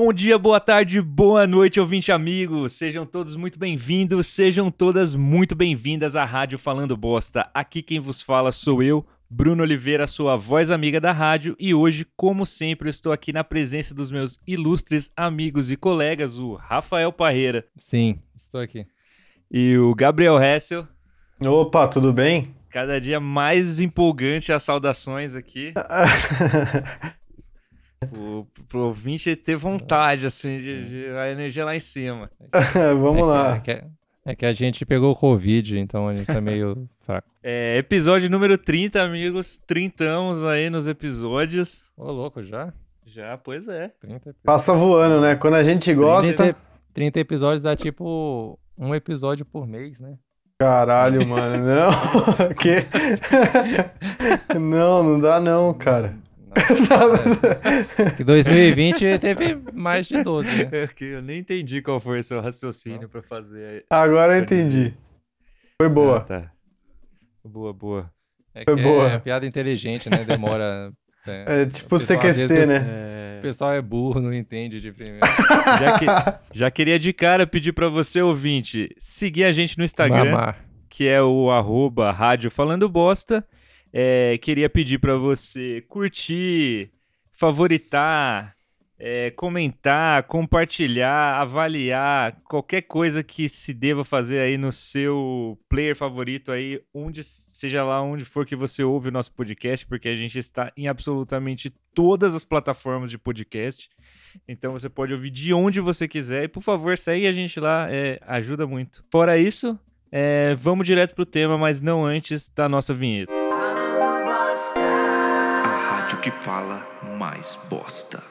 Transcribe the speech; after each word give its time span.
Bom 0.00 0.12
dia, 0.12 0.38
boa 0.38 0.60
tarde, 0.60 1.00
boa 1.00 1.44
noite, 1.44 1.80
ouvinte 1.80 2.12
amigos. 2.12 2.70
Sejam 2.74 3.04
todos 3.04 3.34
muito 3.34 3.58
bem-vindos, 3.58 4.28
sejam 4.28 4.70
todas 4.70 5.12
muito 5.12 5.56
bem-vindas 5.56 6.14
à 6.14 6.24
Rádio 6.24 6.56
Falando 6.56 6.96
Bosta. 6.96 7.50
Aqui 7.52 7.82
quem 7.82 7.98
vos 7.98 8.22
fala 8.22 8.52
sou 8.52 8.80
eu, 8.80 9.04
Bruno 9.28 9.64
Oliveira, 9.64 10.06
sua 10.06 10.36
voz 10.36 10.70
amiga 10.70 11.00
da 11.00 11.10
rádio, 11.10 11.56
e 11.58 11.74
hoje, 11.74 12.06
como 12.16 12.46
sempre, 12.46 12.88
estou 12.88 13.10
aqui 13.10 13.32
na 13.32 13.42
presença 13.42 13.92
dos 13.92 14.08
meus 14.12 14.38
ilustres 14.46 15.10
amigos 15.16 15.68
e 15.68 15.76
colegas, 15.76 16.38
o 16.38 16.54
Rafael 16.54 17.12
Parreira. 17.12 17.66
Sim, 17.76 18.20
estou 18.36 18.60
aqui. 18.60 18.86
E 19.50 19.76
o 19.78 19.96
Gabriel 19.96 20.40
Hessel. 20.40 20.86
Opa, 21.44 21.88
tudo 21.88 22.12
bem? 22.12 22.54
Cada 22.70 23.00
dia 23.00 23.18
mais 23.18 23.80
empolgante 23.80 24.52
as 24.52 24.62
saudações 24.62 25.34
aqui. 25.34 25.74
o, 28.12 28.46
pro 28.68 28.86
ouvinte 28.86 29.34
ter 29.34 29.56
vontade, 29.56 30.26
assim, 30.26 30.58
de, 30.58 30.88
de 30.88 31.06
a 31.16 31.30
energia 31.30 31.64
lá 31.64 31.74
em 31.74 31.80
cima. 31.80 32.30
Vamos 33.00 33.22
é 33.22 33.24
lá. 33.24 33.60
Que, 33.60 33.70
é, 33.70 33.76
que, 33.76 33.86
é 34.26 34.34
que 34.34 34.46
a 34.46 34.52
gente 34.52 34.86
pegou 34.86 35.12
o 35.12 35.16
Covid, 35.16 35.78
então 35.78 36.08
a 36.08 36.14
gente 36.14 36.26
tá 36.26 36.40
meio 36.40 36.88
fraco. 37.04 37.28
É, 37.42 37.76
episódio 37.78 38.30
número 38.30 38.56
30, 38.56 39.02
amigos. 39.02 39.58
Trintamos 39.58 40.44
aí 40.44 40.70
nos 40.70 40.86
episódios. 40.86 41.90
Ô, 41.96 42.10
louco, 42.10 42.42
já? 42.42 42.72
Já, 43.04 43.38
pois 43.38 43.68
é. 43.68 43.88
30 44.00 44.36
Passa 44.44 44.74
voando, 44.74 45.20
né? 45.20 45.34
Quando 45.34 45.54
a 45.54 45.64
gente 45.64 45.92
gosta. 45.94 46.34
30, 46.34 46.58
30 46.92 47.20
episódios 47.20 47.62
dá 47.62 47.74
tipo 47.74 48.58
um 48.76 48.94
episódio 48.94 49.44
por 49.46 49.66
mês, 49.66 49.98
né? 49.98 50.18
Caralho, 50.58 51.24
mano, 51.26 51.64
não. 51.64 52.54
que? 52.54 52.84
não, 54.58 55.02
não 55.02 55.20
dá 55.20 55.40
não, 55.40 55.72
cara. 55.72 56.14
Não, 56.90 58.06
é, 58.06 58.10
que 58.12 58.24
2020 58.24 59.18
teve 59.18 59.58
mais 59.72 60.06
de 60.06 60.22
12, 60.22 60.64
né? 60.64 60.70
É 60.72 60.86
que 60.86 61.04
eu 61.04 61.22
nem 61.22 61.38
entendi 61.40 61.82
qual 61.82 62.00
foi 62.00 62.20
o 62.20 62.24
seu 62.24 62.40
raciocínio 62.40 63.08
para 63.08 63.22
fazer. 63.22 63.84
Agora 63.90 64.36
eu 64.36 64.42
entendi. 64.42 64.92
Foi 65.80 65.88
boa. 65.88 66.18
Ah, 66.18 66.20
tá. 66.20 66.52
Boa, 67.44 67.72
boa. 67.72 68.10
É 68.54 68.64
Foi 68.64 68.76
boa. 68.82 69.08
É 69.12 69.18
piada 69.18 69.46
inteligente, 69.46 70.10
né? 70.10 70.24
Demora. 70.24 70.92
É, 71.26 71.66
tipo 71.66 71.98
pessoal, 71.98 72.18
CQC, 72.20 72.46
vezes, 72.46 72.68
né? 72.68 73.38
O 73.38 73.42
pessoal 73.42 73.72
é 73.74 73.82
burro, 73.82 74.20
não 74.20 74.32
entende 74.32 74.80
de 74.80 74.90
primeiro. 74.90 75.20
Já, 75.78 75.98
que, 75.98 76.06
já 76.58 76.70
queria 76.70 76.98
de 76.98 77.12
cara 77.12 77.46
pedir 77.46 77.72
para 77.72 77.88
você, 77.88 78.20
ouvinte, 78.22 78.88
seguir 78.98 79.44
a 79.44 79.52
gente 79.52 79.78
no 79.78 79.84
Instagram, 79.84 80.32
Mamar. 80.32 80.64
que 80.88 81.06
é 81.06 81.22
o 81.22 81.50
arroba 81.50 82.10
rádio 82.10 82.50
falando 82.50 82.88
bosta. 82.88 83.46
É, 83.92 84.36
queria 84.38 84.68
pedir 84.68 84.98
para 84.98 85.16
você 85.16 85.82
curtir, 85.88 86.90
favoritar, 87.32 88.58
é, 88.98 89.30
comentar, 89.30 90.24
compartilhar, 90.24 91.40
avaliar 91.40 92.40
qualquer 92.44 92.82
coisa 92.82 93.22
que 93.22 93.48
se 93.48 93.72
deva 93.72 94.04
fazer 94.04 94.40
aí 94.40 94.58
no 94.58 94.72
seu 94.72 95.56
player 95.68 95.94
favorito 95.94 96.50
aí, 96.50 96.82
onde 96.92 97.22
seja 97.22 97.84
lá 97.84 98.02
onde 98.02 98.24
for 98.24 98.44
que 98.44 98.56
você 98.56 98.82
ouve 98.82 99.08
o 99.08 99.12
nosso 99.12 99.32
podcast, 99.32 99.86
porque 99.86 100.08
a 100.08 100.16
gente 100.16 100.36
está 100.38 100.72
em 100.76 100.88
absolutamente 100.88 101.72
todas 101.94 102.34
as 102.34 102.44
plataformas 102.44 103.10
de 103.10 103.18
podcast. 103.18 103.88
Então 104.46 104.72
você 104.72 104.88
pode 104.88 105.14
ouvir 105.14 105.30
de 105.30 105.54
onde 105.54 105.80
você 105.80 106.08
quiser 106.08 106.44
e 106.44 106.48
por 106.48 106.62
favor 106.62 106.98
segue 106.98 107.26
a 107.26 107.32
gente 107.32 107.58
lá, 107.60 107.86
é, 107.88 108.18
ajuda 108.26 108.66
muito. 108.66 109.04
Fora 109.10 109.38
isso, 109.38 109.78
é, 110.10 110.54
vamos 110.56 110.86
direto 110.86 111.14
pro 111.14 111.24
tema, 111.24 111.56
mas 111.56 111.80
não 111.80 112.04
antes 112.04 112.48
da 112.48 112.68
nossa 112.68 112.92
vinheta. 112.92 113.37
Rádio 116.08 116.22
que 116.22 116.30
fala 116.30 116.88
mais 117.18 117.66
bosta. 117.68 118.22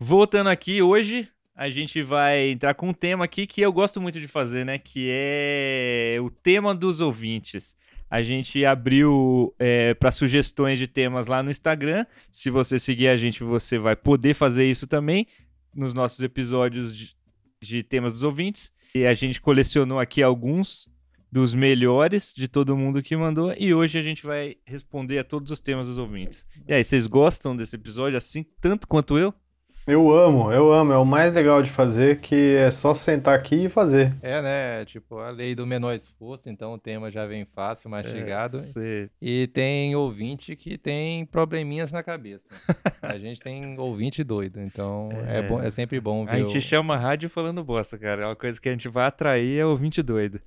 Voltando 0.00 0.48
aqui, 0.48 0.80
hoje 0.80 1.28
a 1.54 1.68
gente 1.68 2.00
vai 2.00 2.48
entrar 2.48 2.72
com 2.72 2.88
um 2.88 2.94
tema 2.94 3.26
aqui 3.26 3.46
que 3.46 3.60
eu 3.60 3.70
gosto 3.70 4.00
muito 4.00 4.18
de 4.18 4.26
fazer, 4.26 4.64
né? 4.64 4.78
Que 4.78 5.10
é 5.12 6.16
o 6.22 6.30
tema 6.30 6.74
dos 6.74 7.02
ouvintes. 7.02 7.76
A 8.10 8.22
gente 8.22 8.64
abriu 8.64 9.54
é, 9.58 9.92
para 9.92 10.10
sugestões 10.10 10.78
de 10.78 10.86
temas 10.86 11.26
lá 11.26 11.42
no 11.42 11.50
Instagram. 11.50 12.06
Se 12.30 12.48
você 12.48 12.78
seguir 12.78 13.08
a 13.08 13.16
gente, 13.16 13.44
você 13.44 13.78
vai 13.78 13.94
poder 13.94 14.32
fazer 14.32 14.64
isso 14.64 14.86
também 14.86 15.26
nos 15.74 15.92
nossos 15.92 16.20
episódios 16.22 16.96
de, 16.96 17.14
de 17.60 17.82
temas 17.82 18.14
dos 18.14 18.22
ouvintes. 18.22 18.72
E 18.94 19.04
a 19.04 19.12
gente 19.12 19.38
colecionou 19.38 20.00
aqui 20.00 20.22
alguns 20.22 20.88
dos 21.30 21.54
melhores 21.54 22.32
de 22.34 22.48
todo 22.48 22.76
mundo 22.76 23.02
que 23.02 23.16
mandou 23.16 23.52
e 23.58 23.74
hoje 23.74 23.98
a 23.98 24.02
gente 24.02 24.24
vai 24.24 24.56
responder 24.64 25.18
a 25.18 25.24
todos 25.24 25.50
os 25.52 25.60
temas 25.60 25.88
dos 25.88 25.98
ouvintes. 25.98 26.46
E 26.66 26.72
aí, 26.72 26.82
vocês 26.84 27.06
gostam 27.06 27.56
desse 27.56 27.76
episódio 27.76 28.16
assim 28.16 28.44
tanto 28.60 28.86
quanto 28.86 29.18
eu? 29.18 29.34
Eu 29.88 30.10
amo, 30.10 30.50
eu 30.52 30.72
amo. 30.72 30.92
É 30.92 30.98
o 30.98 31.04
mais 31.04 31.32
legal 31.32 31.62
de 31.62 31.70
fazer, 31.70 32.18
que 32.18 32.34
é 32.56 32.72
só 32.72 32.92
sentar 32.92 33.36
aqui 33.38 33.66
e 33.66 33.68
fazer. 33.68 34.12
É, 34.20 34.42
né? 34.42 34.84
Tipo, 34.84 35.18
a 35.18 35.30
lei 35.30 35.54
do 35.54 35.64
menor 35.64 35.94
esforço, 35.94 36.50
então 36.50 36.72
o 36.72 36.78
tema 36.78 37.08
já 37.08 37.24
vem 37.24 37.44
fácil, 37.44 37.88
mastigado. 37.88 38.58
É. 38.78 39.08
E 39.22 39.46
tem 39.46 39.94
ouvinte 39.94 40.56
que 40.56 40.76
tem 40.76 41.24
probleminhas 41.24 41.92
na 41.92 42.02
cabeça. 42.02 42.48
a 43.00 43.16
gente 43.16 43.40
tem 43.40 43.78
ouvinte 43.78 44.24
doido, 44.24 44.60
então 44.60 45.08
é, 45.24 45.38
É. 45.38 45.42
bom, 45.42 45.62
é 45.62 45.70
sempre 45.70 46.00
bom 46.00 46.24
ver. 46.24 46.32
A 46.32 46.38
gente 46.42 46.58
o- 46.58 46.62
chama 46.62 46.96
rádio 46.96 47.30
falando 47.30 47.62
bosta, 47.62 47.96
cara. 47.96 48.22
É 48.22 48.26
uma 48.26 48.34
coisa 48.34 48.60
que 48.60 48.68
a 48.68 48.72
gente 48.72 48.88
vai 48.88 49.06
atrair 49.06 49.60
é 49.60 49.64
ouvinte 49.64 50.02
doido. 50.02 50.40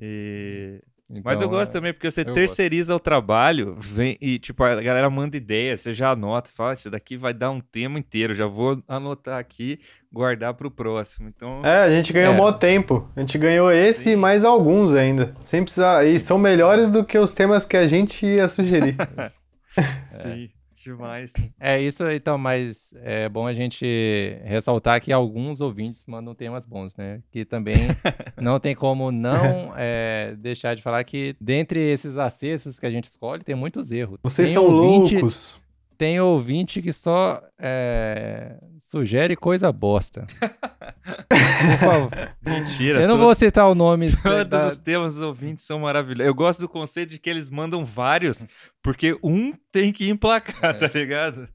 E... 0.00 0.80
Mas 1.22 1.38
eu 1.42 1.46
então, 1.46 1.58
gosto 1.58 1.70
é- 1.70 1.74
também, 1.74 1.92
porque 1.92 2.10
você 2.10 2.22
eu 2.22 2.32
terceiriza 2.32 2.96
o 2.96 3.00
trabalho, 3.00 3.76
vem 3.78 4.16
e, 4.18 4.38
tipo, 4.38 4.64
a 4.64 4.80
galera 4.80 5.10
manda 5.10 5.36
ideia, 5.36 5.76
você 5.76 5.92
já 5.92 6.10
anota, 6.12 6.50
fala, 6.54 6.70
"Ah, 6.70 6.72
esse 6.72 6.88
daqui 6.88 7.18
vai 7.18 7.34
dar 7.34 7.50
um 7.50 7.60
tema 7.60 7.98
inteiro, 7.98 8.32
já 8.32 8.46
vou 8.46 8.82
anotar 8.88 9.38
aqui, 9.38 9.78
guardar 10.10 10.54
pro 10.54 10.70
próximo. 10.70 11.28
Então, 11.28 11.60
É, 11.66 11.82
a 11.84 11.90
gente 11.90 12.14
ganhou 12.14 12.32
É. 12.32 12.36
mó 12.36 12.50
tempo. 12.50 13.06
A 13.14 13.20
gente 13.20 13.36
ganhou 13.36 13.70
esse 13.70 14.04
Sim. 14.04 14.10
e 14.12 14.16
mais 14.16 14.42
alguns 14.42 14.94
ainda. 14.94 15.34
Sem 15.42 15.62
precisar. 15.62 16.02
E 16.06 16.12
Sim. 16.12 16.18
são 16.20 16.38
melhores 16.38 16.90
do 16.90 17.04
que 17.04 17.18
os 17.18 17.34
temas 17.34 17.66
que 17.66 17.76
a 17.76 17.86
gente 17.86 18.24
ia 18.24 18.48
sugerir. 18.48 18.96
sim, 20.06 20.48
demais. 20.82 21.32
É 21.58 21.80
isso, 21.80 22.08
então, 22.10 22.36
mas 22.36 22.92
é 22.96 23.28
bom 23.28 23.46
a 23.46 23.52
gente 23.52 24.36
ressaltar 24.44 25.00
que 25.00 25.12
alguns 25.12 25.60
ouvintes 25.60 26.04
mandam 26.06 26.34
temas 26.34 26.64
bons, 26.64 26.94
né? 26.96 27.22
Que 27.30 27.44
também 27.44 27.74
não 28.40 28.58
tem 28.58 28.74
como 28.74 29.10
não 29.10 29.72
é, 29.76 30.34
deixar 30.38 30.74
de 30.74 30.82
falar 30.82 31.04
que 31.04 31.36
dentre 31.40 31.80
esses 31.80 32.16
acessos 32.16 32.78
que 32.78 32.86
a 32.86 32.90
gente 32.90 33.04
escolhe, 33.04 33.44
tem 33.44 33.54
muitos 33.54 33.90
erros. 33.90 34.18
Vocês 34.22 34.48
tem 34.48 34.54
são 34.54 34.66
ouvinte, 34.66 35.14
loucos. 35.16 35.60
Tem 35.96 36.20
ouvinte 36.20 36.82
que 36.82 36.92
só 36.92 37.40
é, 37.58 38.56
sugere 38.78 39.36
coisa 39.36 39.70
bosta. 39.70 40.26
Por 41.04 41.78
favor. 41.78 42.10
Mentira. 42.44 43.00
Eu 43.00 43.08
não 43.08 43.14
todo- 43.16 43.24
vou 43.24 43.34
citar 43.34 43.68
o 43.68 43.74
nome 43.74 44.10
Todos 44.22 44.46
da- 44.48 44.68
os 44.68 44.76
temas 44.76 45.14
dos 45.14 45.22
ouvintes 45.22 45.64
são 45.64 45.80
maravilhosos. 45.80 46.26
Eu 46.26 46.34
gosto 46.34 46.60
do 46.60 46.68
conceito 46.68 47.10
de 47.10 47.18
que 47.18 47.28
eles 47.30 47.50
mandam 47.50 47.84
vários, 47.84 48.46
porque 48.82 49.18
um 49.22 49.52
tem 49.70 49.92
que 49.92 50.08
emplacar, 50.08 50.76
tá 50.78 50.88
ligado? 50.94 51.48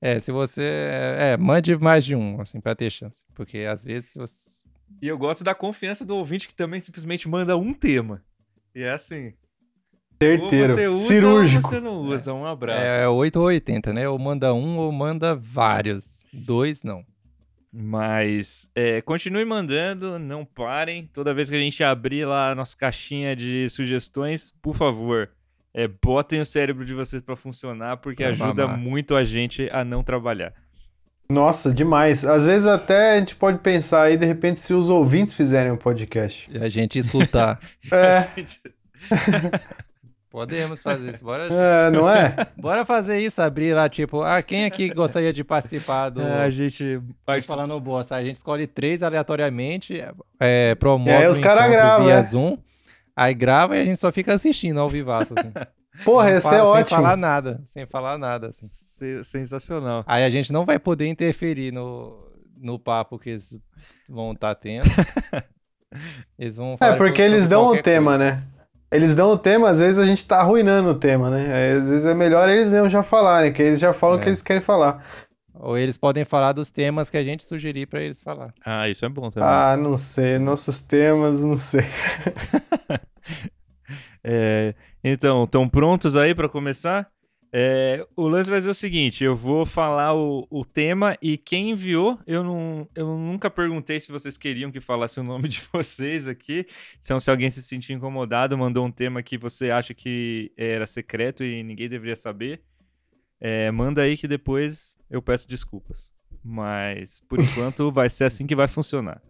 É, 0.00 0.18
se 0.20 0.32
você... 0.32 0.62
É, 1.18 1.36
mande 1.36 1.76
mais 1.76 2.04
de 2.04 2.14
um, 2.16 2.40
assim, 2.40 2.60
pra 2.60 2.74
ter 2.74 2.90
chance. 2.90 3.24
Porque 3.34 3.58
às 3.58 3.84
vezes... 3.84 4.12
você- 4.14 4.50
E 5.02 5.08
eu 5.08 5.18
gosto 5.18 5.44
da 5.44 5.54
confiança 5.54 6.04
do 6.06 6.16
ouvinte 6.16 6.48
que 6.48 6.54
também 6.54 6.80
simplesmente 6.80 7.28
manda 7.28 7.56
um 7.56 7.74
tema. 7.74 8.22
E 8.74 8.82
é 8.82 8.90
assim. 8.92 9.34
Certeiro. 10.22 10.66
Ou 10.70 10.76
você 10.76 10.86
usa 10.88 11.06
Cirúrgico. 11.08 11.64
ou 11.66 11.70
você 11.70 11.80
não 11.80 11.96
usa. 12.02 12.34
Um 12.34 12.44
abraço. 12.46 12.80
É 12.82 13.08
8 13.08 13.36
ou 13.40 13.46
80, 13.46 13.92
né? 13.92 14.08
Ou 14.08 14.18
manda 14.18 14.52
um 14.54 14.76
ou 14.78 14.92
manda 14.92 15.34
vários. 15.34 16.20
Dois, 16.32 16.82
não. 16.82 17.02
Mas 17.72 18.68
é, 18.74 19.00
continue 19.00 19.44
mandando, 19.44 20.18
não 20.18 20.44
parem. 20.44 21.08
Toda 21.12 21.32
vez 21.32 21.48
que 21.48 21.56
a 21.56 21.60
gente 21.60 21.84
abrir 21.84 22.24
lá 22.24 22.50
a 22.50 22.54
nossa 22.54 22.76
caixinha 22.76 23.36
de 23.36 23.68
sugestões, 23.70 24.52
por 24.60 24.74
favor, 24.74 25.30
é, 25.72 25.86
botem 25.86 26.40
o 26.40 26.44
cérebro 26.44 26.84
de 26.84 26.94
vocês 26.94 27.22
pra 27.22 27.36
funcionar, 27.36 27.98
porque 27.98 28.22
Pra 28.24 28.32
ajuda 28.32 28.66
mamar. 28.66 28.78
muito 28.80 29.14
a 29.14 29.22
gente 29.22 29.68
a 29.70 29.84
não 29.84 30.02
trabalhar. 30.02 30.52
Nossa, 31.28 31.72
demais. 31.72 32.24
Às 32.24 32.44
vezes 32.44 32.66
até 32.66 33.12
a 33.16 33.20
gente 33.20 33.36
pode 33.36 33.58
pensar 33.58 34.02
aí, 34.02 34.16
de 34.16 34.26
repente, 34.26 34.58
se 34.58 34.74
os 34.74 34.88
ouvintes 34.88 35.32
fizerem 35.32 35.70
um 35.70 35.76
podcast. 35.76 36.50
E 36.52 36.58
a 36.58 36.68
gente 36.68 36.98
escutar. 36.98 37.60
É, 37.92 38.28
Podemos 40.30 40.80
fazer 40.82 41.12
isso. 41.12 41.24
Bora, 41.24 41.48
é 41.52 41.90
não 41.90 42.08
é? 42.08 42.36
bora 42.56 42.84
fazer 42.84 43.18
isso, 43.20 43.42
abrir 43.42 43.74
lá, 43.74 43.88
tipo, 43.88 44.22
ah, 44.22 44.40
quem 44.42 44.64
aqui 44.64 44.88
gostaria 44.90 45.32
de 45.32 45.42
participar 45.42 46.08
do. 46.10 46.22
a 46.24 46.48
gente 46.48 47.00
Tô 47.26 47.42
falando 47.42 47.80
bosta. 47.80 48.14
A 48.14 48.22
gente 48.24 48.36
escolhe 48.36 48.66
três 48.66 49.02
aleatoriamente, 49.02 50.00
é, 50.38 50.74
promove 50.76 51.10
E 51.10 51.14
aí 51.14 51.26
os 51.28 51.38
um 51.38 51.40
cara 51.40 51.62
encontro 51.62 51.76
grava, 51.82 52.04
via 52.04 52.14
é. 52.14 52.22
Zoom, 52.22 52.56
aí 53.16 53.34
grava 53.34 53.76
e 53.76 53.80
a 53.80 53.84
gente 53.84 53.98
só 53.98 54.12
fica 54.12 54.32
assistindo 54.32 54.78
ao 54.78 54.88
vivaço, 54.88 55.34
assim. 55.36 55.52
Porra, 56.04 56.30
esse 56.30 56.46
é 56.46 56.50
fala- 56.50 56.56
Sem 56.58 56.66
ótimo. 56.82 56.96
falar 56.96 57.16
nada, 57.16 57.60
sem 57.64 57.84
falar 57.86 58.16
nada, 58.16 58.48
assim. 58.50 58.66
Se- 58.68 59.24
Sensacional. 59.24 60.04
Aí 60.06 60.22
a 60.24 60.30
gente 60.30 60.52
não 60.52 60.64
vai 60.64 60.78
poder 60.78 61.06
interferir 61.08 61.72
no, 61.72 62.30
no 62.56 62.78
papo 62.78 63.18
que 63.18 63.30
eles 63.30 63.50
vão 64.08 64.30
estar 64.32 64.54
tendo. 64.54 64.88
Eles 66.38 66.56
vão 66.56 66.74
É, 66.74 66.76
falar 66.76 66.96
porque 66.96 67.20
eles 67.20 67.48
dão 67.48 67.66
o 67.72 67.82
tema, 67.82 68.16
coisa. 68.16 68.24
né? 68.36 68.42
Eles 68.92 69.14
dão 69.14 69.30
o 69.30 69.38
tema, 69.38 69.70
às 69.70 69.78
vezes 69.78 69.98
a 69.98 70.04
gente 70.06 70.26
tá 70.26 70.40
arruinando 70.40 70.88
o 70.90 70.94
tema, 70.94 71.30
né? 71.30 71.74
Às 71.76 71.88
vezes 71.88 72.04
é 72.04 72.12
melhor 72.14 72.48
eles 72.48 72.68
mesmos 72.70 72.90
já 72.92 73.02
falarem, 73.02 73.52
que 73.52 73.62
eles 73.62 73.78
já 73.78 73.92
falam 73.94 74.16
o 74.16 74.20
É. 74.20 74.22
que 74.24 74.28
eles 74.30 74.42
querem 74.42 74.62
falar. 74.62 75.04
Ou 75.54 75.76
eles 75.78 75.96
podem 75.98 76.24
falar 76.24 76.52
dos 76.52 76.70
temas 76.70 77.08
que 77.10 77.16
a 77.16 77.22
gente 77.22 77.44
sugerir 77.44 77.86
pra 77.86 78.00
eles 78.00 78.22
falar. 78.22 78.52
Ah, 78.64 78.88
isso 78.88 79.04
é 79.04 79.08
bom 79.08 79.28
também. 79.30 79.48
Ah, 79.48 79.76
não 79.76 79.96
sei. 79.96 80.38
Nossos 80.38 80.80
temas, 80.82 81.44
não 81.44 81.56
sei. 81.56 81.84
É, 84.22 84.74
então, 85.02 85.44
estão 85.44 85.66
prontos 85.66 86.14
aí 86.16 86.34
para 86.34 86.46
começar? 86.48 87.08
É, 87.52 88.06
o 88.14 88.28
lance 88.28 88.48
vai 88.48 88.60
ser 88.60 88.70
o 88.70 88.74
seguinte: 88.74 89.24
eu 89.24 89.34
vou 89.34 89.66
falar 89.66 90.14
o, 90.14 90.46
o 90.48 90.64
tema 90.64 91.16
e 91.20 91.36
quem 91.36 91.70
enviou, 91.70 92.18
eu, 92.26 92.44
não, 92.44 92.88
eu 92.94 93.16
nunca 93.18 93.50
perguntei 93.50 93.98
se 93.98 94.12
vocês 94.12 94.38
queriam 94.38 94.70
que 94.70 94.80
falasse 94.80 95.18
o 95.18 95.24
nome 95.24 95.46
de 95.48 95.62
vocês 95.72 96.28
aqui. 96.28 96.66
Então, 97.02 97.18
se 97.18 97.30
alguém 97.30 97.50
se 97.50 97.62
sentir 97.62 97.92
incomodado, 97.92 98.56
mandou 98.56 98.86
um 98.86 98.90
tema 98.90 99.22
que 99.22 99.36
você 99.36 99.70
acha 99.70 99.92
que 99.92 100.52
era 100.56 100.86
secreto 100.86 101.42
e 101.42 101.62
ninguém 101.62 101.88
deveria 101.88 102.16
saber, 102.16 102.62
é, 103.40 103.70
manda 103.70 104.02
aí 104.02 104.16
que 104.16 104.28
depois 104.28 104.96
eu 105.10 105.20
peço 105.20 105.48
desculpas. 105.48 106.14
Mas, 106.44 107.20
por 107.28 107.40
enquanto, 107.40 107.90
vai 107.90 108.08
ser 108.08 108.24
assim 108.24 108.46
que 108.46 108.54
vai 108.54 108.68
funcionar. 108.68 109.20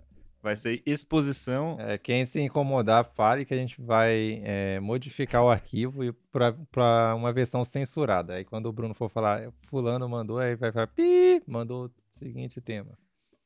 Vai 0.43 0.57
ser 0.57 0.83
exposição. 0.87 1.77
É, 1.79 1.99
quem 1.99 2.25
se 2.25 2.41
incomodar, 2.41 3.05
fale 3.15 3.45
que 3.45 3.53
a 3.53 3.57
gente 3.57 3.81
vai 3.81 4.41
é, 4.43 4.81
modificar 4.81 5.43
o 5.45 5.51
arquivo 5.51 6.03
e 6.03 6.13
para 6.33 7.15
uma 7.15 7.31
versão 7.33 7.63
censurada. 7.65 8.35
Aí 8.35 8.45
quando 8.45 8.67
o 8.67 8.73
Bruno 8.73 8.95
for 8.95 9.11
falar, 9.11 9.53
fulano 9.69 10.09
mandou, 10.09 10.39
aí 10.39 10.57
vai 10.57 10.73
falar, 10.73 10.87
pi, 10.87 11.43
mandou 11.47 11.87
o 11.87 11.91
seguinte 12.11 12.59
tema. 12.61 12.97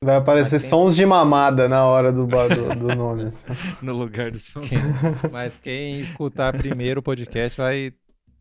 Vai 0.04 0.16
aparecer 0.16 0.60
quem- 0.60 0.68
sons 0.68 0.94
de 0.94 1.04
mamada 1.04 1.68
na 1.68 1.84
hora 1.86 2.12
do, 2.12 2.26
do, 2.26 2.74
do 2.78 2.88
nome. 2.94 3.32
no 3.82 3.92
lugar 3.92 4.30
do 4.30 4.38
som. 4.38 4.60
Quem- 4.60 4.78
mas 5.32 5.58
quem 5.58 5.98
escutar 5.98 6.52
primeiro 6.56 7.00
o 7.00 7.02
podcast 7.02 7.58
vai, 7.60 7.92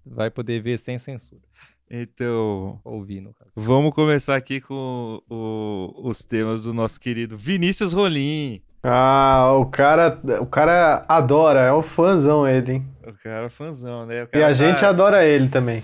vai 0.05 0.29
poder 0.29 0.61
ver 0.61 0.77
sem 0.77 0.99
censura. 0.99 1.41
Então, 1.89 2.79
caso. 2.83 3.51
vamos 3.55 3.93
começar 3.93 4.35
aqui 4.35 4.59
com 4.61 5.21
o- 5.29 5.93
os 6.09 6.23
temas 6.25 6.63
do 6.63 6.73
nosso 6.73 6.99
querido 6.99 7.37
Vinícius 7.37 7.93
Rolim. 7.93 8.61
Ah, 8.81 9.53
o 9.57 9.65
cara, 9.67 10.19
o 10.41 10.45
cara 10.45 11.05
adora, 11.07 11.61
é 11.61 11.73
um 11.73 11.83
fãzão 11.83 12.47
ele, 12.47 12.73
hein? 12.73 12.85
O 13.07 13.13
cara 13.13 13.45
é 13.45 13.49
fãzão, 13.49 14.05
né? 14.05 14.23
O 14.23 14.29
E 14.37 14.43
a 14.43 14.51
gente 14.53 14.79
tá- 14.81 14.89
adora 14.89 15.25
ele 15.25 15.47
também. 15.47 15.83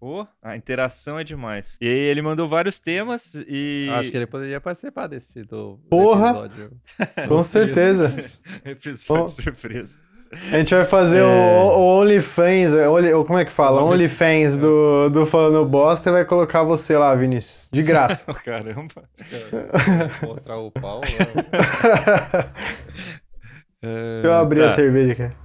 Pô, 0.00 0.26
a 0.40 0.56
interação 0.56 1.18
é 1.18 1.24
demais. 1.24 1.76
E 1.80 1.86
aí 1.86 1.92
ele 1.92 2.22
mandou 2.22 2.46
vários 2.46 2.78
temas 2.80 3.34
e. 3.48 3.88
Acho 3.92 4.10
que 4.12 4.16
ele 4.16 4.26
poderia 4.28 4.60
participar 4.60 5.08
desse 5.08 5.42
do, 5.42 5.72
do 5.76 5.88
Porra! 5.90 6.28
episódio. 6.30 6.70
Com 7.28 7.42
certeza. 7.42 8.14
Episódio 8.64 9.24
Oh. 9.24 9.28
surpresa. 9.28 9.98
A 10.52 10.58
gente 10.58 10.74
vai 10.74 10.84
fazer 10.84 11.20
É. 11.20 11.24
o, 11.24 11.78
o 11.78 12.00
OnlyFans, 12.00 12.74
é, 12.74 12.86
Only- 12.88 13.14
o- 13.14 13.24
como 13.24 13.38
é 13.38 13.44
que 13.46 13.50
fala? 13.50 13.82
Only- 13.82 13.94
OnlyFans 14.04 14.56
do, 14.56 15.08
do 15.08 15.24
Falando 15.26 15.64
Bosta 15.64 16.10
e 16.10 16.12
vai 16.12 16.24
colocar 16.24 16.62
você 16.64 16.96
lá, 16.98 17.14
Vinícius. 17.14 17.68
De 17.72 17.82
graça. 17.82 18.32
Caramba. 18.44 19.04
Mostrar 20.22 20.58
o 20.58 20.70
pau. 20.70 21.00
né? 21.00 21.08
Deixa 23.80 24.26
eu 24.26 24.32
abrir 24.34 24.62
a 24.64 24.68
Tá. 24.68 24.74
cerveja 24.74 25.12
aqui. 25.12 25.36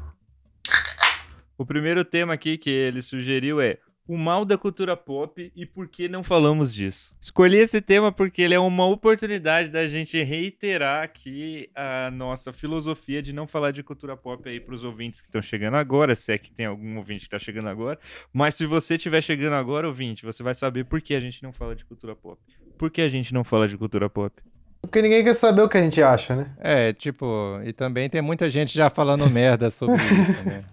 O 1.58 1.66
primeiro 1.66 2.04
tema 2.04 2.34
aqui 2.34 2.58
que 2.58 2.70
ele 2.70 3.02
sugeriu 3.02 3.62
é 3.62 3.78
o 4.08 4.18
mal 4.18 4.44
da 4.44 4.58
cultura 4.58 4.98
pop 4.98 5.52
e 5.56 5.66
por 5.66 5.88
que 5.88 6.08
não 6.08 6.24
falamos 6.24 6.74
disso. 6.74 7.16
Escolhi 7.20 7.58
esse 7.58 7.82
tema 7.82 8.12
porque 8.12 8.42
ele 8.42 8.54
é 8.54 8.60
uma 8.60 8.86
oportunidade 8.86 9.70
da 9.70 9.88
gente 9.88 10.22
reiterar 10.22 11.04
aqui 11.04 11.70
a 11.76 12.12
nossa 12.12 12.52
filosofia 12.52 13.22
de 13.22 13.32
não 13.32 13.48
falar 13.48 13.72
de 13.72 13.82
cultura 13.82 14.18
pop 14.18 14.48
aí 14.48 14.60
para 14.60 14.76
os 14.76 14.84
ouvintes 14.84 15.22
que 15.22 15.28
estão 15.28 15.42
chegando 15.42 15.78
agora, 15.78 16.16
se 16.16 16.34
é 16.34 16.38
que 16.38 16.52
tem 16.52 16.66
algum 16.66 16.98
ouvinte 16.98 17.22
que 17.22 17.28
está 17.28 17.40
chegando 17.40 17.70
agora. 17.70 17.98
Mas 18.32 18.56
se 18.56 18.66
você 18.66 18.96
estiver 18.96 19.22
chegando 19.22 19.54
agora, 19.54 19.88
ouvinte, 19.88 20.26
você 20.26 20.44
vai 20.44 20.54
saber 20.54 20.86
por 20.86 21.02
que 21.02 21.16
a 21.16 21.20
gente 21.20 21.42
não 21.42 21.54
fala 21.54 21.76
de 21.76 21.86
cultura 21.86 22.16
pop. 22.16 22.40
Por 22.78 22.92
que 22.92 23.02
a 23.02 23.08
gente 23.08 23.34
não 23.34 23.44
fala 23.44 23.68
de 23.68 23.78
cultura 23.78 24.10
pop? 24.10 24.42
Porque 24.82 25.02
ninguém 25.02 25.24
quer 25.24 25.34
saber 25.34 25.62
o 25.62 25.70
que 25.70 25.78
a 25.78 25.82
gente 25.82 26.04
acha, 26.04 26.36
né? 26.36 26.54
É, 26.60 26.92
tipo, 26.92 27.26
e 27.64 27.72
também 27.72 28.10
tem 28.10 28.22
muita 28.22 28.50
gente 28.50 28.76
já 28.76 28.90
falando 28.90 29.28
merda 29.32 29.72
sobre 29.72 29.96
isso, 29.96 30.44
né? 30.44 30.66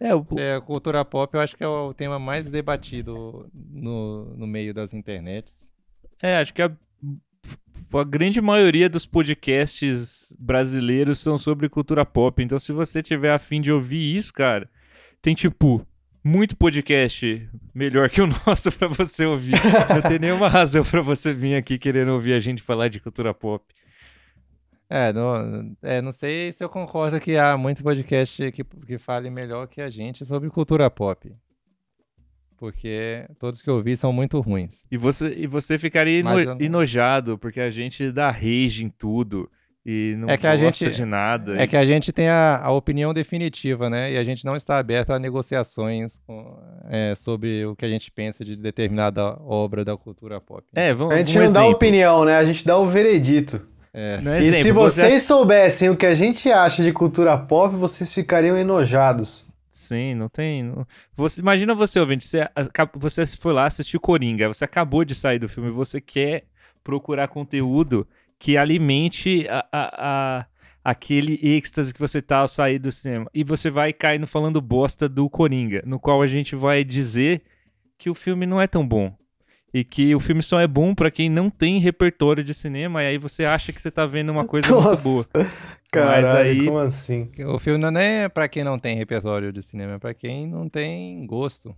É, 0.00 0.14
o, 0.14 0.24
é 0.38 0.58
cultura 0.62 1.04
pop, 1.04 1.34
eu 1.34 1.40
acho 1.40 1.54
que 1.54 1.62
é 1.62 1.68
o 1.68 1.92
tema 1.92 2.18
mais 2.18 2.48
debatido 2.48 3.46
no, 3.52 4.34
no 4.34 4.46
meio 4.46 4.72
das 4.72 4.94
internets. 4.94 5.70
É, 6.22 6.38
acho 6.38 6.54
que 6.54 6.62
a, 6.62 6.72
a 7.92 8.04
grande 8.04 8.40
maioria 8.40 8.88
dos 8.88 9.04
podcasts 9.04 10.34
brasileiros 10.38 11.18
são 11.18 11.36
sobre 11.36 11.68
cultura 11.68 12.06
pop. 12.06 12.42
Então, 12.42 12.58
se 12.58 12.72
você 12.72 13.02
tiver 13.02 13.32
afim 13.32 13.60
de 13.60 13.70
ouvir 13.70 14.16
isso, 14.16 14.32
cara, 14.32 14.70
tem 15.20 15.34
tipo 15.34 15.86
muito 16.24 16.56
podcast 16.56 17.48
melhor 17.74 18.08
que 18.08 18.22
o 18.22 18.26
nosso 18.46 18.72
pra 18.72 18.88
você 18.88 19.26
ouvir. 19.26 19.54
Não 19.88 20.02
tem 20.02 20.18
nenhuma 20.18 20.48
razão 20.48 20.82
pra 20.82 21.02
você 21.02 21.34
vir 21.34 21.56
aqui 21.56 21.78
querendo 21.78 22.12
ouvir 22.12 22.32
a 22.32 22.38
gente 22.38 22.62
falar 22.62 22.88
de 22.88 23.00
cultura 23.00 23.34
pop. 23.34 23.64
É, 24.92 25.12
não, 25.12 25.72
é, 25.82 26.02
não 26.02 26.10
sei 26.10 26.50
se 26.50 26.64
eu 26.64 26.68
concordo 26.68 27.20
que 27.20 27.36
há 27.36 27.56
muito 27.56 27.80
podcast 27.82 28.50
que, 28.50 28.64
que 28.64 28.98
fale 28.98 29.30
melhor 29.30 29.68
que 29.68 29.80
a 29.80 29.88
gente 29.88 30.26
sobre 30.26 30.50
cultura 30.50 30.90
pop. 30.90 31.32
Porque 32.56 33.24
todos 33.38 33.62
que 33.62 33.70
eu 33.70 33.80
vi 33.82 33.96
são 33.96 34.12
muito 34.12 34.38
ruins. 34.40 34.84
E 34.90 34.96
você, 34.98 35.32
e 35.34 35.46
você 35.46 35.78
ficaria 35.78 36.20
eu 36.20 36.24
não- 36.24 36.60
enojado, 36.60 37.38
porque 37.38 37.60
a 37.60 37.70
gente 37.70 38.10
dá 38.12 38.30
rage 38.30 38.84
em 38.84 38.90
tudo. 38.90 39.48
E 39.86 40.14
não 40.18 40.28
É 40.28 40.36
que 40.36 40.46
a 40.46 40.54
gosta 40.56 40.84
gente- 40.84 40.94
de 40.94 41.04
nada. 41.06 41.56
É 41.58 41.66
que 41.66 41.74
a 41.76 41.86
gente 41.86 42.12
tem 42.12 42.28
a, 42.28 42.60
a 42.62 42.70
opinião 42.70 43.14
definitiva, 43.14 43.88
né? 43.88 44.12
E 44.12 44.18
a 44.18 44.24
gente 44.24 44.44
não 44.44 44.54
está 44.54 44.76
aberto 44.78 45.10
a 45.10 45.18
negociações 45.18 46.20
com- 46.26 46.54
é, 46.90 47.14
sobre 47.14 47.64
o 47.64 47.74
que 47.74 47.86
a 47.86 47.88
gente 47.88 48.10
pensa 48.10 48.44
de 48.44 48.56
determinada 48.56 49.40
obra 49.40 49.82
da 49.82 49.96
cultura 49.96 50.38
pop. 50.38 50.62
É, 50.74 50.92
vamos 50.92 51.14
A 51.14 51.18
gente 51.18 51.30
um 51.38 51.44
não 51.44 51.52
dá 51.52 51.60
exemplo. 51.60 51.76
opinião, 51.76 52.24
né? 52.26 52.36
A 52.36 52.44
gente 52.44 52.62
dá 52.66 52.76
o 52.76 52.86
veredito. 52.88 53.66
É. 53.92 54.18
E 54.20 54.22
se 54.22 54.48
exemplo, 54.58 54.82
você 54.82 55.08
vocês 55.08 55.22
soubessem 55.24 55.90
o 55.90 55.96
que 55.96 56.06
a 56.06 56.14
gente 56.14 56.50
acha 56.50 56.82
de 56.82 56.92
cultura 56.92 57.36
pop, 57.36 57.74
vocês 57.76 58.12
ficariam 58.12 58.56
enojados. 58.56 59.44
Sim, 59.70 60.14
não 60.14 60.28
tem. 60.28 60.62
não- 60.62 60.86
Você, 61.14 61.40
imagina 61.40 61.74
você, 61.74 61.98
ouvinte, 62.00 62.26
você, 62.26 62.48
você 62.94 63.26
foi 63.26 63.52
lá 63.52 63.66
assistir 63.66 63.98
Coringa, 63.98 64.48
você 64.48 64.64
acabou 64.64 65.04
de 65.04 65.14
sair 65.14 65.38
do 65.38 65.48
filme, 65.48 65.70
você 65.70 66.00
quer 66.00 66.44
procurar 66.82 67.28
conteúdo 67.28 68.06
que 68.38 68.56
alimente 68.56 69.46
a, 69.48 69.64
a- 69.72 69.90
a- 70.40 70.46
aquele 70.84 71.38
êxtase 71.42 71.92
que 71.92 72.00
você 72.00 72.22
tá 72.22 72.38
ao 72.38 72.48
sair 72.48 72.78
do 72.78 72.90
cinema. 72.90 73.26
E 73.34 73.44
você 73.44 73.70
vai 73.70 73.92
cair 73.92 74.18
no 74.18 74.26
falando 74.26 74.60
bosta 74.60 75.08
do 75.08 75.28
Coringa, 75.28 75.82
no 75.84 75.98
qual 76.00 76.22
a 76.22 76.26
gente 76.26 76.56
vai 76.56 76.82
dizer 76.82 77.42
que 77.98 78.08
o 78.08 78.14
filme 78.14 78.46
não 78.46 78.60
é 78.60 78.66
tão 78.66 78.86
bom. 78.86 79.14
E 79.72 79.84
que 79.84 80.14
o 80.14 80.20
filme 80.20 80.42
só 80.42 80.60
é 80.60 80.66
bom 80.66 80.94
pra 80.94 81.10
quem 81.10 81.28
não 81.28 81.48
tem 81.48 81.78
repertório 81.78 82.42
de 82.42 82.52
cinema, 82.52 83.02
e 83.02 83.06
aí 83.06 83.18
você 83.18 83.44
acha 83.44 83.72
que 83.72 83.80
você 83.80 83.90
tá 83.90 84.04
vendo 84.04 84.30
uma 84.30 84.44
coisa 84.44 84.68
muito 84.74 84.84
Nossa, 84.88 85.02
boa. 85.02 85.26
Caralho, 85.92 86.36
aí- 86.36 86.64
como 86.66 86.78
assim? 86.78 87.30
O 87.46 87.58
filme 87.58 87.78
não 87.78 88.00
é 88.00 88.28
pra 88.28 88.48
quem 88.48 88.64
não 88.64 88.78
tem 88.78 88.96
repertório 88.96 89.52
de 89.52 89.62
cinema, 89.62 89.94
é 89.94 89.98
pra 89.98 90.12
quem 90.14 90.46
não 90.46 90.68
tem 90.68 91.24
gosto. 91.26 91.74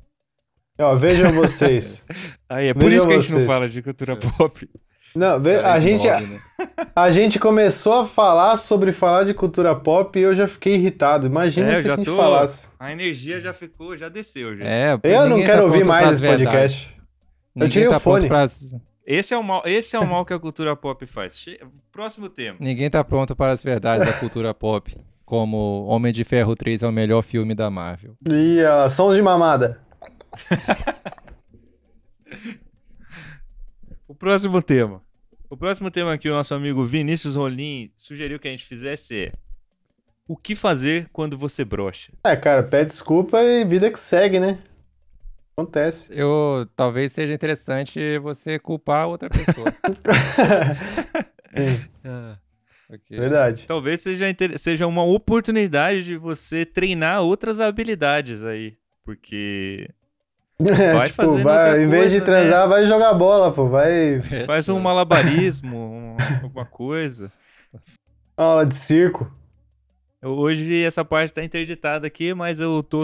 Ó, 0.78 0.96
vejam 0.96 1.32
vocês. 1.36 2.02
Aí 2.48 2.68
é 2.68 2.74
por 2.74 2.84
Vejam 2.84 2.96
isso 2.96 3.06
que 3.08 3.14
a 3.14 3.20
gente 3.20 3.32
não 3.32 3.46
fala 3.46 3.68
de 3.68 3.82
cultura 3.82 4.16
pop. 4.16 4.68
Não, 5.14 5.38
ve- 5.38 5.56
a 5.56 5.78
gente, 5.78 6.08
mob, 6.08 6.24
né? 6.26 6.38
a 6.96 7.10
gente 7.10 7.38
começou 7.38 7.92
a 8.00 8.06
falar 8.06 8.56
sobre 8.56 8.92
falar 8.92 9.24
de 9.24 9.34
cultura 9.34 9.74
pop 9.76 10.18
e 10.18 10.22
eu 10.22 10.34
já 10.34 10.48
fiquei 10.48 10.74
irritado. 10.76 11.26
Imagina 11.26 11.70
É, 11.72 11.82
se 11.82 11.90
a 11.90 11.96
gente 11.96 12.06
tô- 12.06 12.16
falasse. 12.16 12.66
A 12.80 12.90
energia 12.90 13.38
já 13.38 13.52
ficou, 13.52 13.94
já 13.94 14.08
desceu, 14.08 14.56
já. 14.56 14.64
É, 14.64 14.98
Eu 15.02 15.28
não 15.28 15.40
quero 15.42 15.58
tá 15.58 15.64
ouvir 15.64 15.84
mais 15.86 16.12
esse 16.12 16.22
podcast. 16.26 16.91
Ninguém 17.54 17.70
tirei 17.70 17.88
tá 17.88 17.96
o 17.96 18.00
pronto 18.00 18.16
fone. 18.20 18.28
pras- 18.28 18.74
Esse 19.06 19.34
é 19.34 19.38
o 19.38 19.42
mal, 19.42 19.62
esse 19.66 19.94
é 19.96 19.98
o 19.98 20.06
mal 20.06 20.24
que 20.24 20.32
a 20.32 20.38
cultura 20.38 20.74
pop 20.76 21.04
faz. 21.06 21.38
Che- 21.38 21.60
Próximo 21.90 22.28
tema. 22.28 22.56
Ninguém 22.60 22.88
tá 22.88 23.02
pronto 23.04 23.34
para 23.36 23.52
as 23.52 23.62
verdades 23.62 24.06
da 24.06 24.12
cultura 24.12 24.54
pop. 24.54 24.94
Como 25.24 25.84
Homem 25.86 26.12
de 26.12 26.24
Ferro 26.24 26.54
3 26.54 26.82
é 26.82 26.86
o 26.86 26.92
melhor 26.92 27.22
filme 27.22 27.54
da 27.54 27.70
Marvel. 27.70 28.16
E 28.30 28.60
a 28.64 28.88
sons 28.90 29.16
de 29.16 29.22
mamada. 29.22 29.80
O 34.08 34.14
próximo 34.14 34.60
tema. 34.62 35.02
O 35.50 35.56
próximo 35.56 35.90
tema 35.90 36.16
que 36.18 36.28
o 36.28 36.32
nosso 36.34 36.54
amigo 36.54 36.84
Vinícius 36.84 37.34
Rolim 37.34 37.90
sugeriu 37.96 38.38
que 38.38 38.48
a 38.48 38.50
gente 38.50 38.64
fizesse 38.66 39.16
é 39.26 39.32
o 40.26 40.36
que 40.36 40.54
fazer 40.54 41.08
quando 41.12 41.36
você 41.36 41.64
brocha? 41.64 42.12
É, 42.24 42.36
cara, 42.36 42.62
pede 42.62 42.90
desculpa 42.90 43.42
e 43.42 43.64
vida 43.64 43.90
que 43.90 43.98
segue, 43.98 44.38
né? 44.40 44.58
Acontece. 45.56 46.08
Eu 46.10 46.66
talvez 46.74 47.12
seja 47.12 47.32
interessante 47.32 48.18
você 48.18 48.58
culpar 48.58 49.06
outra 49.08 49.28
pessoa. 49.30 49.66
É, 52.04 52.36
Porque- 52.88 53.14
verdade. 53.16 53.64
Talvez 53.66 54.00
seja, 54.00 54.28
inter- 54.28 54.58
seja 54.58 54.86
uma 54.86 55.04
oportunidade 55.04 56.02
de 56.04 56.16
você 56.16 56.64
treinar 56.64 57.20
outras 57.22 57.60
habilidades 57.60 58.44
aí. 58.44 58.76
Porque 59.04 59.88
Vai 60.58 61.08
tipo, 61.08 61.16
fazendo 61.22 61.42
vai, 61.44 61.68
outra 61.70 61.82
em 61.82 61.88
vez 61.88 62.12
de 62.12 62.18
coisa, 62.20 62.24
transar, 62.24 62.68
vai 62.68 62.86
jogar 62.86 63.12
bola, 63.14 63.52
pô. 63.52 63.66
Vai. 63.68 64.16
É, 64.30 64.46
faz 64.46 64.68
um 64.70 64.78
malabarismo, 64.80 65.76
um- 65.76 66.16
alguma 66.42 66.64
coisa. 66.64 67.30
Aula 68.36 68.64
de 68.64 68.74
circo. 68.74 69.30
Hoje 70.22 70.82
essa 70.84 71.04
parte 71.04 71.32
tá 71.34 71.42
interditada 71.44 72.06
aqui, 72.06 72.32
mas 72.32 72.60
eu 72.60 72.82
tô 72.82 73.02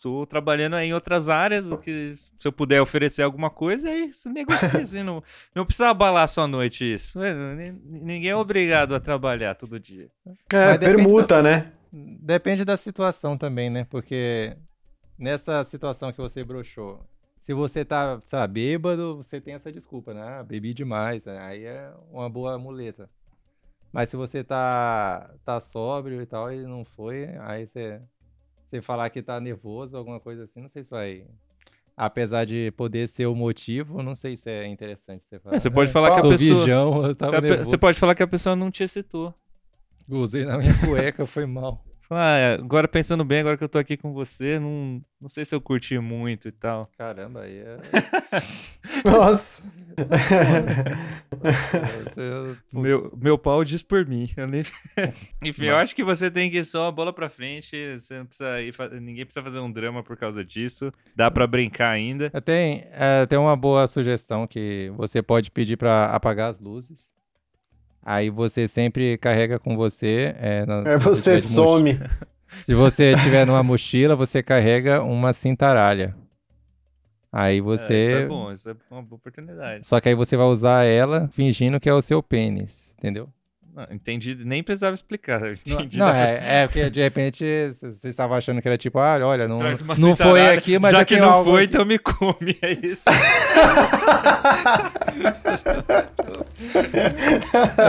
tô 0.00 0.26
trabalhando 0.26 0.76
aí 0.76 0.88
em 0.88 0.94
outras 0.94 1.28
áreas, 1.28 1.66
o 1.66 1.76
que 1.78 2.14
se 2.16 2.32
eu 2.48 2.52
puder 2.52 2.80
oferecer 2.80 3.22
alguma 3.22 3.50
coisa, 3.50 3.88
aí 3.88 4.12
se 4.12 4.28
negocia, 4.28 4.82
assim, 4.82 5.02
não, 5.02 5.22
não 5.54 5.64
precisa 5.66 5.90
abalar 5.90 6.26
sua 6.28 6.46
noite 6.46 6.84
isso. 6.84 7.22
É, 7.22 7.34
Ninguém 7.84 8.30
é 8.30 8.36
obrigado 8.36 8.94
a 8.94 9.00
trabalhar 9.00 9.54
todo 9.54 9.78
dia. 9.78 10.08
É, 10.52 10.78
permuta, 10.78 11.36
da- 11.36 11.42
né? 11.42 11.72
Depende 11.92 12.64
da 12.64 12.76
situação 12.76 13.36
também, 13.36 13.68
né? 13.68 13.84
Porque 13.90 14.56
nessa 15.18 15.62
situação 15.64 16.12
que 16.12 16.18
você 16.18 16.42
broxou, 16.44 17.04
se 17.40 17.52
você 17.52 17.84
tá, 17.84 18.20
sei 18.26 18.38
lá, 18.38 18.46
bêbado, 18.46 19.16
você 19.16 19.40
tem 19.40 19.54
essa 19.54 19.72
desculpa, 19.72 20.14
né? 20.14 20.22
Ah, 20.22 20.42
bebi 20.42 20.72
demais, 20.72 21.24
né? 21.26 21.38
aí 21.40 21.64
é 21.64 21.92
uma 22.10 22.28
boa 22.30 22.56
muleta. 22.58 23.08
Mas 23.92 24.08
se 24.08 24.16
você 24.16 24.44
tá, 24.44 25.34
tá 25.44 25.60
sóbrio 25.60 26.22
e 26.22 26.26
tal 26.26 26.52
e 26.52 26.62
não 26.62 26.84
foi, 26.84 27.24
aí 27.40 27.66
você, 27.66 28.00
você 28.70 28.80
falar 28.80 29.10
que 29.10 29.20
tá 29.22 29.40
nervoso, 29.40 29.96
alguma 29.96 30.20
coisa 30.20 30.44
assim, 30.44 30.60
não 30.60 30.68
sei 30.68 30.84
se 30.84 30.90
vai. 30.90 31.26
Apesar 31.96 32.46
de 32.46 32.70
poder 32.76 33.08
ser 33.08 33.26
o 33.26 33.34
motivo, 33.34 34.02
não 34.02 34.14
sei 34.14 34.36
se 34.36 34.48
é 34.50 34.66
interessante 34.66 35.22
você 35.28 35.38
falar. 35.38 35.56
É, 35.56 35.58
você 35.60 35.70
pode 35.70 35.92
falar 35.92 36.12
que 36.14 36.20
a 36.20 36.22
pessoa. 36.30 36.56
virgão, 36.64 37.02
Você, 37.02 37.40
pe- 37.42 37.56
você 37.64 37.78
pode 37.78 37.98
falar 37.98 38.14
que 38.14 38.22
a 38.22 38.26
pessoa 38.28 38.56
não 38.56 38.70
te 38.70 38.82
excitou. 38.82 39.34
Usei 40.08 40.44
na 40.46 40.56
minha 40.56 40.72
cueca, 40.86 41.26
foi 41.26 41.44
mal. 41.44 41.84
Ah, 42.12 42.36
é, 42.36 42.54
agora 42.54 42.88
pensando 42.88 43.24
bem, 43.24 43.38
agora 43.40 43.56
que 43.56 43.62
eu 43.62 43.68
tô 43.68 43.78
aqui 43.78 43.96
com 43.96 44.12
você, 44.12 44.58
não, 44.58 45.00
não 45.20 45.28
sei 45.28 45.44
se 45.44 45.54
eu 45.54 45.60
curti 45.60 45.96
muito 45.98 46.48
e 46.48 46.52
tal. 46.52 46.90
Caramba, 46.98 47.42
aí 47.42 47.58
é. 47.58 47.76
Nossa. 49.08 49.62
Meu, 52.72 53.12
meu 53.16 53.38
pau 53.38 53.64
diz 53.64 53.82
por 53.82 54.06
mim. 54.06 54.28
eu 54.36 54.46
nem- 54.46 54.62
Enfim, 55.42 55.66
eu 55.66 55.76
acho 55.76 55.94
que 55.94 56.04
você 56.04 56.30
tem 56.30 56.50
que 56.50 56.58
ir 56.58 56.64
só 56.64 56.88
a 56.88 56.92
bola 56.92 57.12
pra 57.12 57.28
frente. 57.28 57.76
Você 57.96 58.18
não 58.18 58.26
precisa 58.26 58.60
ir, 58.60 58.72
fa- 58.72 58.88
ninguém 58.88 59.24
precisa 59.24 59.42
fazer 59.44 59.58
um 59.60 59.70
drama 59.70 60.02
por 60.02 60.16
causa 60.16 60.44
disso. 60.44 60.90
Dá 61.14 61.30
pra 61.30 61.46
brincar 61.46 61.90
ainda. 61.90 62.30
Tem, 62.44 62.84
é, 62.92 63.26
tem 63.26 63.38
uma 63.38 63.56
boa 63.56 63.86
sugestão 63.86 64.46
que 64.46 64.92
você 64.96 65.22
pode 65.22 65.50
pedir 65.50 65.76
para 65.76 66.06
apagar 66.06 66.50
as 66.50 66.58
luzes. 66.60 67.08
Aí 68.02 68.30
você 68.30 68.66
sempre 68.66 69.18
carrega 69.18 69.58
com 69.58 69.76
você. 69.76 70.34
É, 70.38 70.64
na- 70.66 70.82
É 70.90 70.98
você 70.98 71.38
some. 71.38 71.98
Se 72.66 72.74
você 72.74 73.14
tiver 73.22 73.46
numa 73.46 73.62
mochila, 73.62 74.16
você 74.16 74.42
carrega 74.42 75.02
uma 75.02 75.32
cintaralha. 75.32 76.16
Aí 77.32 77.58
É, 77.58 77.60
você. 77.60 77.98
isso 77.98 78.14
é 78.16 78.26
bom, 78.26 78.52
isso 78.52 78.70
é 78.70 78.74
uma 78.90 79.02
boa 79.02 79.16
oportunidade. 79.18 79.86
Só 79.86 80.00
que 80.00 80.08
aí 80.08 80.14
você 80.16 80.36
vai 80.36 80.46
usar 80.46 80.84
ela 80.84 81.28
fingindo 81.28 81.78
que 81.78 81.88
é 81.88 81.94
o 81.94 82.02
seu 82.02 82.20
pênis, 82.22 82.92
entendeu? 82.98 83.28
Não, 83.72 83.86
entendi, 83.90 84.34
nem 84.34 84.62
precisava 84.64 84.94
explicar. 84.94 85.40
Entendi. 85.66 85.96
Não, 85.98 86.06
pra- 86.08 86.18
é, 86.28 86.62
é 86.62 86.66
porque 86.66 86.90
de 86.90 87.00
repente 87.00 87.44
você 87.80 88.08
estava 88.08 88.36
achando 88.36 88.60
que 88.60 88.66
era 88.66 88.76
tipo, 88.76 88.98
ah, 88.98 89.18
olha, 89.22 89.46
não, 89.46 89.58
não 89.98 90.16
foi 90.16 90.48
aqui, 90.48 90.76
mas 90.78 90.90
Já 90.92 91.04
que 91.04 91.16
não 91.18 91.30
algo 91.30 91.50
foi, 91.52 91.64
aqui. 91.64 91.74
então 91.74 91.84
me 91.84 91.98
come. 91.98 92.58
É 92.62 92.72
isso. 92.72 93.04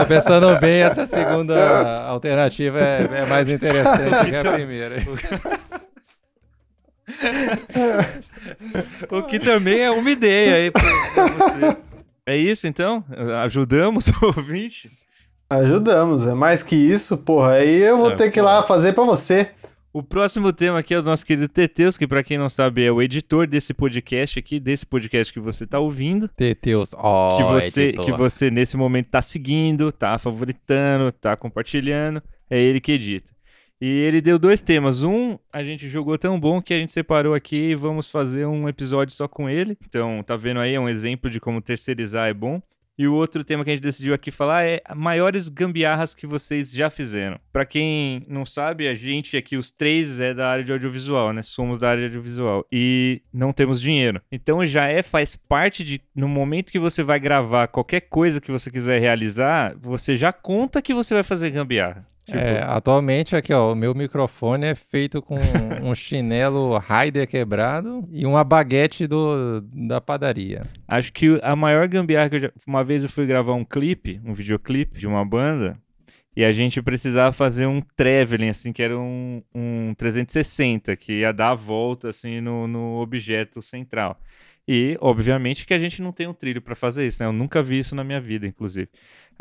Pensando 0.08 0.58
bem, 0.60 0.82
essa 0.82 1.06
segunda 1.06 2.04
alternativa 2.06 2.78
é, 2.80 3.08
é 3.22 3.26
mais 3.26 3.48
interessante 3.48 4.30
que 4.30 4.36
a 4.36 4.40
Então- 4.40 4.54
primeira. 4.54 4.96
o 9.10 9.22
que 9.24 9.38
também 9.38 9.80
é 9.80 9.90
uma 9.90 10.10
ideia 10.10 10.54
aí 10.56 10.70
pra 10.70 10.82
pra 11.14 11.26
você. 11.28 11.76
É 12.24 12.36
isso 12.36 12.66
então? 12.66 13.04
Ajudamos 13.42 14.08
o 14.08 14.26
ouvinte? 14.26 14.90
Ajudamos. 15.60 16.26
É 16.26 16.34
mais 16.34 16.62
que 16.62 16.76
isso, 16.76 17.16
porra. 17.16 17.52
Aí 17.54 17.82
eu 17.82 17.98
vou 17.98 18.10
É, 18.12 18.16
ter 18.16 18.30
que 18.30 18.38
ir 18.38 18.42
lá 18.42 18.62
fazer 18.62 18.92
pra 18.92 19.04
você. 19.04 19.50
O 19.92 20.02
próximo 20.02 20.50
tema 20.54 20.78
aqui 20.78 20.94
é 20.94 20.98
o 20.98 21.02
nosso 21.02 21.24
querido 21.26 21.48
Teteus, 21.48 21.98
que 21.98 22.06
pra 22.06 22.22
quem 22.24 22.38
não 22.38 22.48
sabe 22.48 22.82
é 22.82 22.90
o 22.90 23.02
editor 23.02 23.46
desse 23.46 23.74
podcast 23.74 24.38
aqui, 24.38 24.58
desse 24.58 24.86
podcast 24.86 25.30
que 25.30 25.38
você 25.38 25.66
tá 25.66 25.78
ouvindo. 25.78 26.28
Teteus, 26.28 26.94
ó, 26.96 27.36
que 27.36 27.42
você, 27.44 27.82
editor. 27.88 28.04
que 28.06 28.12
você 28.12 28.50
nesse 28.50 28.74
momento 28.74 29.08
tá 29.10 29.20
seguindo, 29.20 29.92
tá 29.92 30.18
favoritando, 30.18 31.12
tá 31.12 31.36
compartilhando, 31.36 32.22
é 32.48 32.58
ele 32.58 32.80
que 32.80 32.92
edita. 32.92 33.30
E 33.78 33.86
ele 33.86 34.22
deu 34.22 34.38
dois 34.38 34.62
temas. 34.62 35.02
Um, 35.02 35.36
a 35.52 35.62
gente 35.62 35.86
jogou 35.88 36.16
tão 36.16 36.40
bom 36.40 36.62
que 36.62 36.72
a 36.72 36.78
gente 36.78 36.92
separou 36.92 37.34
aqui 37.34 37.56
e 37.56 37.74
vamos 37.74 38.08
fazer 38.08 38.46
um 38.46 38.66
episódio 38.70 39.14
só 39.14 39.28
com 39.28 39.50
ele. 39.50 39.76
Então, 39.86 40.22
tá 40.22 40.36
vendo 40.36 40.60
aí? 40.60 40.72
É 40.74 40.80
um 40.80 40.88
exemplo 40.88 41.28
de 41.28 41.38
como 41.40 41.60
terceirizar 41.60 42.28
é 42.30 42.32
bom. 42.32 42.62
E 42.98 43.06
o 43.06 43.14
outro 43.14 43.42
tema 43.42 43.64
que 43.64 43.70
a 43.70 43.74
gente 43.74 43.82
decidiu 43.82 44.12
aqui 44.12 44.30
falar 44.30 44.64
é 44.64 44.82
maiores 44.94 45.48
gambiarras 45.48 46.14
que 46.14 46.26
vocês 46.26 46.72
já 46.72 46.90
fizeram. 46.90 47.38
Pra 47.52 47.64
quem 47.64 48.24
não 48.28 48.44
sabe, 48.44 48.86
a 48.86 48.94
gente 48.94 49.36
aqui, 49.36 49.56
os 49.56 49.70
três, 49.70 50.20
é 50.20 50.34
da 50.34 50.48
área 50.48 50.64
de 50.64 50.72
audiovisual, 50.72 51.32
né? 51.32 51.42
Somos 51.42 51.78
da 51.78 51.90
área 51.90 52.00
de 52.00 52.06
audiovisual. 52.06 52.66
E 52.70 53.22
não 53.32 53.52
temos 53.52 53.80
dinheiro. 53.80 54.20
Então 54.30 54.64
já 54.66 54.86
é, 54.86 55.02
faz 55.02 55.34
parte 55.34 55.82
de. 55.82 56.00
No 56.14 56.28
momento 56.28 56.70
que 56.70 56.78
você 56.78 57.02
vai 57.02 57.18
gravar 57.18 57.68
qualquer 57.68 58.02
coisa 58.02 58.40
que 58.40 58.52
você 58.52 58.70
quiser 58.70 59.00
realizar, 59.00 59.74
você 59.80 60.16
já 60.16 60.32
conta 60.32 60.82
que 60.82 60.92
você 60.92 61.14
vai 61.14 61.22
fazer 61.22 61.50
gambiarra. 61.50 62.06
Tipo, 62.32 62.44
É, 62.44 62.62
atualmente 62.62 63.36
aqui, 63.36 63.52
ó, 63.52 63.72
o 63.72 63.76
meu 63.76 63.94
microfone 63.94 64.64
é 64.66 64.74
feito 64.74 65.20
com 65.20 65.36
um 65.82 65.94
chinelo 65.94 66.78
Raider 66.78 67.28
quebrado 67.28 68.08
e 68.10 68.24
uma 68.24 68.42
baguete 68.42 69.06
do, 69.06 69.60
da 69.60 70.00
padaria. 70.00 70.62
Acho 70.88 71.12
que 71.12 71.38
a 71.42 71.54
maior 71.54 71.86
gambiarra 71.86 72.30
que 72.30 72.36
eu 72.36 72.40
já. 72.40 72.52
Uma 72.66 72.82
vez 72.82 73.02
eu 73.02 73.10
fui 73.10 73.26
gravar 73.26 73.54
um 73.54 73.64
clipe, 73.64 74.20
um 74.24 74.32
videoclipe 74.32 74.98
de 74.98 75.06
uma 75.06 75.24
banda, 75.24 75.76
e 76.34 76.42
a 76.44 76.50
gente 76.50 76.80
precisava 76.80 77.32
fazer 77.32 77.66
um 77.66 77.80
traveling, 77.94 78.48
assim, 78.48 78.72
que 78.72 78.82
era 78.82 78.98
um, 78.98 79.42
um 79.54 79.94
360, 79.94 80.96
que 80.96 81.20
ia 81.20 81.32
dar 81.32 81.50
a 81.50 81.54
volta, 81.54 82.08
assim, 82.08 82.40
no, 82.40 82.66
no 82.66 83.00
objeto 83.00 83.60
central. 83.60 84.18
E, 84.66 84.96
obviamente, 85.00 85.66
que 85.66 85.74
a 85.74 85.78
gente 85.78 86.00
não 86.00 86.12
tem 86.12 86.26
um 86.26 86.32
trilho 86.32 86.62
pra 86.62 86.74
fazer 86.74 87.06
isso, 87.06 87.22
né? 87.22 87.28
Eu 87.28 87.32
nunca 87.32 87.62
vi 87.62 87.80
isso 87.80 87.94
na 87.94 88.04
minha 88.04 88.20
vida, 88.20 88.46
inclusive. 88.46 88.88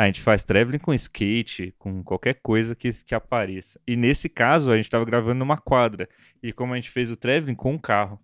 A 0.01 0.07
gente 0.07 0.19
faz 0.21 0.43
traveling 0.43 0.79
com 0.79 0.91
skate, 0.95 1.75
com 1.77 2.03
qualquer 2.03 2.39
coisa 2.41 2.75
que, 2.75 2.89
que 3.05 3.13
apareça. 3.13 3.79
E 3.87 3.95
nesse 3.95 4.27
caso, 4.27 4.71
a 4.71 4.75
gente 4.75 4.89
tava 4.89 5.05
gravando 5.05 5.37
numa 5.37 5.57
quadra. 5.57 6.09
E 6.41 6.51
como 6.51 6.73
a 6.73 6.75
gente 6.75 6.89
fez 6.89 7.11
o 7.11 7.15
traveling 7.15 7.53
com 7.53 7.73
um 7.73 7.77
carro. 7.77 8.19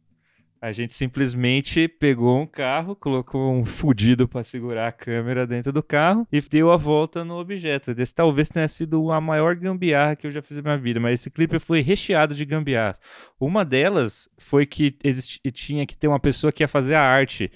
A 0.60 0.72
gente 0.72 0.92
simplesmente 0.96 1.88
pegou 1.88 2.42
um 2.42 2.48
carro, 2.48 2.96
colocou 2.96 3.54
um 3.54 3.64
fudido 3.64 4.28
para 4.28 4.44
segurar 4.44 4.88
a 4.88 4.92
câmera 4.92 5.46
dentro 5.46 5.72
do 5.72 5.84
carro 5.84 6.28
e 6.32 6.42
deu 6.42 6.72
a 6.72 6.78
volta 6.78 7.24
no 7.24 7.36
objeto. 7.40 7.92
Esse 7.92 8.16
talvez 8.16 8.50
tenha 8.50 8.68
sido 8.68 9.12
a 9.12 9.22
maior 9.22 9.56
gambiarra 9.56 10.16
que 10.16 10.26
eu 10.26 10.32
já 10.32 10.42
fiz 10.42 10.58
na 10.58 10.64
minha 10.64 10.78
vida, 10.80 11.00
mas 11.00 11.20
esse 11.20 11.30
clipe 11.30 11.60
foi 11.60 11.82
recheado 11.82 12.34
de 12.34 12.44
gambiarras. 12.44 13.00
Uma 13.40 13.64
delas 13.64 14.28
foi 14.36 14.66
que 14.66 14.98
existi- 15.04 15.40
tinha 15.52 15.86
que 15.86 15.96
ter 15.96 16.08
uma 16.08 16.20
pessoa 16.20 16.52
que 16.52 16.64
ia 16.64 16.68
fazer 16.68 16.96
a 16.96 17.04
arte. 17.04 17.52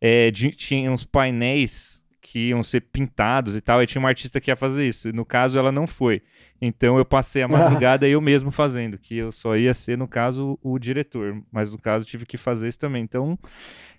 É, 0.00 0.30
de- 0.30 0.52
tinha 0.52 0.92
uns 0.92 1.02
painéis 1.02 2.03
que 2.26 2.48
iam 2.48 2.62
ser 2.62 2.80
pintados 2.80 3.54
e 3.54 3.60
tal, 3.60 3.82
e 3.82 3.86
tinha 3.86 4.00
uma 4.00 4.08
artista 4.08 4.40
que 4.40 4.50
ia 4.50 4.56
fazer 4.56 4.86
isso. 4.86 5.10
E 5.10 5.12
no 5.12 5.26
caso, 5.26 5.58
ela 5.58 5.70
não 5.70 5.86
foi. 5.86 6.22
Então 6.58 6.96
eu 6.96 7.04
passei 7.04 7.42
a 7.42 7.46
madrugada 7.48 8.08
eu 8.08 8.18
mesmo 8.18 8.50
fazendo, 8.50 8.96
que 8.96 9.14
eu 9.18 9.30
só 9.30 9.54
ia 9.54 9.74
ser, 9.74 9.98
no 9.98 10.08
caso, 10.08 10.58
o 10.62 10.78
diretor. 10.78 11.36
Mas 11.52 11.70
no 11.70 11.78
caso, 11.78 12.06
tive 12.06 12.24
que 12.24 12.38
fazer 12.38 12.68
isso 12.68 12.78
também. 12.78 13.02
Então, 13.02 13.38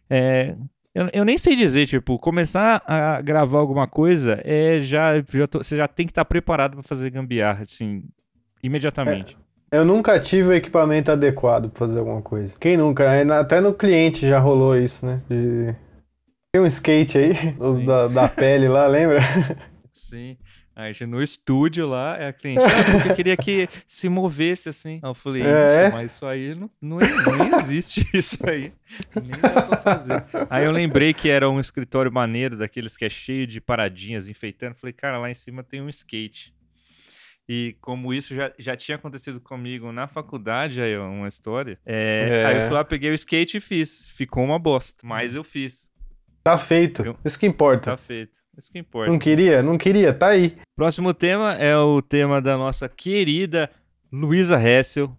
é, 0.09 0.55
eu, 0.93 1.07
eu 1.13 1.23
nem 1.23 1.37
sei 1.37 1.55
dizer, 1.55 1.85
tipo, 1.85 2.17
começar 2.17 2.81
a 2.87 3.21
gravar 3.21 3.59
alguma 3.59 3.85
coisa 3.87 4.41
é 4.43 4.79
já, 4.81 5.21
já 5.21 5.47
tô- 5.47 5.61
você 5.61 5.75
já 5.75 5.87
tem 5.87 6.07
que 6.07 6.11
estar 6.11 6.25
preparado 6.25 6.73
para 6.73 6.83
fazer 6.83 7.11
gambiarra, 7.11 7.61
assim, 7.61 8.03
imediatamente. 8.63 9.37
Eu 9.71 9.85
nunca 9.85 10.19
tive 10.19 10.49
o 10.49 10.53
equipamento 10.53 11.11
adequado 11.11 11.69
pra 11.69 11.79
fazer 11.85 11.99
alguma 11.99 12.21
coisa. 12.23 12.55
Quem 12.59 12.75
nunca? 12.77 13.23
né? 13.23 13.33
Até 13.35 13.61
no 13.61 13.73
cliente 13.73 14.27
já 14.27 14.39
rolou 14.39 14.75
isso, 14.77 15.05
né? 15.05 15.21
De- 15.29 15.75
Tem 16.55 16.61
um 16.61 16.65
skate 16.67 17.17
aí, 17.17 17.33
os 17.59 17.85
da, 17.85 18.07
da 18.07 18.29
pele 18.29 18.69
lá, 18.69 18.87
lembra? 18.87 19.19
Sim. 19.91 20.37
Aí 20.73 20.93
no 21.05 21.21
estúdio 21.21 21.85
lá, 21.85 22.15
é 22.17 22.29
a 22.29 22.33
cliente, 22.33 22.63
ah, 22.63 22.91
porque 22.93 23.09
eu 23.09 23.15
queria 23.15 23.35
que 23.35 23.67
se 23.85 24.07
movesse 24.07 24.69
assim. 24.69 25.01
Aí 25.03 25.09
eu 25.09 25.13
falei, 25.13 25.41
É. 25.43 25.87
"Ixi, 25.87 25.93
mas 25.93 26.13
isso 26.13 26.25
aí 26.25 26.55
não, 26.55 26.69
não, 26.81 26.99
não 26.99 27.59
existe 27.59 28.05
isso 28.17 28.37
aí. 28.49 28.71
Nem 29.21 29.31
dá 29.41 29.63
pra 29.63 29.77
fazer. 29.81 30.23
Aí 30.49 30.63
eu 30.63 30.71
lembrei 30.71 31.13
que 31.13 31.29
era 31.29 31.49
um 31.49 31.59
escritório 31.59 32.09
maneiro, 32.09 32.57
daqueles 32.57 32.95
que 32.95 33.03
é 33.03 33.09
cheio 33.09 33.45
de 33.45 33.59
paradinhas 33.59 34.29
enfeitando. 34.29 34.75
Falei, 34.75 34.93
cara, 34.93 35.17
lá 35.17 35.29
em 35.29 35.33
cima 35.33 35.61
tem 35.61 35.81
um 35.81 35.89
skate. 35.89 36.53
E 37.49 37.75
como 37.81 38.13
isso 38.13 38.33
já, 38.33 38.49
já 38.57 38.77
tinha 38.77 38.95
acontecido 38.95 39.41
comigo 39.41 39.91
na 39.91 40.07
faculdade, 40.07 40.79
aí 40.81 40.97
uma 40.97 41.27
história. 41.27 41.77
é, 41.85 42.27
É. 42.29 42.45
Aí 42.45 42.55
eu 42.55 42.61
fui 42.61 42.71
lá, 42.71 42.85
peguei 42.85 43.11
o 43.11 43.13
skate 43.13 43.57
e 43.57 43.61
fiz. 43.61 44.07
Ficou 44.07 44.41
uma 44.45 44.57
bosta, 44.57 45.05
mas 45.05 45.35
eu 45.35 45.43
fiz. 45.43 45.93
Tá 46.45 46.59
feito. 46.59 47.17
Isso 47.25 47.39
que 47.39 47.47
importa. 47.47 47.89
Tá 47.89 47.97
feito. 47.97 48.37
Isso 48.55 48.71
que 48.71 48.77
importa. 48.77 49.11
Não 49.11 49.17
queria? 49.17 49.63
Não 49.63 49.79
queria, 49.79 50.13
tá 50.13 50.27
aí. 50.27 50.55
Próximo 50.75 51.11
tema 51.11 51.53
é 51.53 51.75
o 51.75 52.03
tema 52.03 52.39
da 52.39 52.55
nossa 52.55 52.87
querida 52.87 53.67
Luísa 54.13 54.61
Hessel, 54.61 55.11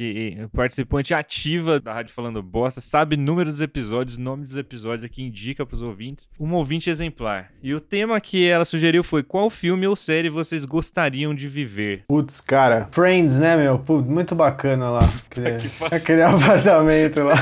que 0.00 0.48
participante 0.54 1.12
ativa 1.12 1.78
da 1.78 1.92
Rádio 1.92 2.14
Falando 2.14 2.42
Bosta, 2.42 2.80
sabe 2.80 3.18
números 3.18 3.54
dos 3.54 3.60
episódios, 3.60 4.16
nomes 4.16 4.48
dos 4.48 4.56
episódios 4.56 5.04
aqui, 5.04 5.22
indica 5.22 5.66
pros 5.66 5.82
ouvintes. 5.82 6.30
Uma 6.38 6.56
ouvinte 6.56 6.88
exemplar. 6.88 7.52
E 7.62 7.74
o 7.74 7.80
tema 7.80 8.18
que 8.18 8.48
ela 8.48 8.64
sugeriu 8.64 9.04
foi: 9.04 9.22
qual 9.22 9.50
filme 9.50 9.86
ou 9.86 9.94
série 9.94 10.30
vocês 10.30 10.64
gostariam 10.64 11.34
de 11.34 11.46
viver? 11.48 12.04
Putz, 12.08 12.40
cara. 12.40 12.88
Friends, 12.90 13.38
né, 13.38 13.58
meu? 13.58 13.78
Putz, 13.78 14.08
muito 14.08 14.34
bacana 14.34 14.88
lá. 14.88 15.00
Aquele, 15.30 15.58
aquele 15.94 16.22
apartamento 16.22 17.20
lá. 17.20 17.34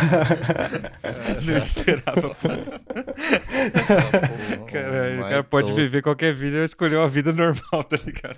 Não 1.47 1.57
esperava 1.57 2.35
por 2.35 2.51
isso. 2.59 2.87
Cara, 4.69 5.21
o 5.21 5.29
cara 5.29 5.45
pode 5.45 5.73
viver 5.73 6.03
qualquer 6.03 6.35
vida 6.35 6.59
e 6.59 6.65
escolher 6.65 6.97
uma 6.97 7.09
vida 7.09 7.33
normal, 7.33 7.85
tá 7.85 7.97
ligado? 8.05 8.37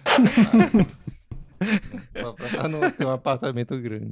Pra 2.54 2.68
não 2.68 2.90
ter 2.90 3.06
um 3.06 3.10
apartamento 3.10 3.78
grande. 3.80 4.10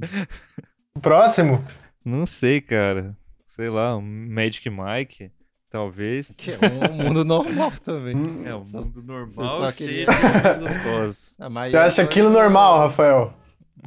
Próximo? 1.01 1.63
Não 2.03 2.25
sei, 2.25 2.61
cara. 2.61 3.15
Sei 3.45 3.67
lá, 3.69 3.97
um 3.97 4.01
Magic 4.01 4.69
Mike, 4.69 5.31
talvez. 5.69 6.29
Que 6.37 6.51
é 6.51 6.55
um 6.91 6.95
mundo 7.03 7.25
normal 7.25 7.71
também. 7.83 8.15
É, 8.45 8.55
um 8.55 8.63
mundo 8.63 9.01
normal 9.03 9.49
só 9.57 9.71
cheio 9.71 9.89
queria- 9.89 10.05
de 10.05 10.41
coisas 10.41 10.57
gostosas. 10.77 11.35
Você 11.71 11.77
acha 11.77 12.01
aquilo 12.03 12.29
normal, 12.29 12.79
Rafael? 12.79 13.33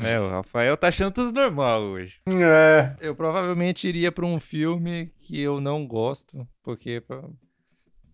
É, 0.04 0.19
o 0.19 0.28
Rafael 0.31 0.76
tá 0.76 0.88
achando 0.88 1.12
tudo 1.12 1.33
normal 1.33 1.83
hoje. 1.83 2.16
É. 2.28 2.97
Eu 3.00 3.14
provavelmente 3.14 3.87
iria 3.87 4.11
pra 4.11 4.25
um 4.25 4.40
filme 4.40 5.12
que 5.21 5.38
eu 5.38 5.61
não 5.61 5.87
gosto, 5.87 6.47
porque 6.62 7.02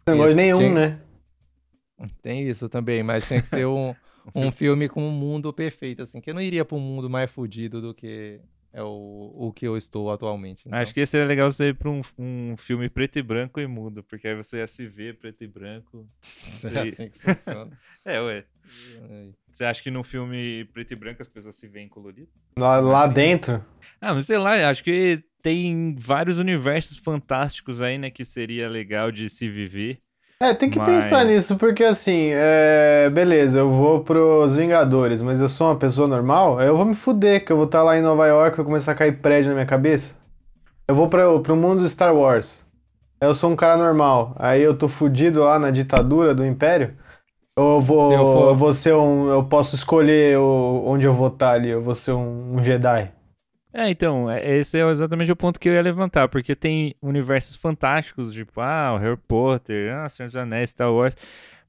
não 0.07 0.17
gosta 0.17 0.31
de 0.31 0.35
nenhum, 0.35 0.59
Tem- 0.59 0.75
né? 0.75 1.01
tem 2.21 2.49
isso 2.49 2.69
também, 2.69 3.03
mas 3.05 3.29
tem 3.29 3.41
que 3.41 3.47
ser 3.47 3.65
um, 3.67 3.95
um 4.35 4.53
filme 4.53 4.89
com 4.89 5.03
um 5.07 5.11
mundo 5.13 5.53
perfeito, 5.53 6.03
assim, 6.03 6.21
que 6.21 6.31
eu 6.31 6.35
não 6.35 6.41
iria 6.41 6.65
pra 6.65 6.77
um 6.77 6.81
mundo 6.81 7.09
mais 7.09 7.31
fodido 7.31 7.81
do 7.81 7.95
que 7.95 8.41
é 8.73 8.83
o, 8.83 9.33
o 9.35 9.53
que 9.53 9.67
eu 9.67 9.77
estou 9.77 10.11
atualmente. 10.11 10.65
então. 10.67 10.79
Acho 10.79 10.93
que 10.93 11.05
seria 11.07 11.27
legal 11.27 11.51
você 11.51 11.69
ir 11.71 11.75
pra 11.75 11.91
um, 11.91 12.01
um 12.19 12.57
filme 12.57 12.89
preto 12.89 13.19
e 13.19 13.23
branco 13.23 13.59
e 13.61 13.67
mudo, 13.67 14.03
porque 14.05 14.29
aí 14.29 14.37
você 14.37 14.59
ia 14.59 14.67
se 14.67 14.87
ver 14.87 15.19
preto 15.19 15.43
e 15.43 15.47
branco. 15.47 16.07
é 16.73 16.81
assim 16.81 17.09
que 17.11 17.19
funciona. 17.19 17.71
É, 18.05 18.21
ué. 18.21 18.45
Você 19.51 19.65
acha 19.65 19.83
que 19.83 19.91
num 19.91 20.05
filme 20.05 20.65
preto 20.73 20.93
e 20.93 20.97
branco 20.97 21.23
as 21.23 21.29
pessoas 21.29 21.57
se 21.57 21.67
veem 21.67 21.89
colorido? 21.89 22.29
Lá, 22.59 22.79
lá 22.79 23.05
Assim. 23.05 23.15
dentro. 23.15 23.65
Ah, 24.01 24.15
mas 24.15 24.27
sei 24.27 24.39
lá, 24.39 24.69
acho 24.69 24.85
que 24.85 25.23
tem 25.43 25.95
vários 25.99 26.39
universos 26.39 26.97
fantásticos 26.99 27.81
aí, 27.81 27.97
né, 27.99 28.11
que 28.11 28.25
seria 28.25 28.69
legal 28.69 29.11
de 29.11 29.29
se 29.29 29.49
viver. 29.49 30.01
É, 30.41 30.55
tem 30.55 30.71
que 30.71 30.79
Mas- 30.79 30.89
pensar 30.89 31.25
nisso, 31.25 31.57
porque 31.59 31.83
assim, 31.83 32.31
é... 32.33 33.11
beleza, 33.11 33.59
eu 33.59 33.71
vou 33.71 34.05
pros 34.05 34.55
Vingadores, 34.55 35.21
mas 35.21 35.41
eu 35.41 35.49
sou 35.49 35.67
uma 35.67 35.77
pessoa 35.77 36.07
normal, 36.07 36.59
aí 36.61 36.69
eu 36.69 36.77
vou 36.77 36.87
me 36.87 36.95
fuder, 36.95 37.45
que 37.45 37.51
eu 37.51 37.57
vou 37.57 37.65
estar 37.67 37.83
lá 37.83 37.99
em 37.99 38.03
Nova 38.03 38.25
York, 38.27 38.57
vai 38.57 38.65
começar 38.65 38.93
a 38.93 38.95
cair 38.95 39.19
prédio 39.21 39.49
na 39.49 39.55
minha 39.57 39.67
cabeça. 39.67 40.15
Eu 40.87 40.95
vou 40.95 41.09
pra, 41.09 41.25
pro 41.41 41.57
mundo 41.57 41.81
do 41.81 41.89
Star 41.89 42.15
Wars. 42.15 42.65
Eu 43.21 43.35
sou 43.35 43.51
um 43.51 43.57
cara 43.57 43.77
normal, 43.77 44.33
aí 44.39 44.63
eu 44.63 44.79
tô 44.79 44.87
fudido 44.89 45.43
lá 45.43 45.59
na 45.59 45.73
ditadura 45.73 46.33
do 46.33 46.47
Império. 46.47 46.95
Ou 47.59 47.79
eu 47.79 47.81
vou, 47.83 48.09
Se 48.09 48.15
eu 48.15 48.25
for- 48.27 48.49
eu 48.51 48.55
vou 48.55 48.73
ser 48.73 48.95
um. 48.95 49.29
Eu 49.29 49.43
posso 49.43 49.75
escolher 49.75 50.39
o- 50.39 50.85
onde 50.87 51.05
eu 51.05 51.13
vou 51.13 51.27
estar 51.27 51.51
ali, 51.51 51.69
eu 51.71 51.83
vou 51.83 51.97
ser 51.97 52.13
um, 52.13 52.55
um 52.55 52.63
Jedi. 52.63 53.11
É, 53.79 53.89
então, 53.91 54.29
é- 54.31 54.57
esse 54.59 54.77
é 54.77 54.91
exatamente 54.91 55.31
o 55.31 55.37
ponto 55.37 55.61
que 55.61 55.69
eu 55.69 55.73
ia 55.75 55.83
levantar, 55.83 56.27
porque 56.29 56.57
tem 56.57 56.95
universos 57.01 57.55
fantásticos, 57.55 58.33
tipo, 58.33 58.61
ah, 58.61 58.95
o 58.95 58.99
Harry 58.99 59.17
Potter, 59.29 59.95
ah, 59.95 60.09
Senhor 60.09 60.27
dos 60.27 60.35
Anéis, 60.37 60.71
Star 60.71 60.93
Wars, 60.93 61.15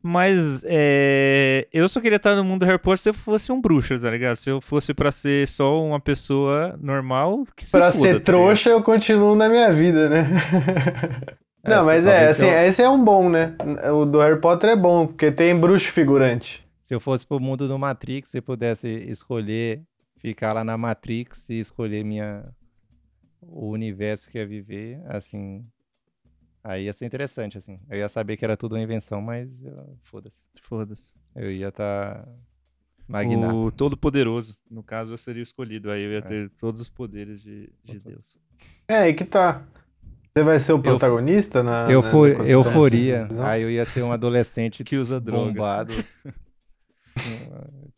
mas 0.02 0.64
é, 0.66 1.68
eu 1.72 1.88
só 1.88 2.00
queria 2.02 2.16
estar 2.16 2.34
no 2.36 2.44
mundo 2.44 2.62
do 2.62 2.66
Harry 2.66 2.80
Potter 2.80 2.98
se 2.98 3.10
eu 3.10 3.14
fosse 3.14 3.52
um 3.52 3.62
bruxo, 3.62 4.00
tá 4.00 4.10
ligado? 4.10 4.36
Se 4.38 4.50
eu 4.50 4.60
fosse 4.60 4.92
pra 4.94 5.12
ser 5.12 5.48
só 5.48 5.84
uma 5.84 6.00
pessoa 6.00 6.76
normal, 6.82 7.44
que 7.56 7.66
se 7.66 7.72
Pra 7.72 7.92
foda, 7.92 8.04
ser 8.04 8.14
tá 8.16 8.26
trouxa, 8.26 8.70
eu 8.72 8.82
continuo 8.82 9.36
na 9.36 9.48
minha 9.48 9.72
vida, 9.72 10.10
né? 10.10 10.28
É, 11.62 11.72
Não, 11.72 11.80
se- 11.80 11.86
mas 11.88 12.08
é, 12.08 12.26
assim, 12.28 12.40
se 12.40 12.48
eu- 12.48 12.54
esse 12.54 12.82
é 12.82 12.90
um 12.90 13.04
bom, 13.04 13.30
né? 13.30 13.54
O 13.94 14.06
do 14.06 14.20
Harry 14.20 14.40
Potter 14.40 14.70
é 14.70 14.76
bom, 14.78 15.06
porque 15.06 15.30
tem 15.30 15.54
bruxo 15.54 15.92
figurante. 15.92 16.66
Se 16.82 16.96
eu 16.96 17.02
fosse 17.02 17.28
pro 17.28 17.38
mundo 17.38 17.68
do 17.68 17.78
Matrix 17.78 18.34
e 18.34 18.40
pudesse 18.40 18.88
escolher 18.88 19.82
ficar 20.20 20.54
lá 20.54 20.64
na 20.64 20.78
Matrix 20.78 21.50
e 21.50 21.60
escolher 21.60 22.04
minha 22.06 22.46
o 23.42 23.70
universo 23.70 24.30
que 24.30 24.38
ia 24.38 24.46
viver, 24.46 25.02
assim, 25.08 25.66
aí 26.64 26.86
ia 26.86 26.94
ser 26.94 27.06
interessante, 27.06 27.58
assim. 27.58 27.80
Eu 27.90 27.98
ia 27.98 28.10
saber 28.10 28.36
que 28.38 28.44
era 28.46 28.56
tudo 28.58 28.76
uma 28.76 28.82
invenção, 28.82 29.22
mas 29.22 29.50
eu- 29.64 29.98
foda-se. 30.04 30.46
Foda-se. 30.62 31.14
Eu 31.36 31.50
ia 31.52 31.70
estar 31.70 32.28
magnata. 33.08 33.54
O 33.56 33.72
Todo-Poderoso, 33.72 34.58
no 34.70 34.84
caso, 34.84 35.14
eu 35.14 35.18
seria 35.18 35.42
o 35.42 35.44
escolhido, 35.44 35.90
aí 35.90 36.04
eu 36.04 36.12
É. 36.12 36.14
ia 36.16 36.22
ter 36.22 36.50
todos 36.52 36.82
os 36.82 36.90
poderes 36.90 37.42
de, 37.42 37.72
de 37.84 37.98
Deus. 38.00 38.38
É, 38.88 38.96
aí 38.98 39.14
que 39.14 39.24
tá. 39.26 39.64
Você 40.36 40.44
vai 40.44 40.60
ser 40.60 40.74
o 40.74 40.80
protagonista 40.82 41.64
na. 41.64 41.90
Eu 41.90 42.02
na- 42.02 42.12
for, 42.12 42.28
eu 42.48 42.62
toma 42.64 42.70
essa 42.70 42.72
foria, 42.72 43.18
decisão? 43.24 43.46
aí 43.46 43.62
eu 43.64 43.72
ia 43.72 43.86
ser 43.86 44.04
um 44.04 44.12
adolescente 44.12 44.84
Que 44.84 44.96
usa 44.98 45.20
drogas. 45.20 45.54
bombado. 45.54 45.94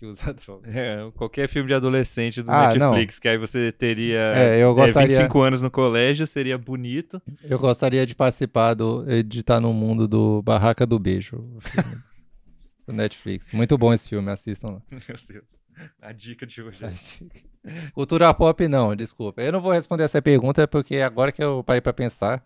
que 0.00 0.06
usa 0.06 0.32
drogas. 0.34 0.74
É, 0.74 0.98
qualquer 1.14 1.46
filme 1.48 1.68
de 1.68 1.74
adolescente 1.74 2.42
do 2.42 2.50
Ah, 2.50 2.74
não. 2.74 2.90
Netflix, 2.92 3.18
que 3.20 3.28
aí 3.28 3.36
você 3.38 3.70
teria 3.70 4.22
É, 4.34 4.56
eu 4.62 4.70
é, 4.72 4.74
gostaria, 4.74 5.08
25 5.08 5.40
anos 5.42 5.62
no 5.62 5.70
colégio, 5.70 6.26
seria 6.26 6.56
bonito. 6.56 7.20
eu 7.44 7.58
gostaria 7.58 8.04
de 8.06 8.14
participar 8.14 8.72
do, 8.74 9.04
de 9.22 9.40
estar 9.40 9.60
no 9.60 9.72
mundo 9.74 10.08
do 10.08 10.40
Barraca 10.42 10.86
do 10.86 10.98
Beijo, 10.98 11.44
do 12.86 12.92
Netflix. 12.94 13.52
Muito 13.52 13.76
bom 13.76 13.92
esse 13.92 14.08
filme, 14.08 14.30
assistam 14.30 14.68
lá. 14.70 14.82
Meu 14.90 15.00
Deus. 15.28 15.60
A 16.00 16.12
dica 16.12 16.46
de 16.46 16.62
hoje. 16.62 16.84
é 16.84 17.90
Cultura 17.92 18.32
pop 18.34 18.66
não, 18.68 18.96
desculpa. 18.96 19.42
Eu 19.42 19.52
não 19.52 19.60
vou 19.60 19.72
responder 19.72 20.04
essa 20.04 20.20
pergunta 20.22 20.66
porque 20.66 20.96
agora 20.96 21.30
que 21.30 21.44
eu 21.44 21.62
parei 21.62 21.80
pra 21.80 21.92
pensar, 21.92 22.42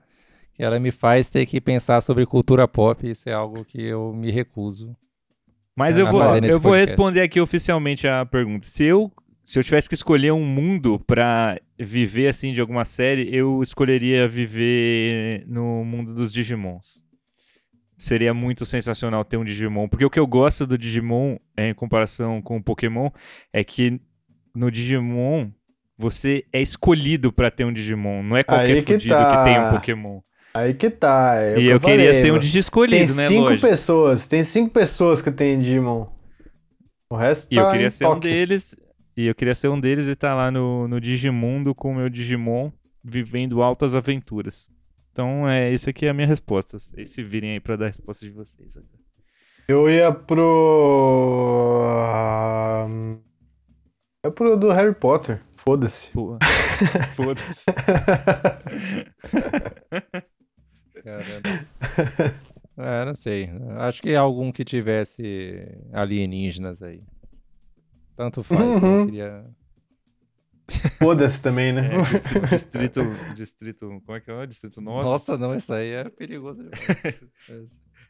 que 0.52 0.62
ela 0.62 0.78
me 0.80 0.90
faz 0.90 1.28
ter 1.28 1.46
que 1.46 1.60
pensar 1.60 2.00
sobre 2.00 2.26
cultura 2.26 2.66
pop, 2.66 3.08
isso 3.08 3.28
é 3.28 3.32
algo 3.32 3.64
que 3.64 3.80
eu 3.80 4.12
me 4.12 4.30
recuso. 4.30 4.96
Mas 5.76 5.98
É, 5.98 6.02
eu 6.02 6.06
vou, 6.06 6.22
eu 6.36 6.60
vou 6.60 6.74
responder 6.74 7.20
aqui 7.20 7.40
oficialmente 7.40 8.06
a 8.06 8.24
pergunta. 8.24 8.66
Se 8.66 8.84
eu, 8.84 9.10
se 9.44 9.58
eu 9.58 9.64
tivesse 9.64 9.88
que 9.88 9.94
escolher 9.94 10.32
um 10.32 10.44
mundo 10.44 11.00
pra 11.06 11.58
viver 11.78 12.28
assim 12.28 12.52
de 12.52 12.60
alguma 12.60 12.84
série, 12.84 13.28
eu 13.34 13.62
escolheria 13.62 14.28
viver 14.28 15.44
no 15.46 15.84
mundo 15.84 16.14
dos 16.14 16.32
Digimons. 16.32 17.02
Seria 17.96 18.34
muito 18.34 18.66
sensacional 18.66 19.24
ter 19.24 19.36
um 19.36 19.44
Digimon, 19.44 19.88
porque 19.88 20.04
o 20.04 20.10
que 20.10 20.18
eu 20.18 20.26
gosto 20.26 20.66
do 20.66 20.76
Digimon, 20.76 21.36
é, 21.56 21.70
em 21.70 21.74
comparação 21.74 22.42
com 22.42 22.56
o 22.56 22.62
Pokémon, 22.62 23.08
é 23.52 23.62
que 23.62 24.00
no 24.54 24.68
Digimon 24.68 25.50
você 25.96 26.44
é 26.52 26.60
escolhido 26.60 27.32
pra 27.32 27.52
ter 27.52 27.64
um 27.64 27.72
Digimon, 27.72 28.22
não 28.22 28.36
é 28.36 28.42
qualquer 28.42 28.74
Aí 28.74 28.82
que 28.82 28.92
fudido 28.94 29.14
tá. 29.14 29.38
que 29.38 29.44
tem 29.44 29.60
um 29.60 29.70
Pokémon. 29.70 30.20
Aí 30.56 30.72
que 30.72 30.88
tá. 30.88 31.34
é 31.36 31.54
e 31.58 31.62
que 31.62 31.66
eu 31.66 31.80
queria 31.80 32.14
ser 32.14 32.28
um 32.30 32.34
mano. 32.34 32.40
Digi 32.40 32.52
Tem 32.54 32.60
escolhido, 32.60 33.12
né, 33.14 33.26
cinco 33.28 33.40
lógico. 33.42 33.68
pessoas, 33.68 34.26
tem 34.28 34.44
cinco 34.44 34.72
pessoas 34.72 35.20
que 35.20 35.30
tem 35.32 35.58
Digimon. 35.58 36.06
O 37.10 37.16
resto 37.16 37.52
E 37.52 37.56
eu 37.56 37.64
tá 37.64 37.72
queria 37.72 37.90
ser 37.90 38.06
um 38.06 38.10
toque. 38.10 38.28
deles. 38.28 38.76
E 39.16 39.26
eu 39.26 39.34
queria 39.34 39.54
ser 39.54 39.68
um 39.68 39.78
deles 39.80 40.06
e 40.06 40.10
estar 40.12 40.34
lá 40.34 40.50
no, 40.50 40.88
no 40.88 41.00
Digimundo 41.00 41.74
com 41.74 41.90
o 41.90 41.94
meu 41.94 42.08
Digimon 42.08 42.70
vivendo 43.02 43.62
altas 43.62 43.94
aventuras. 43.94 44.70
Então, 45.12 45.48
é, 45.48 45.72
esse 45.72 45.88
aqui 45.90 46.06
é 46.06 46.10
a 46.10 46.14
minha 46.14 46.26
resposta. 46.26 46.78
Vocês 46.78 47.10
se 47.10 47.22
virem 47.22 47.52
aí 47.52 47.60
pra 47.60 47.76
dar 47.76 47.84
a 47.84 47.88
resposta 47.88 48.24
de 48.26 48.32
vocês. 48.32 48.76
Eu 49.68 49.88
ia 49.88 50.10
pro. 50.12 50.34
É 54.24 54.30
pro 54.30 54.56
do 54.56 54.70
Harry 54.70 54.94
Potter. 54.94 55.40
Foda-se. 55.56 56.10
Foda-se. 57.14 57.64
É, 62.76 63.04
não 63.04 63.14
sei. 63.14 63.50
Acho 63.78 64.02
que 64.02 64.14
algum 64.14 64.50
que 64.50 64.64
tivesse 64.64 65.68
alienígenas 65.92 66.82
aí. 66.82 67.02
Tanto 68.16 68.42
faz. 68.42 68.60
Uhum. 68.60 69.00
Eu 69.00 69.06
queria. 69.06 69.44
Foda-se 70.98 71.42
também, 71.42 71.72
né? 71.72 71.94
É, 71.94 72.02
distrito, 72.02 72.46
distrito, 72.46 73.34
distrito. 73.34 74.02
Como 74.04 74.16
é 74.16 74.20
que 74.20 74.30
é? 74.30 74.46
Distrito 74.46 74.80
9. 74.80 75.04
Nossa, 75.04 75.36
não, 75.36 75.54
isso 75.54 75.72
aí 75.72 75.90
é 75.90 76.08
perigoso. 76.08 76.68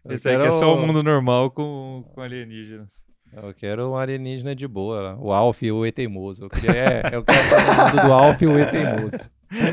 Esse 0.09 0.29
aí 0.29 0.37
que 0.41 0.47
é 0.47 0.53
só 0.53 0.75
o 0.75 0.87
mundo 0.87 1.03
normal 1.03 1.51
com, 1.51 2.05
com 2.15 2.21
alienígenas. 2.21 3.05
Eu 3.33 3.53
quero 3.53 3.91
um 3.91 3.97
alienígena 3.97 4.55
de 4.55 4.69
boa 4.69 5.01
lá. 5.01 5.19
O 5.19 5.33
Alf 5.33 5.63
e 5.63 5.73
o 5.73 5.85
E 5.85 5.91
Teimoso. 5.91 6.45
Eu, 6.45 6.49
queria, 6.49 6.71
é, 6.71 7.03
eu 7.13 7.25
quero 7.25 7.43
estar 7.43 7.67
no 7.67 7.85
mundo 7.85 8.07
do 8.07 8.13
Alf 8.13 8.41
e 8.41 8.47
o 8.47 8.59
E 8.59 8.67
Teimoso. 8.67 9.19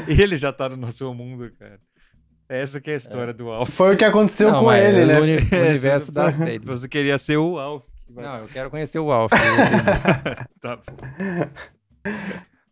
Ele 0.07 0.37
já 0.37 0.51
tá 0.51 0.67
no 0.67 0.77
nosso 0.77 1.13
mundo, 1.13 1.51
cara. 1.59 1.79
Essa 2.53 2.81
que 2.81 2.91
é 2.91 2.95
a 2.95 2.97
história 2.97 3.33
do 3.33 3.49
Alf. 3.49 3.69
Foi 3.71 3.93
o 3.95 3.97
que 3.97 4.03
aconteceu 4.03 4.51
Não, 4.51 4.63
com 4.65 4.73
ele, 4.73 5.01
no 5.01 5.07
né? 5.07 5.19
uni- 5.21 5.31
É, 5.51 5.69
universo 5.69 6.07
você- 6.07 6.11
da 6.11 6.31
série. 6.31 6.59
Você 6.59 6.89
queria 6.89 7.17
ser 7.17 7.37
o 7.37 7.57
Alf. 7.57 7.83
vai- 8.09 8.25
Não, 8.25 8.37
eu 8.39 8.47
quero 8.49 8.69
conhecer 8.69 8.99
o 8.99 9.09
Alf. 9.11 9.31
Tá 10.59 10.75
bom. 10.75 10.81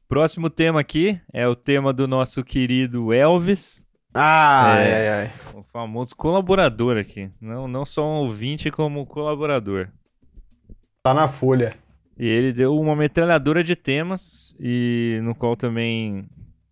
Próximo 0.07 0.49
tema 0.49 0.79
aqui 0.79 1.19
é 1.31 1.47
o 1.47 1.55
tema 1.55 1.93
do 1.93 2.07
nosso 2.07 2.43
querido 2.43 3.13
Elvis, 3.13 3.81
Ah, 4.13 4.75
É. 4.79 4.83
ai, 4.83 5.07
ai, 5.07 5.21
ai. 5.25 5.31
o 5.53 5.63
famoso 5.71 6.15
colaborador 6.15 6.97
aqui. 6.97 7.29
Não, 7.39 7.67
não 7.67 7.85
só 7.85 8.03
um 8.05 8.15
ouvinte, 8.23 8.71
como 8.71 9.05
colaborador. 9.05 9.87
Tá 11.03 11.13
na 11.13 11.27
folha. 11.27 11.75
E 12.17 12.27
ele 12.27 12.51
deu 12.51 12.75
uma 12.77 12.95
metralhadora 12.95 13.63
de 13.63 13.75
temas 13.75 14.55
e 14.59 15.19
no 15.23 15.33
qual 15.35 15.55
também 15.55 16.27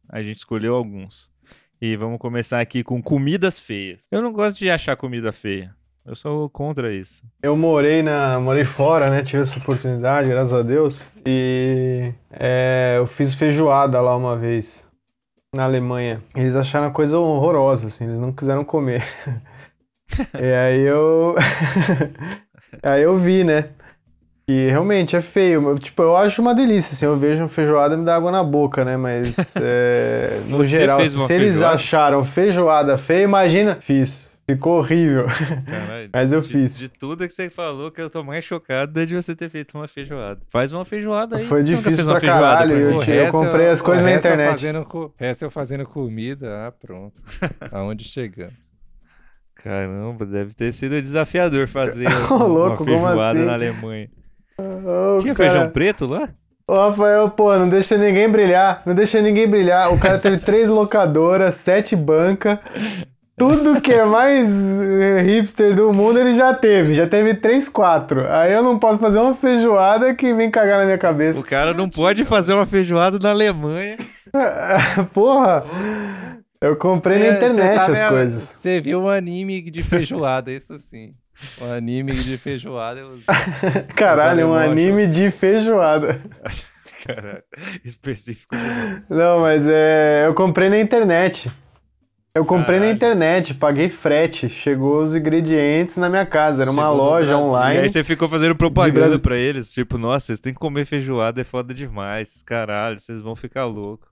a 0.10 0.22
gente 0.22 0.38
escolheu 0.40 0.76
alguns. 0.76 1.32
E 1.80 1.96
vamos 1.96 2.18
começar 2.18 2.60
aqui 2.60 2.84
com 2.84 3.02
comidas 3.02 3.60
feias. 3.60 4.08
Eu 4.12 4.22
não 4.22 4.34
gosto 4.34 4.58
de 4.58 4.70
achar 4.70 4.98
comida 4.98 5.32
feia. 5.32 5.76
Eu 6.04 6.16
sou 6.16 6.50
contra 6.50 6.92
isso. 6.92 7.22
Eu 7.44 7.56
morei 7.56 8.02
na, 8.02 8.40
morei 8.40 8.64
fora, 8.64 9.10
né? 9.10 9.22
Tive 9.22 9.44
essa 9.44 9.60
oportunidade, 9.60 10.30
graças 10.30 10.54
a 10.54 10.64
Deus. 10.64 11.04
E 11.26 12.14
é, 12.32 12.96
eu 12.98 13.06
fiz 13.06 13.36
feijoada 13.36 14.02
lá 14.02 14.16
uma 14.16 14.36
vez 14.36 14.88
na 15.54 15.66
Alemanha. 15.66 16.24
Eles 16.36 16.56
acharam 16.56 16.88
a 16.88 16.92
coisa 16.92 17.20
horrorosa, 17.20 17.88
assim. 17.88 18.06
Eles 18.06 18.20
não 18.20 18.32
quiseram 18.32 18.64
comer. 18.64 19.04
e 20.34 20.54
aí 20.54 20.82
eu, 20.82 21.36
aí 22.82 23.04
eu 23.04 23.18
vi, 23.18 23.44
né? 23.44 23.70
E 24.50 24.70
realmente 24.70 25.14
é 25.16 25.22
feio. 25.22 25.78
Tipo, 25.78 26.04
eu 26.04 26.16
acho 26.16 26.42
uma 26.42 26.56
delícia, 26.56 26.94
assim. 26.94 27.06
Eu 27.06 27.18
vejo 27.18 27.48
feijoada 27.50 27.96
e 27.96 27.98
me 27.98 28.06
dá 28.06 28.16
água 28.16 28.32
na 28.32 28.44
boca, 28.44 28.86
né? 28.86 28.96
Mas 28.96 29.36
é, 29.62 30.40
no 30.48 30.58
Você 30.60 30.70
geral, 30.70 31.06
se 31.06 31.16
uma 31.18 31.26
eles 31.26 31.28
feijoada? 31.56 31.76
acharam 31.76 32.24
feijoada 32.24 32.98
feia, 32.98 33.24
imagina. 33.24 33.76
Fiz. 33.82 34.26
Ficou 34.50 34.78
horrível. 34.78 35.26
Caralho, 35.66 36.10
Mas 36.16 36.32
eu 36.32 36.40
de, 36.40 36.48
fiz. 36.48 36.78
De 36.78 36.88
tudo 36.88 37.28
que 37.28 37.34
você 37.34 37.50
falou, 37.50 37.92
que 37.92 38.00
eu 38.02 38.10
tô 38.10 38.24
mais 38.24 38.46
chocado 38.46 38.98
é 39.02 39.06
de 39.06 39.14
você 39.14 39.36
ter 39.36 39.50
feito 39.50 39.78
uma 39.78 39.90
feijoada. 39.90 40.40
Faz 40.50 40.72
uma 40.72 40.86
feijoada 40.86 41.36
aí. 41.36 41.46
Foi 41.46 41.62
difícil 41.64 42.06
pra 42.06 42.18
feijoada 42.18 42.42
caralho, 42.42 42.78
eu 42.78 43.00
te- 43.00 43.12
resto 43.12 43.32
comprei 43.34 43.68
as 43.68 43.82
coisas 43.82 44.06
na 44.06 44.12
resto 44.12 44.28
eu 44.28 44.34
internet. 44.34 44.52
Fazendo, 44.52 45.14
resto 45.18 45.44
eu 45.44 45.52
fazendo 45.52 45.86
comida, 45.86 46.68
ah, 46.68 46.72
pronto. 46.72 47.22
Aonde 47.74 48.06
chegamos. 48.06 48.54
Caramba, 49.56 50.26
deve 50.26 50.54
ter 50.54 50.72
sido 50.72 51.02
desafiador 51.02 51.68
fazer 51.68 52.08
Ô, 52.32 52.36
uma 52.36 52.46
louco, 52.46 52.78
como 52.78 52.92
feijoada 52.92 53.32
assim? 53.40 53.46
na 53.46 53.54
Alemanha. 53.54 54.10
Ô, 54.60 55.18
Tinha 55.18 55.34
cara, 55.36 55.50
feijão 55.52 55.70
preto 55.70 56.06
lá? 56.06 56.30
Ô, 56.70 56.76
Rafael, 56.76 57.30
pô, 57.30 57.56
não 57.58 57.70
deixa 57.70 57.98
ninguém 57.98 58.30
brilhar. 58.30 58.82
Não 58.86 58.94
deixa 58.94 59.22
ninguém 59.22 59.48
brilhar. 59.48 59.94
O 59.94 60.00
cara 60.00 60.20
teve 60.20 60.38
três 60.44 60.68
locadoras, 60.68 61.56
sete 61.56 61.96
bancas. 61.96 62.60
Tudo 63.38 63.80
que 63.80 63.94
é 63.94 64.04
mais 64.04 64.50
eh, 64.82 65.22
hipster 65.22 65.76
do 65.76 65.94
mundo 65.94 66.18
ele 66.20 66.36
já 66.36 66.56
teve. 66.56 66.96
Já 66.96 67.08
teve 67.08 67.36
três, 67.36 67.70
quatro. 67.70 68.26
Aí 68.32 68.52
eu 68.52 68.64
não 68.64 68.80
posso 68.80 69.00
fazer 69.00 69.20
uma 69.20 69.36
feijoada 69.36 70.14
que 70.16 70.34
vem 70.34 70.50
cagar 70.50 70.80
na 70.80 70.86
minha 70.86 70.98
cabeça. 70.98 71.40
O 71.40 71.44
cara 71.44 71.72
não 71.72 71.88
pode 71.88 72.26
fazer 72.26 72.54
uma 72.56 72.66
feijoada 72.66 73.20
na 73.20 73.30
Alemanha. 73.30 73.98
Porra! 75.14 75.64
Eu 76.60 76.76
comprei 76.76 77.20
na 77.20 77.26
Cê- 77.26 77.36
internet 77.36 77.70
cê 77.70 77.76
tá 77.76 77.86
as 77.86 78.00
vendo? 78.00 78.10
coisas. 78.10 78.44
Você 78.44 78.82
viu 78.82 79.02
um 79.04 79.08
anime 79.08 79.62
de 79.70 79.84
feijoada, 79.84 80.52
isso 80.52 80.80
sim. 80.80 81.14
Um 81.62 81.72
anime 81.72 82.14
de 82.14 82.38
feijoada. 82.38 83.00
Eu... 83.00 83.20
Caralho, 83.96 84.48
um 84.50 84.54
anime 84.54 85.08
de 85.08 85.30
feijoada. 85.32 86.22
Caralho, 87.06 87.44
específico. 87.86 88.56
Não, 89.10 89.42
mas 89.42 89.68
é. 89.68 90.26
Eu 90.28 90.34
comprei 90.34 90.70
na 90.70 90.80
internet. 90.80 91.52
Eu 92.34 92.46
comprei 92.46 92.78
na 92.80 92.86
Caralho. 92.86 92.96
internet, 92.96 93.54
paguei 93.56 93.90
frete. 93.90 94.50
Chegou 94.50 95.02
os 95.02 95.16
ingredientes 95.16 95.96
na 95.98 96.10
minha 96.10 96.26
casa. 96.26 96.62
Era 96.64 96.70
uma 96.72 96.84
Chegou 96.84 96.98
loja 96.98 97.28
Brasil. 97.30 97.46
E 97.46 97.50
online. 97.50 97.80
aí 97.82 97.90
você 97.90 98.04
ficou 98.04 98.28
fazendo 98.30 98.56
propaganda 98.56 99.18
pra 99.18 99.36
eles, 99.36 99.72
tipo, 99.72 99.98
nossa, 99.98 100.28
vocês 100.28 100.40
têm 100.40 100.54
que 100.54 100.60
comer 100.60 100.86
feijoada, 100.86 101.42
é 101.42 101.44
foda 101.44 101.74
demais. 101.74 102.44
Caralho, 102.44 103.00
vocês 103.00 103.22
vão 103.22 103.36
ficar 103.36 103.66
loucos. 103.66 104.08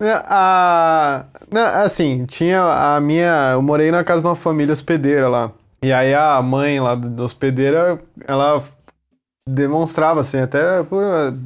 A, 0.00 1.24
na- 1.50 1.82
assim, 1.84 2.26
tinha 2.26 2.62
a 2.62 3.00
minha. 3.00 3.50
Eu 3.52 3.62
morei 3.62 3.90
na 3.90 4.04
casa 4.04 4.20
de 4.22 4.26
uma 4.28 4.36
família 4.36 4.72
hospedeira 4.72 5.28
lá. 5.28 5.52
E 5.82 5.92
aí 5.92 6.14
a 6.14 6.40
mãe 6.42 6.80
lá 6.80 6.94
do- 6.94 7.10
da 7.10 7.22
hospedeira, 7.24 7.98
ela 8.26 8.62
demonstrava 9.48 10.20
assim, 10.20 10.38
até 10.40 10.82
por, 10.82 11.02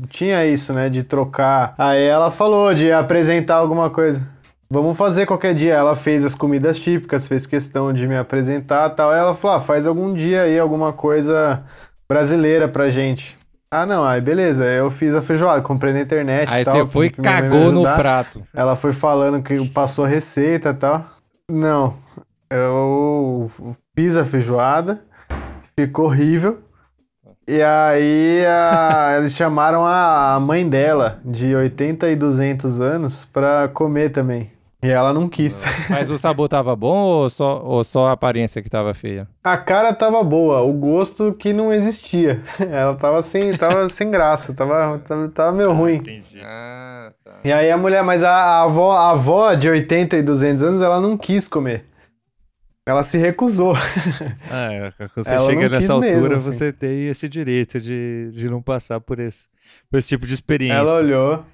tinha 0.08 0.46
isso, 0.46 0.72
né, 0.72 0.88
de 0.88 1.02
trocar. 1.02 1.74
Aí 1.76 2.02
ela 2.02 2.30
falou 2.30 2.72
de 2.74 2.90
apresentar 2.90 3.56
alguma 3.56 3.90
coisa. 3.90 4.26
Vamos 4.72 4.96
fazer 4.96 5.26
qualquer 5.26 5.54
dia. 5.54 5.74
Ela 5.74 5.96
fez 5.96 6.24
as 6.24 6.34
comidas 6.34 6.78
típicas, 6.78 7.26
fez 7.26 7.44
questão 7.44 7.92
de 7.92 8.06
me 8.06 8.16
apresentar 8.16 8.90
e 8.90 8.94
tal. 8.94 9.10
Aí 9.10 9.18
ela 9.18 9.34
falou: 9.34 9.56
ah, 9.56 9.60
faz 9.60 9.86
algum 9.86 10.14
dia 10.14 10.42
aí 10.42 10.58
alguma 10.58 10.92
coisa 10.92 11.62
brasileira 12.08 12.68
pra 12.68 12.88
gente. 12.88 13.36
Ah, 13.72 13.84
não, 13.84 14.04
aí 14.04 14.20
beleza. 14.20 14.64
Eu 14.64 14.90
fiz 14.90 15.14
a 15.14 15.22
feijoada, 15.22 15.60
comprei 15.62 15.92
na 15.92 16.00
internet. 16.00 16.48
Aí 16.52 16.64
tal, 16.64 16.74
você 16.86 16.86
foi 16.86 17.06
e 17.06 17.10
cagou 17.10 17.72
no 17.72 17.82
prato. 17.82 18.42
Ela 18.54 18.76
foi 18.76 18.92
falando 18.92 19.42
que 19.42 19.68
passou 19.70 20.04
a 20.04 20.08
receita 20.08 20.70
e 20.70 20.74
tal. 20.74 21.04
Não. 21.50 21.94
Eu 22.52 23.48
fiz 23.94 24.16
a 24.16 24.24
feijoada, 24.24 25.00
ficou 25.78 26.06
horrível. 26.06 26.58
E 27.46 27.62
aí 27.62 28.44
a- 28.44 29.14
eles 29.18 29.34
chamaram 29.34 29.86
a 29.86 30.38
mãe 30.40 30.68
dela, 30.68 31.20
de 31.24 31.54
80 31.54 32.08
e 32.10 32.16
200 32.16 32.80
anos, 32.80 33.24
pra 33.32 33.68
comer 33.72 34.10
também. 34.10 34.50
E 34.82 34.88
ela 34.88 35.12
não 35.12 35.28
quis. 35.28 35.62
Mas 35.90 36.10
o 36.10 36.16
sabor 36.16 36.48
tava 36.48 36.74
bom 36.74 36.96
ou 36.96 37.28
só, 37.28 37.60
ou 37.62 37.84
só 37.84 38.08
a 38.08 38.12
aparência 38.12 38.62
que 38.62 38.70
tava 38.70 38.94
feia? 38.94 39.28
A 39.44 39.56
cara 39.58 39.92
tava 39.92 40.22
boa, 40.24 40.62
o 40.62 40.72
gosto 40.72 41.34
que 41.34 41.52
não 41.52 41.70
existia. 41.70 42.40
Ela 42.58 42.94
tava 42.94 43.22
sem, 43.22 43.54
tava 43.58 43.86
sem 43.90 44.10
graça, 44.10 44.54
tava, 44.54 44.98
tava, 45.06 45.28
tava 45.28 45.52
meio 45.52 45.72
ruim. 45.74 45.96
Entendi. 45.96 46.40
Ah, 46.42 47.12
tá. 47.22 47.32
E 47.44 47.52
aí 47.52 47.70
a 47.70 47.76
mulher, 47.76 48.02
mas 48.02 48.24
a, 48.24 48.30
a 48.32 48.62
avó, 48.62 48.92
a 48.92 49.10
avó 49.10 49.52
de 49.52 49.68
80 49.68 50.16
e 50.16 50.22
200 50.22 50.62
anos, 50.62 50.80
ela 50.80 50.98
não 50.98 51.14
quis 51.18 51.46
comer. 51.46 51.84
Ela 52.90 53.04
se 53.04 53.16
recusou. 53.18 53.74
Ah, 54.50 54.72
é, 54.72 54.90
quando 54.96 55.10
você 55.24 55.34
Ela 55.34 55.46
chega 55.46 55.68
nessa 55.68 55.92
quis 55.94 56.00
mesmo, 56.00 56.16
altura, 56.18 56.36
assim. 56.38 56.46
você 56.52 56.72
tem 56.72 57.06
esse 57.08 57.28
direito 57.28 57.80
de, 57.80 58.30
de 58.32 58.48
não 58.50 58.60
passar 58.60 59.00
por 59.00 59.18
esse, 59.20 59.46
por 59.90 59.98
esse 59.98 60.08
tipo 60.08 60.26
de 60.26 60.34
experiência. 60.34 60.76
Ela 60.78 60.96
olhou. 60.96 61.44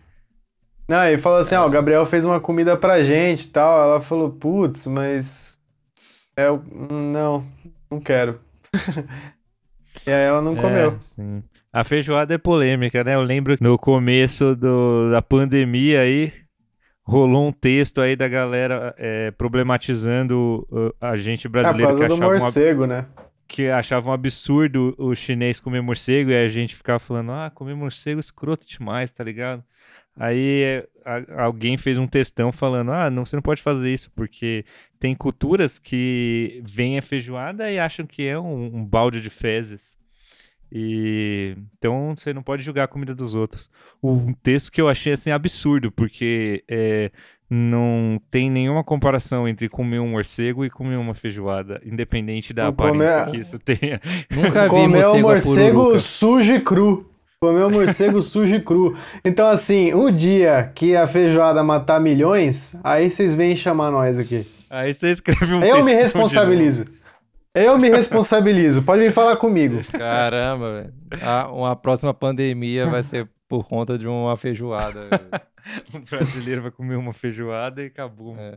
Não, 0.88 1.04
e 1.04 1.18
falou 1.18 1.40
assim, 1.40 1.54
ó, 1.56 1.66
o 1.66 1.70
Gabriel 1.70 2.06
fez 2.06 2.24
uma 2.24 2.40
comida 2.40 2.76
pra 2.76 3.02
gente 3.04 3.44
e 3.44 3.48
tal. 3.48 3.82
Ela 3.82 4.00
falou, 4.00 4.30
putz, 4.30 4.86
mas... 4.86 5.58
É, 6.36 6.50
o- 6.50 6.62
não, 6.90 7.44
não 7.90 7.98
quero. 8.00 8.40
e 10.06 10.10
aí 10.10 10.22
ela 10.24 10.40
não 10.42 10.56
É, 10.56 10.60
comeu. 10.60 10.96
sim. 11.00 11.42
A 11.72 11.82
feijoada 11.84 12.34
é 12.34 12.38
polêmica, 12.38 13.02
né? 13.04 13.14
Eu 13.14 13.22
lembro 13.22 13.56
que 13.56 13.62
no 13.62 13.76
começo 13.78 14.54
do- 14.56 15.10
da 15.10 15.20
pandemia 15.20 16.00
aí, 16.00 16.32
rolou 17.06 17.46
um 17.48 17.52
texto 17.52 18.00
aí 18.00 18.16
da 18.16 18.26
galera 18.26 18.94
é, 18.98 19.30
problematizando 19.30 20.66
uh, 20.70 20.92
a 21.00 21.16
gente 21.16 21.46
É, 21.46 21.50
brasileiro 21.50 21.92
que 21.94 21.98
causa 22.00 22.08
do 22.08 22.14
achava, 22.14 22.36
um, 22.36 22.38
morcego, 22.40 22.86
né? 22.86 23.06
que 23.48 23.68
achava 23.68 24.10
um 24.10 24.12
absurdo 24.12 24.94
o 24.98 25.14
chinês 25.14 25.60
comer 25.60 25.80
morcego 25.80 26.30
e 26.30 26.36
a 26.36 26.48
gente 26.48 26.74
ficava 26.74 26.98
falando, 26.98 27.30
ah, 27.32 27.50
comer 27.54 27.74
morcego 27.74 28.18
é 28.18 28.20
escroto 28.20 28.66
demais, 28.66 29.12
tá 29.12 29.22
ligado? 29.22 29.62
Aí 30.18 30.62
é, 30.64 30.88
a- 31.04 31.44
alguém 31.44 31.76
fez 31.76 31.96
um 31.98 32.06
textão 32.06 32.50
falando, 32.50 32.90
ah, 32.90 33.08
não, 33.10 33.24
você 33.24 33.36
não 33.36 33.42
pode 33.42 33.62
fazer 33.62 33.92
isso, 33.92 34.10
porque 34.16 34.64
tem 34.98 35.14
culturas 35.14 35.78
que 35.78 36.60
veem 36.64 36.98
a 36.98 37.02
feijoada 37.02 37.70
e 37.70 37.78
acham 37.78 38.04
que 38.06 38.26
é 38.26 38.38
um, 38.38 38.76
um 38.78 38.84
balde 38.84 39.20
de 39.20 39.30
fezes. 39.30 39.96
E 40.70 41.56
então 41.78 42.14
você 42.16 42.32
não 42.32 42.42
pode 42.42 42.62
julgar 42.62 42.84
a 42.84 42.88
comida 42.88 43.14
dos 43.14 43.34
outros. 43.34 43.70
Um 44.02 44.32
texto 44.32 44.70
que 44.72 44.80
eu 44.80 44.88
achei 44.88 45.12
assim 45.12 45.30
absurdo, 45.30 45.90
porque 45.92 46.64
é, 46.68 47.10
não 47.48 48.20
tem 48.30 48.50
nenhuma 48.50 48.82
comparação 48.82 49.48
entre 49.48 49.68
comer 49.68 50.00
um 50.00 50.08
morcego 50.08 50.64
e 50.64 50.70
comer 50.70 50.96
uma 50.96 51.14
feijoada, 51.14 51.80
independente 51.84 52.52
da 52.52 52.66
aparência 52.68 53.24
comer- 53.24 53.30
que 53.30 53.36
isso 53.40 53.58
tenha. 53.58 54.00
Nunca 54.34 54.62
vi 54.64 54.68
Comeu 54.68 54.88
morcego, 54.90 55.22
morcego 55.22 55.82
morcego 55.84 56.00
sujo 56.00 56.54
e 56.54 56.60
cru. 56.60 57.10
Comeu 57.40 57.70
morcego 57.70 58.20
sujo 58.22 58.54
e 58.56 58.60
cru. 58.60 58.96
Então, 59.24 59.46
assim, 59.46 59.94
o 59.94 60.10
dia 60.10 60.72
que 60.74 60.96
a 60.96 61.06
feijoada 61.06 61.62
matar 61.62 62.00
milhões, 62.00 62.74
aí 62.82 63.10
vocês 63.10 63.34
vêm 63.34 63.54
chamar 63.54 63.90
nós 63.90 64.18
aqui. 64.18 64.42
Aí 64.70 64.92
você 64.92 65.10
escreve 65.10 65.54
um 65.54 65.62
Eu 65.62 65.84
me 65.84 65.94
de 65.94 66.00
responsabilizo. 66.02 66.86
Eu 67.56 67.78
me 67.78 67.88
responsabilizo. 67.88 68.82
Pode 68.82 69.02
vir 69.02 69.12
falar 69.12 69.36
comigo. 69.36 69.80
Caramba, 69.92 70.72
velho. 70.82 70.94
A- 71.22 71.50
Uma 71.50 71.74
próxima 71.76 72.12
pandemia 72.12 72.86
vai 72.86 73.02
ser 73.02 73.28
por 73.48 73.66
conta 73.66 73.96
de 73.96 74.06
uma 74.06 74.36
feijoada. 74.36 75.08
O 75.94 75.98
brasileiro 76.10 76.62
vai 76.62 76.70
comer 76.70 76.96
uma 76.96 77.12
feijoada 77.12 77.82
e 77.82 77.86
acabou. 77.86 78.36
É. 78.38 78.56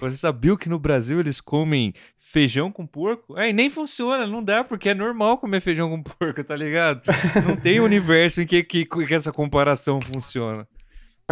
Você 0.00 0.16
sabia 0.16 0.56
que 0.56 0.68
no 0.68 0.78
Brasil 0.78 1.20
eles 1.20 1.40
comem 1.40 1.94
feijão 2.18 2.70
com 2.72 2.86
porco? 2.86 3.38
É, 3.38 3.48
e 3.48 3.52
nem 3.52 3.70
funciona, 3.70 4.26
não 4.26 4.42
dá, 4.42 4.62
porque 4.64 4.88
é 4.90 4.94
normal 4.94 5.38
comer 5.38 5.60
feijão 5.60 5.88
com 5.88 6.02
porco, 6.02 6.42
tá 6.44 6.56
ligado? 6.56 7.02
Não 7.46 7.56
tem 7.56 7.78
universo 7.80 8.42
em 8.42 8.46
que, 8.46 8.62
que, 8.64 8.84
que 8.84 9.14
essa 9.14 9.32
comparação 9.32 10.00
funciona. 10.00 10.66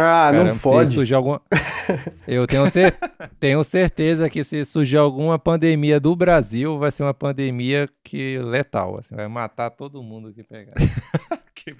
Ah, 0.01 0.29
Caramba, 0.31 0.43
não 0.45 0.53
se 0.55 0.63
pode. 0.63 0.93
surgir 0.93 1.13
alguma... 1.15 1.41
Eu 2.25 2.47
tenho, 2.47 2.69
cer- 2.69 2.95
tenho 3.39 3.61
certeza 3.63 4.29
que 4.29 4.43
se 4.43 4.63
surgir 4.63 4.95
alguma 4.97 5.37
pandemia 5.37 5.99
do 5.99 6.15
Brasil, 6.15 6.77
vai 6.79 6.89
ser 6.91 7.03
uma 7.03 7.13
pandemia 7.13 7.89
que 8.03 8.37
letal. 8.39 8.97
Assim, 8.99 9.15
vai 9.15 9.27
matar 9.27 9.69
todo 9.71 10.01
mundo 10.01 10.31
que 10.33 10.43
pegar. 10.43 10.73
Que- 11.53 11.75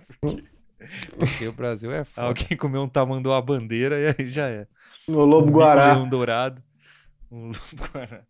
Porque 1.17 1.47
o 1.47 1.53
Brasil 1.53 1.91
é 1.93 2.03
foda. 2.03 2.27
Alguém 2.27 2.57
comeu 2.57 2.81
um 2.81 2.89
tamanduá 2.89 3.41
bandeira 3.41 3.97
e 3.99 4.07
aí 4.17 4.27
já 4.27 4.47
é. 4.49 4.67
No 5.07 5.23
Lobo 5.23 5.47
Um 5.47 5.51
Guará. 5.51 5.85
bico-leão 5.89 6.09
dourado. 6.09 6.61
Um 7.31 7.47
lobo 7.47 7.89
guará. 7.93 8.21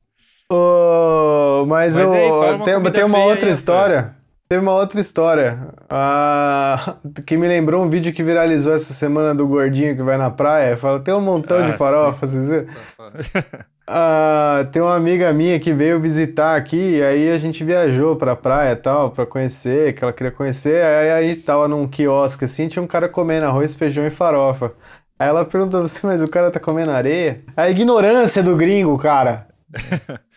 Ô, 0.52 1.66
mas 1.68 1.96
Mas 1.96 2.06
eu 2.08 2.14
aí, 2.14 2.30
uma 2.56 2.64
tem, 2.66 2.92
tem 2.92 3.04
uma 3.04 3.18
feia 3.18 3.30
outra 3.30 3.50
história. 3.50 4.16
Teve 4.50 4.64
uma 4.64 4.74
outra 4.74 5.00
história 5.00 5.60
ah, 5.88 6.96
que 7.24 7.38
me 7.38 7.48
lembrou 7.48 7.84
um 7.84 7.90
vídeo 7.90 8.12
que 8.12 8.24
viralizou 8.24 8.74
essa 8.74 8.92
semana 8.94 9.36
do 9.36 9.46
gordinho 9.46 9.96
que 9.96 10.02
vai 10.02 10.18
na 10.18 10.32
praia. 10.32 10.76
Fala, 10.76 11.00
tem 11.00 11.14
um 11.14 11.22
montão 11.22 11.60
Ah, 11.60 11.70
de 11.70 11.78
farofa, 11.78 12.26
vocês 12.26 12.50
viram? 12.50 12.66
Ah, 13.92 14.68
tem 14.72 14.84
uma 14.84 14.96
amiga 14.96 15.34
minha 15.34 15.60
que 15.60 15.74
veio 15.74 16.00
visitar 16.00 16.56
aqui, 16.56 16.98
e 16.98 17.04
aí 17.04 17.32
a 17.32 17.40
gente 17.40 17.64
viajou 17.64 18.16
pra 18.16 18.36
praia 18.36 18.74
e 18.74 18.76
tal, 18.76 19.10
pra 19.10 19.26
conhecer, 19.26 19.94
que 19.94 20.04
ela 20.04 20.14
queria 20.14 20.32
conhecer. 20.32 20.84
Aí, 20.84 21.10
aí 21.12 21.36
tava 21.36 21.68
num 21.68 21.88
quiosque 21.88 22.46
assim, 22.46 22.68
tinha 22.68 22.84
um 22.84 22.88
cara 22.88 23.10
comendo 23.10 23.48
arroz, 23.48 23.74
feijão 23.74 24.06
e 24.06 24.12
farofa. 24.12 24.74
Aí 25.18 25.28
ela 25.28 25.44
perguntou 25.44 25.82
assim, 25.82 26.06
mas 26.06 26.22
o 26.22 26.28
cara 26.28 26.52
tá 26.52 26.60
comendo 26.60 26.92
areia? 26.92 27.42
A 27.58 27.68
ignorância 27.68 28.44
do 28.44 28.56
gringo, 28.56 28.96
cara. 29.00 29.48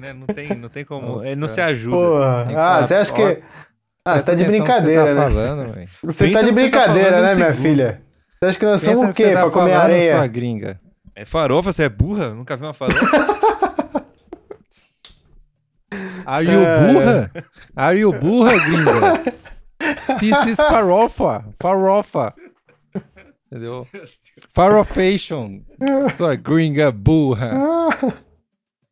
Né? 0.00 0.12
Não 0.12 0.26
tem, 0.26 0.48
não 0.56 0.68
tem 0.68 0.84
como. 0.84 1.06
Nossa, 1.14 1.26
ele 1.26 1.36
não 1.36 1.48
se 1.48 1.60
ajuda. 1.60 1.96
Porra. 1.96 2.48
Ah, 2.56 2.84
você 2.86 2.94
acha 2.94 3.12
que. 3.12 3.42
Ah, 4.04 4.18
você 4.18 4.24
tá 4.26 4.34
de 4.34 4.44
brincadeira, 4.44 5.02
você 5.06 5.14
tá 5.14 5.20
né? 5.28 5.30
falando, 5.30 5.72
velho. 5.72 5.88
Você 6.04 6.18
tá 6.18 6.24
de 6.24 6.32
que 6.32 6.40
você 6.40 6.46
tá 6.46 6.52
brincadeira, 6.52 7.10
falando 7.10 7.26
né, 7.28 7.34
minha 7.34 7.54
filha? 7.54 8.02
Você 8.38 8.46
acha 8.46 8.58
que 8.58 8.64
nós 8.66 8.80
Pensa 8.84 8.94
somos 8.96 9.10
o 9.10 9.14
quê? 9.14 9.32
tá 9.32 9.42
Pra 9.42 9.50
comer 9.50 9.74
areia? 9.74 10.16
sua 10.16 10.26
gringa. 10.26 10.80
É 11.14 11.24
farofa, 11.26 11.72
você 11.72 11.82
é 11.84 11.88
burra? 11.88 12.30
Nunca 12.34 12.56
viu 12.56 12.66
uma 12.66 12.74
farofa? 12.74 13.06
Are 16.24 16.46
you 16.46 16.60
É. 16.62 16.92
burra? 16.92 17.30
Are 17.76 17.98
you 17.98 18.12
burra, 18.12 18.52
gringa? 18.58 19.22
This 20.20 20.46
is 20.46 20.56
farofa. 20.56 21.44
Farofa. 21.60 22.34
Entendeu? 23.50 23.86
Farofation. 24.54 25.60
Sua 26.16 26.36
gringa 26.36 26.92
burra. 26.92 27.50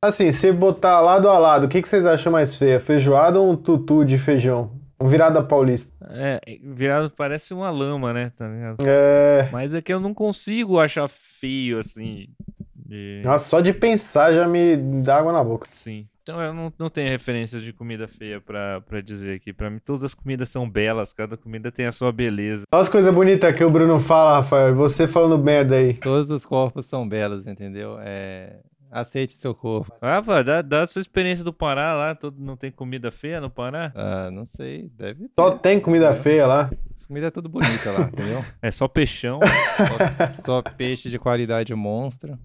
Assim, 0.02 0.30
se 0.30 0.52
botar 0.52 1.00
lado 1.00 1.28
a 1.28 1.36
lado, 1.38 1.64
o 1.66 1.68
que, 1.68 1.82
que 1.82 1.88
vocês 1.88 2.06
acham 2.06 2.30
mais 2.30 2.54
feia? 2.54 2.78
Feijoada 2.78 3.40
ou 3.40 3.50
um 3.50 3.56
tutu 3.56 4.04
de 4.04 4.16
feijão? 4.16 4.70
Um 5.00 5.08
virada 5.08 5.42
paulista? 5.42 5.92
é, 6.10 6.40
virado 6.62 7.10
parece 7.10 7.52
uma 7.52 7.70
lama, 7.70 8.12
né? 8.12 8.32
Tá 8.36 8.46
ligado? 8.48 8.76
É. 8.86 9.48
Mas 9.52 9.74
é 9.74 9.80
que 9.82 9.92
eu 9.92 9.98
não 10.00 10.14
consigo 10.14 10.78
achar 10.78 11.08
feio 11.08 11.78
assim. 11.78 12.28
de- 12.74 13.22
Nossa, 13.24 13.48
só 13.48 13.60
de 13.60 13.72
pensar 13.72 14.32
já 14.32 14.46
me 14.46 14.76
dá 14.76 15.18
água 15.18 15.32
na 15.32 15.42
boca. 15.42 15.66
Sim. 15.70 16.06
Então 16.22 16.40
eu 16.42 16.52
não, 16.52 16.72
não 16.78 16.88
tenho 16.88 17.08
referências 17.08 17.62
de 17.62 17.72
comida 17.72 18.06
feia 18.06 18.40
pra, 18.40 18.80
pra 18.82 19.00
dizer 19.00 19.34
aqui. 19.36 19.52
Pra 19.52 19.70
mim, 19.70 19.78
todas 19.84 20.04
as 20.04 20.14
comidas 20.14 20.48
são 20.48 20.68
belas, 20.68 21.12
cada 21.12 21.36
comida 21.36 21.72
tem 21.72 21.86
a 21.86 21.92
sua 21.92 22.12
beleza. 22.12 22.64
Olha 22.72 22.82
as 22.82 22.88
coisas 22.88 23.12
bonitas 23.12 23.54
que 23.54 23.64
o 23.64 23.70
Bruno 23.70 23.98
fala, 23.98 24.40
Rafael. 24.40 24.68
E 24.68 24.72
você 24.74 25.08
falando 25.08 25.42
merda 25.42 25.76
aí. 25.76 25.94
Todos 25.94 26.30
os 26.30 26.44
corpos 26.44 26.86
são 26.86 27.08
belos, 27.08 27.46
entendeu? 27.46 27.96
É... 28.00 28.58
Aceite 28.90 29.32
seu 29.32 29.54
corpo. 29.54 29.92
Rafa, 30.00 30.42
dá, 30.42 30.62
dá 30.62 30.82
a 30.82 30.86
sua 30.86 31.00
experiência 31.00 31.44
do 31.44 31.52
Pará 31.52 31.94
lá. 31.94 32.14
Todo, 32.14 32.40
não 32.40 32.56
tem 32.56 32.70
comida 32.70 33.10
feia 33.10 33.40
no 33.40 33.50
Pará? 33.50 33.92
Ah, 33.94 34.30
não 34.30 34.44
sei, 34.44 34.90
deve 34.96 35.28
ter. 35.28 35.34
Só 35.38 35.50
tem 35.58 35.78
comida 35.78 36.14
feia 36.14 36.46
lá. 36.46 36.70
As 36.94 37.04
comidas 37.04 37.28
é 37.28 37.30
tudo 37.30 37.48
bonita 37.48 37.90
lá, 37.90 38.06
entendeu? 38.06 38.44
É 38.62 38.70
só 38.70 38.88
peixão. 38.88 39.40
Só, 39.76 40.42
só 40.42 40.62
peixe 40.62 41.10
de 41.10 41.18
qualidade 41.18 41.74
monstra. 41.74 42.38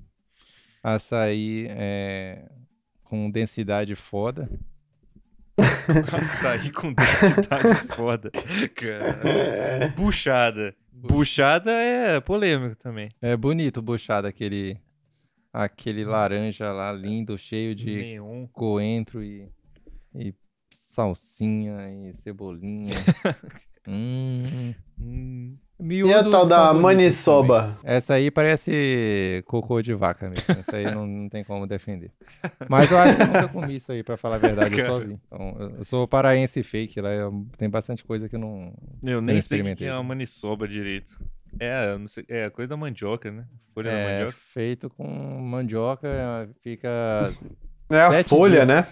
Açaí 0.83 1.67
é, 1.69 2.45
com 3.03 3.31
densidade 3.31 3.95
foda. 3.95 4.49
Açaí 6.13 6.71
com 6.71 6.93
densidade 6.93 7.75
foda. 7.87 8.31
Cara. 8.75 9.93
Buchada. 9.95 10.75
Buchada 10.91 11.71
é 11.71 12.19
polêmico 12.19 12.75
também. 12.75 13.09
É 13.21 13.35
bonito 13.35 13.77
o 13.77 13.81
buchado, 13.81 14.27
aquele, 14.27 14.77
aquele 15.53 16.03
laranja 16.03 16.71
lá, 16.71 16.91
lindo, 16.91 17.37
cheio 17.37 17.75
de 17.75 17.95
Neon. 17.95 18.47
coentro 18.47 19.23
e, 19.23 19.47
e 20.15 20.33
salsinha 20.71 21.89
e 21.89 22.13
cebolinha. 22.15 22.95
hum. 23.87 24.73
Hum, 24.99 25.57
E 25.79 26.13
a 26.13 26.23
tal 26.23 26.47
da 26.47 26.73
maniçoba? 26.73 27.61
também. 27.63 27.77
Essa 27.83 28.13
aí 28.13 28.31
parece 28.31 29.43
cocô 29.47 29.81
de 29.81 29.93
vaca 29.93 30.29
mesmo. 30.29 30.45
Essa 30.59 30.77
aí 30.77 30.85
não, 30.93 31.05
não 31.05 31.27
tem 31.29 31.43
como 31.43 31.67
defender. 31.67 32.11
Mas 32.69 32.89
eu 32.91 32.97
acho 32.97 33.15
que 33.17 33.21
eu 33.21 33.27
nunca 33.27 33.47
comi 33.49 33.75
isso 33.75 33.91
aí, 33.91 34.01
pra 34.03 34.15
falar 34.15 34.35
a 34.35 34.39
verdade. 34.39 34.79
Eu 34.79 34.85
só 34.85 34.99
vi. 34.99 35.19
Então, 35.27 35.55
eu- 35.59 35.83
sou 35.83 36.07
paraense 36.07 36.63
fake 36.63 37.01
lá. 37.01 37.09
eu- 37.11 37.45
tem 37.57 37.69
bastante 37.69 38.05
coisa 38.05 38.29
que 38.29 38.35
eu 38.35 38.39
não. 38.39 38.73
eu 39.05 39.19
nem 39.21 39.41
sei 39.41 39.61
o 39.61 39.75
que 39.75 39.85
é 39.85 39.93
uma 39.93 40.03
maniçoba 40.03 40.67
direito. 40.67 41.19
É, 41.59 41.91
eu 41.93 41.99
não 41.99 42.07
sei, 42.07 42.25
é 42.27 42.45
a 42.45 42.51
coisa 42.51 42.69
da 42.69 42.77
mandioca, 42.77 43.31
né? 43.31 43.45
Folha 43.73 43.91
da 43.91 43.97
É 43.97 44.13
mandioca. 44.19 44.37
feito 44.53 44.89
com 44.89 45.07
mandioca, 45.41 46.49
fica, 46.61 47.33
É 47.89 47.99
a 47.99 48.23
folha, 48.23 48.65
dias. 48.65 48.67
né? 48.67 48.87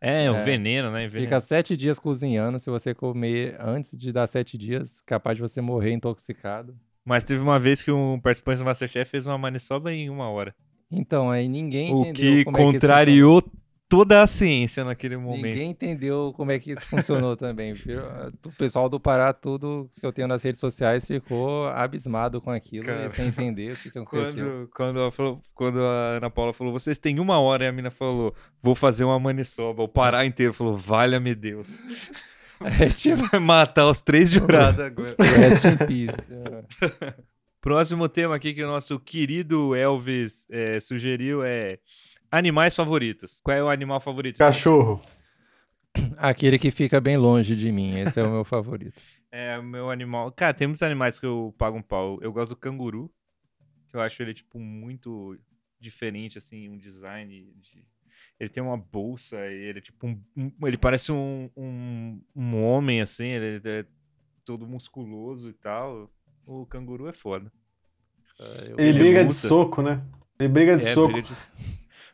É, 0.00 0.30
o 0.30 0.36
É. 0.36 0.42
veneno, 0.44 0.90
né? 0.92 1.08
Veneno. 1.08 1.24
fica 1.26 1.40
sete 1.40 1.76
dias 1.76 1.98
cozinhando. 1.98 2.58
Se 2.60 2.70
você 2.70 2.94
comer 2.94 3.56
antes 3.58 3.98
de 3.98 4.12
dar 4.12 4.26
sete 4.28 4.56
dias, 4.56 5.00
capaz 5.00 5.36
de 5.36 5.42
você 5.42 5.60
morrer 5.60 5.92
intoxicado. 5.92 6.76
Mas 7.04 7.24
teve 7.24 7.42
uma 7.42 7.58
vez 7.58 7.82
que 7.82 7.90
um 7.90 8.20
participante 8.20 8.58
do 8.58 8.64
Masterchef 8.64 9.10
fez 9.10 9.26
uma 9.26 9.36
maniçoba 9.38 9.92
em 9.92 10.08
uma 10.08 10.28
hora. 10.30 10.54
Então, 10.90 11.30
aí 11.30 11.48
ninguém 11.48 11.92
O 11.92 12.00
entendeu 12.02 12.14
que 12.14 12.44
como 12.44 12.56
é 12.56 12.60
que 12.60 12.72
contrariou 12.72 13.42
toda 13.88 14.20
a 14.22 14.26
ciência 14.26 14.84
naquele 14.84 15.16
momento. 15.16 15.44
Ninguém 15.46 15.70
entendeu 15.70 16.32
como 16.36 16.50
é 16.52 16.58
que 16.58 16.72
isso 16.72 16.84
funcionou 16.86 17.34
também. 17.38 17.72
viu? 17.72 18.00
O 18.46 18.52
pessoal 18.52 18.88
do 18.88 19.00
Pará, 19.00 19.32
tudo 19.32 19.90
que 19.98 20.04
eu 20.04 20.12
tenho 20.12 20.28
nas 20.28 20.42
redes 20.42 20.60
sociais, 20.60 21.06
ficou 21.06 21.66
abismado 21.68 22.40
com 22.40 22.50
aquilo, 22.50 22.84
Cara. 22.86 23.08
sem 23.10 23.28
entender 23.28 23.72
o 23.72 23.76
que, 23.76 23.90
que 23.90 23.98
aconteceu. 24.00 24.44
Quando, 24.44 24.68
quando, 24.74 24.98
ela 25.00 25.10
falou- 25.10 25.42
quando 25.54 25.80
a 25.80 26.16
Ana 26.18 26.30
Paula 26.30 26.52
falou, 26.52 26.72
vocês 26.72 26.98
têm 26.98 27.18
uma 27.18 27.38
hora, 27.40 27.64
e 27.64 27.68
a 27.68 27.72
mina 27.72 27.90
falou, 27.90 28.34
vou 28.60 28.74
fazer 28.74 29.04
uma 29.04 29.18
maniçoba. 29.18 29.82
O 29.82 29.88
Pará 29.88 30.24
inteiro 30.26 30.52
falou, 30.52 30.76
valha-me 30.76 31.34
Deus. 31.34 31.78
É 32.60 32.88
tipo, 32.88 33.22
Vai 33.28 33.38
matar 33.38 33.86
os 33.88 34.02
três 34.02 34.32
jurados 34.32 34.84
agora. 34.84 35.14
rest 35.20 35.64
in 35.64 35.76
peace. 35.76 36.18
Próximo 37.60 38.08
tema 38.08 38.34
aqui 38.34 38.52
que 38.52 38.64
o 38.64 38.66
nosso 38.66 38.98
querido 38.98 39.76
Elvis 39.76 40.44
eh, 40.50 40.80
sugeriu 40.80 41.42
é 41.44 41.78
animais 42.30 42.74
favoritos. 42.74 43.40
Qual 43.42 43.56
é 43.56 43.62
o 43.62 43.68
animal 43.68 44.00
favorito? 44.00 44.38
Cachorro. 44.38 45.00
Aquele 46.18 46.58
que 46.58 46.70
fica 46.70 47.00
bem 47.00 47.16
longe 47.16 47.56
de 47.56 47.70
mim, 47.72 47.90
esse 47.98 48.20
é 48.20 48.24
o 48.24 48.30
meu 48.30 48.44
favorito. 48.44 49.00
É 49.30 49.58
o 49.58 49.62
meu 49.62 49.90
animal. 49.90 50.32
Cara, 50.32 50.54
tem 50.54 50.66
muitos 50.66 50.82
animais 50.82 51.20
que 51.20 51.26
eu 51.26 51.54
pago 51.58 51.76
um 51.76 51.82
pau. 51.82 52.18
Eu 52.22 52.32
gosto 52.32 52.52
do 52.54 52.56
canguru, 52.56 53.12
que 53.90 53.94
eu 53.94 54.00
acho 54.00 54.22
ele, 54.22 54.32
tipo, 54.32 54.58
muito 54.58 55.38
diferente, 55.78 56.38
assim, 56.38 56.66
um 56.66 56.78
design. 56.78 57.52
de- 57.60 57.84
Ele 58.40 58.48
tem 58.48 58.62
uma 58.62 58.78
bolsa 58.78 59.36
e 59.36 59.54
ele 59.68 59.80
é 59.80 59.82
tipo 59.82 60.06
um. 60.06 60.18
um- 60.34 60.66
ele 60.66 60.78
parece 60.78 61.12
um, 61.12 61.50
um, 61.54 62.22
um 62.34 62.64
homem, 62.64 63.02
assim, 63.02 63.26
ele 63.26 63.60
é 63.68 63.84
todo 64.46 64.66
musculoso 64.66 65.50
e 65.50 65.52
tal. 65.52 66.10
O 66.46 66.64
canguru 66.64 67.06
é 67.06 67.12
foda. 67.12 67.52
Eu- 68.40 68.78
Ele, 68.78 68.88
Ele 68.88 68.98
briga 68.98 69.24
de 69.26 69.34
soco, 69.34 69.82
né? 69.82 70.02
Ele 70.40 70.48
briga 70.48 70.74
de 70.78 70.88
é, 70.88 70.94
soco. 70.94 71.12
briga 71.12 71.28
de, 71.28 71.34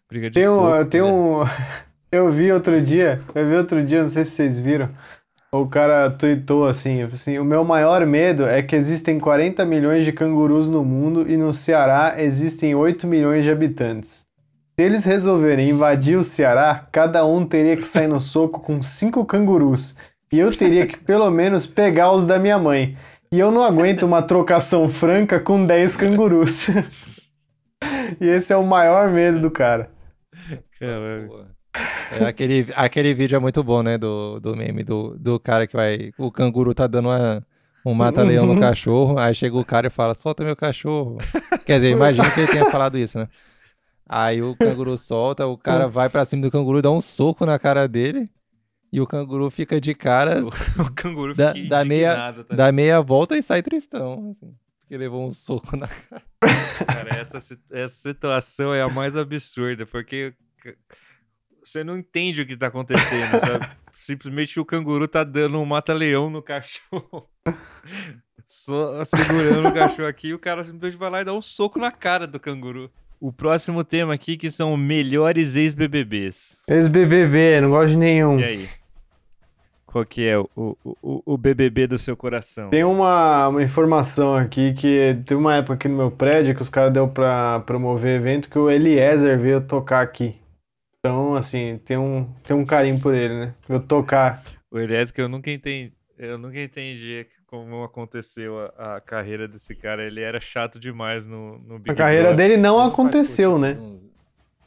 briga 0.08 0.30
de 0.30 0.40
Tem 0.40 0.48
um, 0.48 0.56
soco. 0.56 0.84
tem 0.86 1.02
né? 1.02 1.06
um. 1.06 1.40
Eu 2.12 2.30
vi 2.30 2.52
outro 2.52 2.80
dia, 2.80 3.18
eu 3.34 3.48
vi 3.48 3.56
outro 3.56 3.84
dia, 3.84 4.04
não 4.04 4.08
sei 4.08 4.24
se 4.24 4.30
vocês 4.30 4.60
viram. 4.60 4.88
O 5.52 5.66
cara 5.66 6.08
tweetou 6.10 6.64
assim, 6.64 7.02
assim: 7.02 7.40
o 7.40 7.44
meu 7.44 7.64
maior 7.64 8.06
medo 8.06 8.44
é 8.44 8.62
que 8.62 8.76
existem 8.76 9.18
40 9.18 9.64
milhões 9.64 10.04
de 10.04 10.12
cangurus 10.12 10.70
no 10.70 10.84
mundo 10.84 11.28
e 11.28 11.36
no 11.36 11.52
Ceará 11.52 12.14
existem 12.16 12.72
8 12.72 13.04
milhões 13.08 13.42
de 13.44 13.50
habitantes. 13.50 14.24
Se 14.78 14.84
eles 14.84 15.04
resolverem 15.04 15.70
invadir 15.70 16.16
o 16.16 16.24
Ceará, 16.24 16.86
cada 16.90 17.24
um 17.24 17.46
teria 17.46 17.76
que 17.76 17.86
sair 17.86 18.08
no 18.08 18.20
soco 18.20 18.60
com 18.60 18.82
cinco 18.82 19.24
cangurus. 19.24 19.96
E 20.32 20.38
eu 20.40 20.56
teria 20.56 20.86
que 20.86 20.98
pelo 20.98 21.30
menos 21.30 21.66
pegar 21.66 22.12
os 22.12 22.26
da 22.26 22.38
minha 22.38 22.58
mãe. 22.58 22.96
E 23.30 23.38
eu 23.38 23.52
não 23.52 23.62
aguento 23.62 24.02
uma 24.02 24.22
trocação 24.22 24.88
franca 24.88 25.38
com 25.38 25.64
10 25.64 25.96
cangurus. 25.96 26.68
e 28.20 28.26
esse 28.26 28.52
é 28.52 28.56
o 28.56 28.64
maior 28.64 29.10
medo 29.10 29.38
do 29.40 29.50
cara. 29.50 29.93
Caralho. 30.78 31.46
É, 32.12 32.24
aquele, 32.26 32.66
aquele 32.76 33.12
vídeo 33.14 33.36
é 33.36 33.38
muito 33.38 33.62
bom, 33.64 33.82
né? 33.82 33.98
Do, 33.98 34.38
do 34.40 34.54
meme 34.56 34.84
do, 34.84 35.16
do 35.18 35.40
cara 35.40 35.66
que 35.66 35.74
vai. 35.76 36.12
O 36.18 36.30
canguru 36.30 36.72
tá 36.74 36.86
dando 36.86 37.08
uma, 37.08 37.44
um 37.84 37.92
mata-leão 37.94 38.46
no 38.46 38.60
cachorro. 38.60 39.18
Aí 39.18 39.34
chega 39.34 39.56
o 39.56 39.64
cara 39.64 39.88
e 39.88 39.90
fala: 39.90 40.14
solta 40.14 40.44
meu 40.44 40.54
cachorro. 40.54 41.18
Quer 41.66 41.76
dizer, 41.76 41.90
imagina 41.90 42.30
que 42.30 42.40
ele 42.40 42.52
tenha 42.52 42.70
falado 42.70 42.96
isso, 42.96 43.18
né? 43.18 43.28
Aí 44.08 44.42
o 44.42 44.54
canguru 44.54 44.96
solta, 44.96 45.46
o 45.46 45.56
cara 45.56 45.88
vai 45.88 46.08
pra 46.10 46.24
cima 46.24 46.42
do 46.42 46.50
canguru, 46.50 46.80
dá 46.82 46.90
um 46.90 47.00
soco 47.00 47.44
na 47.46 47.58
cara 47.58 47.88
dele. 47.88 48.28
E 48.92 49.00
o 49.00 49.06
canguru 49.08 49.50
fica 49.50 49.80
de 49.80 49.92
cara, 49.94 50.40
O 50.78 50.92
canguru 50.94 51.34
Da- 51.34 51.52
fica 51.54 51.68
da 51.68 51.84
meia- 51.84 52.32
tá 52.48 52.54
dá 52.54 52.70
meia 52.70 53.00
volta 53.00 53.36
e 53.36 53.42
sai 53.42 53.60
tristão. 53.62 54.36
assim, 54.40 54.54
porque 54.78 54.96
levou 54.96 55.26
um 55.26 55.32
soco 55.32 55.76
na 55.76 55.88
Cara, 55.88 56.22
essa, 57.18 57.40
si- 57.40 57.58
essa 57.72 57.94
situação 57.94 58.72
é 58.74 58.82
a 58.82 58.88
mais 58.88 59.16
absurda, 59.16 59.86
porque 59.86 60.34
você 61.62 61.82
não 61.84 61.96
entende 61.98 62.42
o 62.42 62.46
que 62.46 62.56
tá 62.56 62.66
acontecendo, 62.68 63.38
sabe? 63.40 63.68
Simplesmente 63.92 64.58
o 64.60 64.64
canguru 64.64 65.06
tá 65.08 65.24
dando 65.24 65.58
um 65.58 65.64
mata-leão 65.64 66.28
no 66.28 66.42
cachorro. 66.42 67.28
Só 68.46 69.02
segurando 69.04 69.68
o 69.68 69.72
cachorro 69.72 70.08
aqui, 70.08 70.28
e 70.28 70.34
o 70.34 70.38
cara 70.38 70.62
simplesmente 70.64 70.98
vai 70.98 71.10
lá 71.10 71.20
e 71.22 71.24
dá 71.24 71.32
um 71.32 71.40
soco 71.40 71.78
na 71.78 71.90
cara 71.90 72.26
do 72.26 72.38
canguru. 72.38 72.90
O 73.20 73.32
próximo 73.32 73.82
tema 73.82 74.12
aqui 74.12 74.36
que 74.36 74.50
são 74.50 74.76
melhores 74.76 75.56
ex-BBBs. 75.56 76.62
Ex-BBB, 76.68 77.60
não 77.62 77.70
gosto 77.70 77.90
de 77.90 77.96
nenhum. 77.96 78.38
E 78.38 78.44
aí? 78.44 78.68
Qual 79.94 80.04
que 80.04 80.26
é 80.26 80.36
o, 80.36 80.48
o, 80.56 81.22
o, 81.24 81.38
BBB 81.38 81.86
do 81.86 81.96
seu 81.96 82.16
coração? 82.16 82.68
Tem 82.68 82.82
uma, 82.82 83.46
uma 83.46 83.62
informação 83.62 84.34
aqui 84.34 84.74
que 84.74 85.16
teve 85.24 85.36
uma 85.36 85.54
época 85.54 85.74
aqui 85.74 85.86
no 85.86 85.96
meu 85.96 86.10
prédio 86.10 86.52
que 86.52 86.62
os 86.62 86.68
caras 86.68 86.92
deu 86.92 87.06
pra 87.06 87.60
promover 87.60 88.16
evento 88.16 88.50
que 88.50 88.58
o 88.58 88.68
Eliezer 88.68 89.38
veio 89.38 89.60
tocar 89.60 90.00
aqui. 90.00 90.34
Então, 90.98 91.36
assim, 91.36 91.80
tem 91.84 91.96
um, 91.96 92.28
tem 92.42 92.56
um 92.56 92.64
carinho 92.64 92.98
por 92.98 93.14
ele, 93.14 93.34
né? 93.34 93.54
Veio 93.68 93.78
tocar. 93.78 94.42
O 94.68 94.80
Elias 94.80 95.12
que 95.12 95.20
eu 95.20 95.28
nunca 95.28 95.48
entendi, 95.48 95.92
eu 96.18 96.38
nunca 96.38 96.60
entendi 96.60 97.24
como 97.46 97.84
aconteceu 97.84 98.68
a, 98.76 98.96
a 98.96 99.00
carreira 99.00 99.46
desse 99.46 99.76
cara. 99.76 100.02
Ele 100.02 100.20
era 100.20 100.40
chato 100.40 100.80
demais 100.80 101.24
no, 101.24 101.56
no 101.60 101.78
Big 101.78 101.92
A 101.92 101.94
carreira 101.94 102.30
Brother. 102.30 102.48
dele 102.48 102.60
não 102.60 102.80
aconteceu, 102.80 103.60
né? 103.60 103.78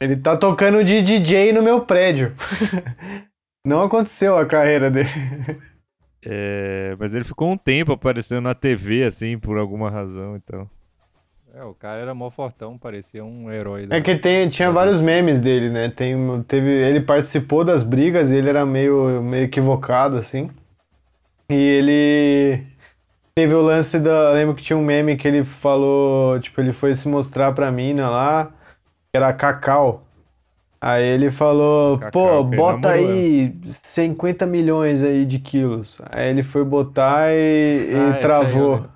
Ele 0.00 0.16
tá 0.16 0.38
tocando 0.38 0.82
de 0.82 1.02
DJ 1.02 1.52
no 1.52 1.62
meu 1.62 1.82
prédio. 1.82 2.34
Não 3.68 3.82
aconteceu 3.82 4.36
a 4.38 4.46
carreira 4.46 4.90
dele. 4.90 5.08
É, 6.24 6.96
mas 6.98 7.14
ele 7.14 7.24
ficou 7.24 7.50
um 7.50 7.56
tempo 7.56 7.92
aparecendo 7.92 8.40
na 8.40 8.54
TV, 8.54 9.04
assim, 9.04 9.38
por 9.38 9.56
alguma 9.58 9.90
razão, 9.90 10.36
então. 10.36 10.68
É, 11.54 11.62
o 11.64 11.74
cara 11.74 12.00
era 12.00 12.14
mó 12.14 12.30
fortão, 12.30 12.76
parecia 12.78 13.24
um 13.24 13.50
herói. 13.50 13.86
da- 13.86 13.96
É 13.96 14.00
que 14.00 14.16
tem, 14.16 14.48
tinha 14.48 14.70
vários 14.70 15.00
memes 15.00 15.40
dele, 15.40 15.70
né? 15.70 15.88
Tem, 15.90 16.16
teve, 16.44 16.70
ele 16.70 17.00
participou 17.00 17.64
das 17.64 17.82
brigas 17.82 18.30
e 18.30 18.36
ele 18.36 18.48
era 18.48 18.64
meio, 18.66 19.22
meio 19.22 19.44
equivocado, 19.44 20.16
assim. 20.16 20.50
E 21.50 21.54
ele 21.54 22.66
teve 23.34 23.54
o 23.54 23.62
lance 23.62 23.98
da. 24.00 24.10
Eu 24.30 24.34
lembro 24.34 24.54
que 24.54 24.62
tinha 24.62 24.76
um 24.76 24.84
meme 24.84 25.16
que 25.16 25.26
ele 25.26 25.44
falou, 25.44 26.38
tipo, 26.40 26.60
ele 26.60 26.72
foi 26.72 26.94
se 26.94 27.08
mostrar 27.08 27.52
pra 27.52 27.70
mina 27.72 28.08
lá, 28.10 28.46
que 28.46 29.16
era 29.16 29.32
Cacau. 29.32 30.06
Aí 30.80 31.04
ele 31.04 31.30
falou, 31.30 31.98
Cacau, 31.98 32.10
pô, 32.12 32.44
bota 32.44 32.96
namorou 32.96 33.10
aí 33.10 33.52
50 33.64 34.46
milhões 34.46 35.02
aí 35.02 35.24
de 35.26 35.38
quilos. 35.40 36.00
Aí 36.12 36.30
ele 36.30 36.42
foi 36.42 36.64
botar 36.64 37.32
e, 37.32 37.90
e 37.90 37.94
Ah, 37.94 38.16
eu 38.16 38.20
travou. 38.20 38.74
lembro. 38.76 38.90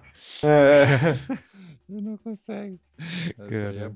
É. 0.45 0.87
Ele 1.89 2.01
não 2.01 2.17
consegue. 2.17 2.81
Essa 3.39 3.45
aí 3.45 3.79
é. 3.79 3.91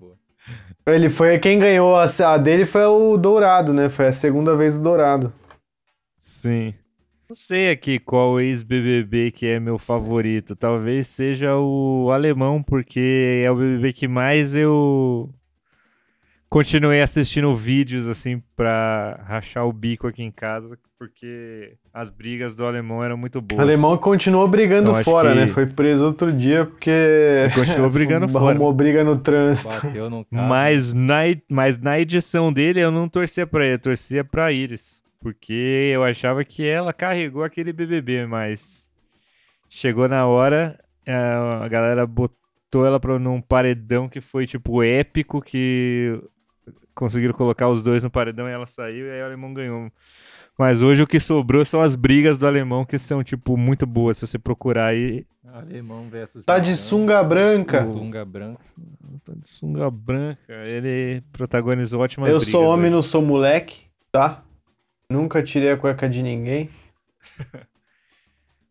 Ele 0.87 1.09
foi 1.09 1.39
quem 1.39 1.59
ganhou 1.59 1.97
a, 1.97 2.05
a 2.05 2.39
dele 2.39 2.67
foi 2.67 2.85
o 2.85 3.17
Dourado, 3.17 3.73
né? 3.73 3.89
Foi 3.89 4.07
a 4.07 4.13
segunda 4.13 4.55
vez 4.57 4.77
o 4.77 4.83
Dourado. 4.83 5.33
Sim. 6.19 6.75
Não 7.29 7.35
sei 7.35 7.71
aqui 7.71 7.99
qual 7.99 8.41
ex-BBB 8.41 9.33
que 9.33 9.47
é 9.47 9.59
meu 9.59 9.79
favorito. 9.79 10.55
Talvez 10.55 11.09
seja 11.09 11.57
o 11.57 12.11
alemão, 12.13 12.63
porque 12.63 13.43
é 13.45 13.51
o 13.51 13.57
BBB 13.57 13.93
que 13.93 14.07
mais 14.09 14.55
eu 14.55 15.29
continuei 16.49 17.01
assistindo 17.03 17.55
vídeos, 17.55 18.09
assim, 18.09 18.43
pra 18.55 19.21
rachar 19.27 19.67
o 19.67 19.73
bico 19.73 20.07
aqui 20.07 20.23
em 20.23 20.31
casa, 20.31 20.79
porque 20.99 21.75
as 21.93 22.09
brigas 22.09 22.57
do 22.57 22.65
alemão 22.65 23.03
eram 23.05 23.17
muito 23.17 23.39
O 23.39 23.43
boas. 23.43 23.61
alemão 23.61 23.97
continuou 23.99 24.47
brigando 24.49 24.91
Então, 24.91 25.05
fora, 25.05 25.33
que- 25.33 25.39
né? 25.41 25.49
Foi 25.49 25.67
preso 25.67 26.05
outro 26.05 26.33
dia 26.33 26.65
porque 26.65 26.91
Continuou 27.55 27.91
brigando 27.91 28.27
fora. 28.29 28.51
arrumou 28.53 28.73
briga 28.73 29.05
no 29.05 29.19
trânsito. 29.19 29.69
Bateu 29.69 30.09
no 30.09 30.25
carro. 30.25 30.49
Mas 30.49 30.95
na, 30.95 31.21
mas 31.51 31.77
na 31.79 31.99
edição 32.01 32.53
dele 32.53 32.81
eu 32.81 32.91
não 32.91 33.09
torcia 33.09 33.47
pra 33.47 33.65
ele, 33.65 33.75
eu 33.75 33.79
torcia 33.79 34.25
pra 34.25 34.53
Iris. 34.53 35.03
Porque 35.21 35.91
eu 35.93 36.05
achava 36.05 36.45
que 36.45 36.67
ela 36.67 36.93
carregou 36.93 37.43
aquele 37.43 37.73
BBB, 37.73 38.27
mas 38.27 38.89
chegou 39.69 40.09
na 40.09 40.25
hora, 40.27 40.79
eh, 41.05 41.15
a 41.61 41.67
galera 41.69 42.07
botou 42.07 42.87
ela 42.87 43.01
pra, 43.01 43.19
num 43.19 43.41
paredão 43.41 44.09
que 44.09 44.21
foi 44.21 44.47
tipo 44.47 44.83
épico, 44.85 45.43
que 45.43 46.21
conseguiram 46.97 47.35
colocar 47.35 47.69
os 47.69 47.83
dois 47.83 48.03
no 48.03 48.11
paredão 48.11 48.49
e 48.49 48.53
ela 48.53 48.67
saiu 48.67 49.07
e 49.07 49.11
aí 49.11 49.23
o 49.23 49.27
alemão 49.27 49.55
ganhou. 49.55 49.91
Mas 50.59 50.81
hoje 50.81 51.03
o 51.03 51.07
que 51.07 51.21
sobrou 51.21 51.65
são 51.65 51.83
as 51.83 51.95
brigas 51.95 52.39
do 52.39 52.47
alemão, 52.47 52.85
que 52.85 52.99
são, 52.99 53.23
tipo, 53.23 53.57
muito 53.59 53.87
boas. 53.87 54.17
Se 54.17 54.27
você 54.27 54.39
procurar 54.39 54.87
aí, 54.87 55.27
Alemão 55.45 56.09
versus. 56.09 56.45
Tá 56.45 56.59
de 56.59 56.71
alemão. 56.71 56.77
sunga 56.77 57.23
branca. 57.23 57.85
Sunga 57.85 58.25
branca. 58.25 58.65
tá 59.25 59.35
de 59.35 59.47
sunga 59.47 59.91
branca. 59.91 60.53
Ele 60.65 61.23
protagonizou 61.31 62.01
ótimas 62.01 62.31
Eu 62.31 62.37
brigas. 62.39 62.51
sou 62.51 62.65
homem, 62.65 62.87
hoje. 62.87 62.95
não 62.95 63.03
sou 63.03 63.23
moleque, 63.23 63.85
tá? 64.11 64.43
Nunca 65.11 65.43
tirei 65.43 65.71
a 65.71 65.77
cueca 65.77 66.09
de 66.09 66.23
ninguém. 66.23 66.71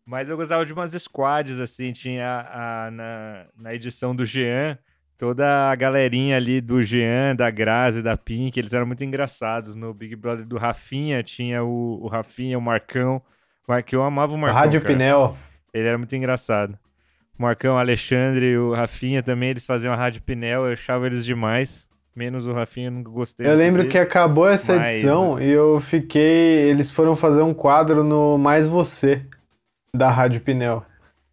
Mas 0.04 0.28
eu 0.28 0.36
gostava 0.36 0.64
de 0.66 0.72
umas 0.72 0.92
squads, 0.92 1.60
assim, 1.60 1.92
tinha 1.92 2.46
a, 2.50 2.90
na, 2.90 3.46
na 3.56 3.74
edição 3.74 4.14
do 4.14 4.24
Jean, 4.24 4.78
toda 5.18 5.70
a 5.70 5.74
galerinha 5.74 6.36
ali 6.36 6.60
do 6.60 6.82
Jean, 6.82 7.34
da 7.34 7.50
Grazi, 7.50 8.02
da 8.02 8.16
Pink, 8.16 8.58
eles 8.58 8.74
eram 8.74 8.86
muito 8.86 9.02
engraçados. 9.04 9.74
No 9.74 9.92
Big 9.94 10.14
Brother 10.16 10.44
do 10.46 10.56
Rafinha, 10.58 11.22
tinha 11.22 11.64
o, 11.64 12.00
o 12.02 12.08
Rafinha, 12.08 12.58
o 12.58 12.62
Marcão. 12.62 13.20
Marcão, 13.66 14.00
eu 14.00 14.06
amava 14.06 14.34
o 14.34 14.38
Marcão, 14.38 14.58
Rádio 14.60 14.80
cara. 14.80 14.92
Pinel. 14.92 15.36
Ele 15.74 15.88
era 15.88 15.98
muito 15.98 16.14
engraçado. 16.14 16.78
O 17.38 17.42
Marcão, 17.42 17.74
o 17.74 17.78
Alexandre 17.78 18.46
e 18.46 18.58
o 18.58 18.72
Rafinha 18.72 19.22
também, 19.22 19.50
eles 19.50 19.66
faziam 19.66 19.92
a 19.92 19.96
Rádio 19.96 20.22
Pinel, 20.22 20.66
eu 20.66 20.72
achava 20.72 21.06
eles 21.06 21.24
demais. 21.24 21.86
Menos 22.14 22.46
o 22.46 22.52
Rafinha, 22.54 22.86
eu 22.86 22.92
nunca 22.92 23.10
gostei 23.10 23.46
Eu 23.46 23.54
lembro 23.54 23.82
dele. 23.82 23.90
que 23.92 23.98
acabou 23.98 24.48
essa 24.48 24.76
Mas- 24.76 24.90
edição 24.90 25.38
e 25.38 25.50
eu 25.50 25.78
fiquei. 25.80 26.70
Eles 26.70 26.90
foram 26.90 27.14
fazer 27.14 27.42
um 27.42 27.52
quadro 27.52 28.02
no 28.02 28.38
Mais 28.38 28.66
Você, 28.66 29.22
da 29.92 30.10
Rádio 30.10 30.40
Pinel. 30.40 30.82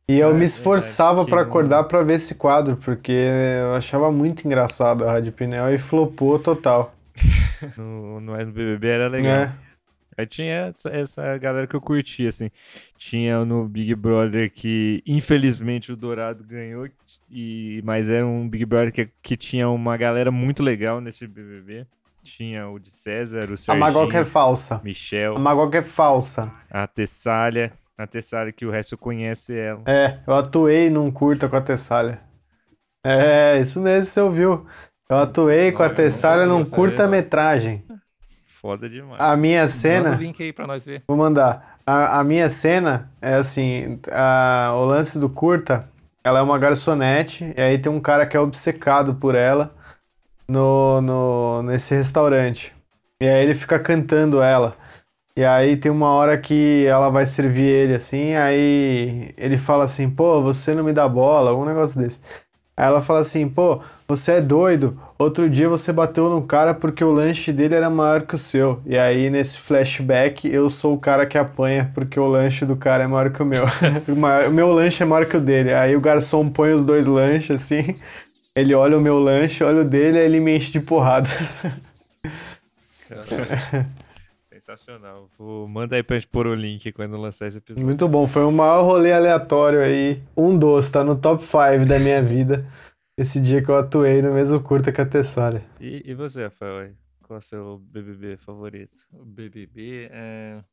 E 0.08 0.20
eu 0.20 0.32
é 0.32 0.34
me 0.34 0.44
esforçava 0.44 1.24
que 1.24 1.32
pra 1.32 1.40
um- 1.40 1.44
acordar 1.44 1.84
pra 1.86 2.04
ver 2.04 2.16
esse 2.16 2.36
quadro, 2.36 2.76
porque 2.78 3.12
eu 3.12 3.74
achava 3.76 4.12
muito 4.12 4.46
engraçado 4.46 5.06
a 5.06 5.12
Rádio 5.14 5.32
Pinel 5.32 5.74
e 5.74 5.78
flopou 5.80 6.38
total. 6.40 6.94
No, 7.78 8.20
no, 8.20 8.34
BBB 8.52 8.88
era 8.90 9.08
legal. 9.08 9.32
É. 9.44 9.54
Aí 10.18 10.26
tinha 10.28 10.74
essa, 10.92 11.38
galera 11.38 11.66
que 11.66 11.74
eu 11.74 11.80
curtia, 11.80 12.28
assim. 12.28 12.52
Tinha 12.98 13.46
no 13.46 13.66
Big 13.70 13.96
Brother 13.96 14.52
que, 14.52 15.02
infelizmente, 15.08 15.90
o 15.92 15.96
Dourado 15.96 16.44
ganhou, 16.44 16.90
e, 17.32 17.82
mas 17.86 18.12
era 18.12 18.26
um 18.28 18.48
Big 18.50 18.66
Brother 18.66 18.92
que, 18.92 19.10
que 19.22 19.38
tinha 19.38 19.70
uma 19.70 19.96
galera 19.96 20.30
muito 20.30 20.62
legal 20.62 21.00
nesse 21.00 21.26
BBB. 21.26 21.88
Tinha 22.22 22.68
o 22.70 22.78
de 22.80 22.90
César, 22.90 23.50
o 23.50 23.54
A 23.54 23.58
Serginho, 23.58 23.80
Magoca 23.80 24.18
é 24.18 24.26
falsa. 24.26 24.82
Michel, 24.84 25.38
A 25.38 25.40
Magoca 25.40 25.78
é 25.78 25.84
falsa. 25.84 26.52
a 26.70 26.86
Tessália. 26.86 27.72
A 27.98 28.08
Tessália 28.08 28.52
que 28.52 28.66
o 28.66 28.72
resto 28.72 28.98
conhece 28.98 29.58
ela. 29.58 29.84
É, 29.86 30.20
eu 30.26 30.34
atuei 30.34 30.90
num 30.90 31.12
curta 31.12 31.48
com 31.48 31.56
a 31.56 31.62
Tessália. 31.62 32.20
É, 33.06 33.60
isso 33.60 33.80
mesmo, 33.82 34.06
você 34.12 34.20
ouviu. 34.22 34.66
Eu 35.10 35.18
atuei 35.18 35.72
com 35.72 35.84
a 35.84 35.90
Tessália 35.90 36.46
num 36.46 36.64
curta-metragem. 36.66 37.86
Foda 38.48 38.88
demais. 38.90 39.22
A 39.22 39.36
minha 39.36 39.62
Manda 39.62 39.68
cena. 39.68 40.12
o 40.12 40.16
link 40.16 40.42
aí 40.42 40.54
pra 40.54 40.66
nós 40.66 40.86
ver. 40.86 41.04
Vou 41.08 41.18
mandar. 41.18 41.78
A, 41.86 42.20
a 42.20 42.24
minha 42.24 42.48
cena 42.50 43.12
é 43.22 43.36
assim, 43.36 44.00
a- 44.10 44.72
o 44.74 44.86
lance 44.86 45.20
do 45.20 45.30
curta, 45.30 45.88
ela 46.24 46.40
é 46.40 46.42
uma 46.42 46.58
garçonete, 46.58 47.54
e 47.56 47.62
aí 47.62 47.78
tem 47.78 47.92
um 47.92 48.00
cara 48.00 48.26
que 48.26 48.38
é 48.38 48.40
obcecado 48.40 49.16
por 49.16 49.36
ela 49.36 49.76
no, 50.48 51.02
no, 51.02 51.64
nesse 51.64 51.94
restaurante. 51.94 52.74
E 53.22 53.28
aí 53.28 53.44
ele 53.44 53.54
fica 53.56 53.78
cantando 53.78 54.42
ela. 54.42 54.76
E 55.36 55.44
aí 55.44 55.78
tem 55.78 55.92
uma 55.92 56.10
hora 56.10 56.38
que 56.38 56.86
ela 56.86 57.10
vai 57.10 57.26
servir 57.26 57.64
ele 57.64 57.96
assim, 57.96 58.36
aí 58.36 59.34
ele 59.36 59.58
fala 59.58 59.84
assim, 59.84 60.08
pô, 60.08 60.42
você 60.44 60.76
não 60.76 60.84
me 60.84 60.94
dá 60.94 61.08
bola, 61.08 61.50
algum 61.50 61.66
negócio 61.66 62.00
desse. 62.00 62.20
Aí 62.78 62.86
ela 62.86 63.02
fala 63.02 63.20
assim, 63.20 63.48
pô, 63.50 63.82
você 64.08 64.34
é 64.34 64.42
doido. 64.42 65.00
Outro 65.18 65.50
dia 65.50 65.70
você 65.70 65.92
bateu 65.94 66.30
no 66.30 66.42
cara 66.44 66.74
porque 66.74 67.04
o 67.04 67.12
lanche 67.12 67.52
dele 67.54 67.76
era 67.76 67.90
maior 67.90 68.24
que 68.24 68.36
o 68.36 68.38
seu. 68.38 68.82
E 68.86 68.98
aí, 68.98 69.30
nesse 69.30 69.58
flashback, 69.60 70.48
eu 70.48 70.70
sou 70.70 70.94
o 70.96 71.00
cara 71.00 71.26
que 71.26 71.38
apanha 71.38 71.92
porque 71.94 72.20
o 72.20 72.28
lanche 72.28 72.66
do 72.66 72.76
cara 72.76 73.04
é 73.04 73.08
maior 73.08 73.32
que 73.32 73.42
o 73.42 73.46
meu. 73.46 73.64
o 74.50 74.52
meu 74.52 74.72
lanche 74.74 75.04
é 75.04 75.06
maior 75.06 75.26
que 75.26 75.38
o 75.38 75.42
dele. 75.42 75.74
Aí 75.74 75.96
o 75.96 76.02
garçom 76.02 76.50
põe 76.50 76.74
os 76.74 76.86
dois 76.86 77.06
lanches 77.06 77.52
assim. 77.64 77.96
Ele 78.56 78.74
olha 78.76 78.98
o 78.98 79.02
meu 79.02 79.20
lanche, 79.20 79.64
olha 79.64 79.82
o 79.82 79.86
dele, 79.86 80.20
aí 80.20 80.26
ele 80.26 80.40
me 80.40 80.58
enche 80.58 80.72
de 80.72 80.80
porrada. 80.80 81.30
Sensacional. 84.64 85.30
Vou, 85.38 85.68
manda 85.68 85.98
aí 85.98 86.04
pra 86.04 86.16
gente 86.16 86.30
pôr 86.30 86.48
o 86.48 86.56
link 86.56 86.90
quando 86.94 87.18
lançar 87.18 87.48
esse 87.48 87.58
episódio. 87.58 87.86
Muito 87.86 88.08
bom, 88.08 88.26
foi 88.26 88.46
o 88.46 88.52
maior 88.52 88.84
rolê 88.86 89.12
aleatório 89.12 89.82
aí. 89.82 90.24
Um 90.38 90.58
dos, 90.58 90.90
tá 90.90 91.04
no 91.04 91.20
top 91.20 91.44
5 91.44 91.86
da 91.86 92.00
minha 92.00 92.24
vida. 92.24 92.66
Esse 93.18 93.42
dia 93.42 93.62
que 93.62 93.70
eu 93.70 93.76
atuei 93.76 94.22
no 94.22 94.34
mesmo 94.34 94.64
curta 94.64 94.92
que 94.92 95.02
a 95.02 95.06
Tessália. 95.06 95.64
E, 95.82 96.02
e 96.06 96.16
você, 96.16 96.46
Rafael? 96.46 96.78
aí? 96.78 96.96
Qual 97.22 97.36
é 97.36 97.40
o 97.40 97.42
seu 97.42 97.78
BBB 97.78 98.38
favorito? 98.38 99.06
O 99.12 99.26
BBB 99.26 100.08
é. 100.10 100.64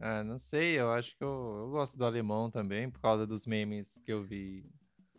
Ah, 0.00 0.24
não 0.24 0.38
sei, 0.38 0.78
eu 0.78 0.90
acho 0.92 1.16
que 1.16 1.22
eu, 1.22 1.56
eu 1.60 1.70
gosto 1.70 1.96
do 1.96 2.04
alemão 2.04 2.50
também, 2.50 2.90
por 2.90 3.00
causa 3.00 3.26
dos 3.26 3.46
memes 3.46 3.96
que 4.04 4.12
eu 4.12 4.24
vi 4.24 4.64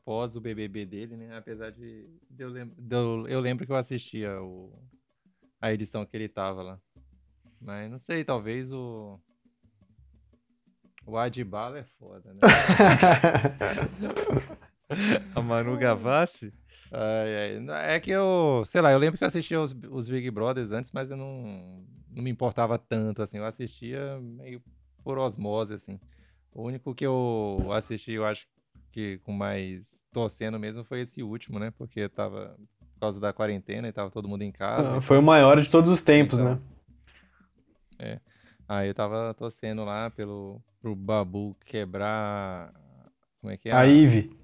pós 0.04 0.36
o 0.36 0.42
BBB 0.42 0.86
dele, 0.86 1.16
né? 1.16 1.38
Apesar 1.38 1.72
de, 1.72 2.10
de 2.30 2.44
eu, 2.44 2.50
lem 2.50 2.68
de 2.78 2.96
eu, 2.96 3.28
eu 3.28 3.40
lembro 3.40 3.66
que 3.66 3.72
eu 3.72 3.76
assistia 3.76 4.42
o, 4.42 4.72
a 5.62 5.74
edição 5.74 6.06
que 6.06 6.16
ele 6.16 6.30
tava 6.30 6.62
lá. 6.62 6.80
Mas 7.62 7.92
não 7.92 8.00
sei, 8.00 8.24
talvez 8.24 8.72
o. 8.72 9.20
O 11.06 11.18
Adbala 11.18 11.80
é 11.80 11.84
foda, 11.84 12.30
né? 12.34 12.40
A 15.36 15.42
Manu 15.42 15.78
Gavassi? 15.78 16.52
Ai, 16.92 17.60
ai. 17.70 17.96
É 17.96 18.00
que 18.00 18.10
eu, 18.10 18.64
sei 18.66 18.82
lá, 18.82 18.92
eu 18.92 18.98
lembro 18.98 19.18
que 19.18 19.24
eu 19.24 19.28
assistia 19.28 19.62
os, 19.62 19.76
os 19.92 20.10
Big 20.10 20.30
Brothers 20.32 20.72
antes, 20.72 20.92
mas 20.92 21.12
eu 21.12 21.18
não, 21.18 21.84
não 22.12 22.24
me 22.24 22.30
importava 22.32 22.78
tanto, 22.80 23.22
assim. 23.22 23.38
Eu 23.38 23.46
assistia 23.46 24.20
meio 24.20 24.62
por 25.04 25.20
osmose, 25.20 25.76
assim. 25.76 26.00
O 26.52 26.64
único 26.64 26.96
que 26.96 27.06
eu 27.06 27.68
assisti, 27.72 28.14
eu 28.14 28.26
acho 28.26 28.48
que 28.92 29.20
com 29.20 29.32
mais 29.32 30.04
torcendo 30.12 30.58
mesmo, 30.60 30.84
foi 30.84 31.02
esse 31.02 31.22
último, 31.22 31.60
né? 31.60 31.72
Porque 31.78 32.10
tava 32.10 32.56
por 32.96 33.00
causa 33.00 33.20
da 33.20 33.32
quarentena 33.32 33.88
e 33.88 33.94
tava 33.94 34.10
todo 34.10 34.28
mundo 34.28 34.42
em 34.42 34.52
casa. 34.52 34.98
Ah, 34.98 35.02
Foi 35.02 35.20
o 35.20 35.24
maior 35.24 35.62
de 35.62 35.70
todos 35.70 35.90
os 35.92 36.02
tempos, 36.02 36.40
Então. 36.40 36.56
né? 36.56 36.62
Aí 38.68 38.88
eu 38.90 38.94
tava 38.94 39.34
torcendo 39.34 39.84
lá 39.84 40.10
pelo 40.10 40.62
pro 40.82 40.96
Babu 40.96 41.56
quebrar. 41.66 42.72
Como 43.42 43.52
é 43.52 43.58
que 43.58 43.70
é? 43.70 43.72
A 43.74 43.86
Ive. 43.86 44.38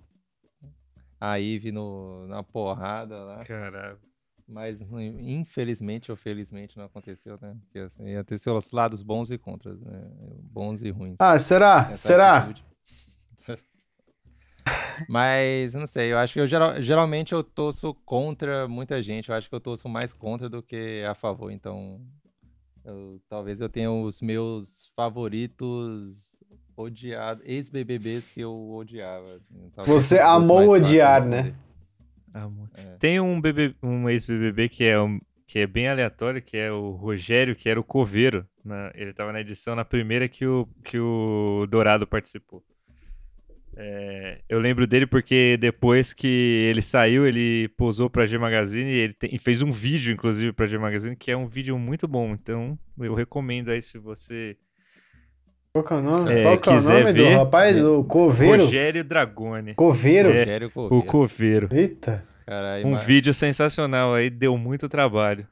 a 1.19 1.39
Ive 1.39 1.71
no, 1.71 2.27
na 2.27 2.43
porrada 2.43 3.17
lá. 3.23 3.45
Caralho. 3.45 3.99
Mas 4.47 4.79
infelizmente 4.81 6.11
ou 6.11 6.17
felizmente 6.17 6.77
não 6.77 6.85
aconteceu, 6.85 7.37
né? 7.41 7.57
Porque 7.63 7.79
assim, 7.79 8.07
ia 8.09 8.23
ter 8.23 8.37
seus 8.37 8.71
lados 8.71 9.01
bons 9.01 9.31
e 9.31 9.37
contras, 9.37 9.79
né? 9.81 10.07
Bons 10.43 10.83
e 10.83 10.91
ruins. 10.91 11.15
Ah, 11.19 11.37
será? 11.39 11.89
essa 11.91 12.07
será? 12.07 12.37
atitude. 12.37 12.65
Mas, 15.07 15.73
não 15.75 15.85
sei, 15.85 16.11
eu 16.13 16.17
acho 16.17 16.33
que 16.33 16.39
eu 16.39 16.47
geral- 16.47 16.81
geralmente 16.81 17.33
eu 17.33 17.43
torço 17.43 17.93
contra 18.05 18.67
muita 18.67 19.01
gente. 19.01 19.29
Eu 19.29 19.35
acho 19.35 19.49
que 19.49 19.55
eu 19.55 19.59
torço 19.59 19.87
mais 19.89 20.13
contra 20.13 20.49
do 20.49 20.63
que 20.63 21.03
a 21.07 21.13
favor. 21.13 21.51
Então, 21.51 22.01
eu- 22.85 23.19
talvez 23.27 23.59
eu 23.61 23.69
tenha 23.69 23.91
os 23.91 24.21
meus 24.21 24.91
favoritos 24.95 26.39
odiados, 26.77 27.43
ex-BBBs 27.45 28.29
que 28.29 28.41
eu 28.41 28.53
odiava. 28.73 29.35
assim. 29.35 29.71
Você 29.91 30.19
amou 30.19 30.69
odiar, 30.69 31.25
né? 31.25 31.55
Amor. 32.33 32.69
É. 32.73 32.95
Tem 32.97 33.19
um, 33.19 33.39
BB, 33.39 33.75
um 33.81 34.09
ex-BBB 34.09 34.67
que 34.69 34.83
é, 34.83 35.01
um- 35.01 35.19
que 35.47 35.59
é 35.59 35.67
bem 35.67 35.87
aleatório, 35.87 36.41
que 36.41 36.57
é 36.57 36.69
o 36.71 36.91
Rogério, 36.91 37.55
que 37.55 37.69
era 37.69 37.79
o 37.79 37.83
coveiro. 37.83 38.45
na- 38.63 38.91
ele 38.95 39.13
tava 39.13 39.31
na 39.31 39.39
edição, 39.41 39.75
na 39.75 39.85
primeira 39.85 40.27
que 40.27 40.43
o, 40.45 40.67
que 40.83 40.97
o 40.99 41.67
Dourado 41.69 42.07
participou. 42.07 42.63
É, 43.77 44.39
eu 44.47 44.57
lembro 44.59 44.87
dele 44.87 45.05
porque 45.05 45.57
depois 45.59 46.13
que 46.13 46.27
ele 46.69 46.81
saiu, 46.81 47.27
ele 47.27 47.67
posou 47.77 48.09
pra 48.09 48.25
G 48.25 48.37
Magazine 48.37 48.89
e 48.89 48.97
ele 48.99 49.13
tem- 49.13 49.37
fez 49.37 49.61
um 49.61 49.71
vídeo, 49.71 50.13
inclusive, 50.13 50.53
pra 50.53 50.65
G 50.65 50.77
Magazine, 50.77 51.15
que 51.15 51.29
é 51.29 51.35
um 51.37 51.45
vídeo 51.47 51.77
muito 51.77 52.07
bom. 52.07 52.31
Então, 52.33 52.77
eu 52.99 53.13
recomendo 53.13 53.69
aí 53.71 53.81
se 53.81 53.97
você. 53.97 54.55
Qual 55.73 55.83
que 55.83 55.91
é 55.93 55.95
o 55.97 56.01
nome? 56.01 56.31
É, 56.33 56.41
Qual 56.43 56.57
que 56.57 56.69
é 56.69 56.71
o 56.71 56.81
nome 56.81 57.11
ver- 57.11 57.13
do 57.31 57.37
rapaz? 57.37 57.83
O 57.83 58.03
Coveiro? 58.05 58.63
Rogério 58.63 59.03
Dragone. 59.03 59.73
Coveiro? 59.75 60.29
É, 60.29 60.39
Rogério 60.39 60.67
O 60.67 60.71
Coveiro. 60.71 61.05
coveiro. 61.05 61.69
Eita, 61.71 62.23
Caralho, 62.45 62.87
Um 62.87 62.91
mas 62.91 63.03
vídeo 63.03 63.33
sensacional 63.33 64.13
aí, 64.13 64.29
deu 64.29 64.57
muito 64.57 64.87
trabalho. 64.87 65.45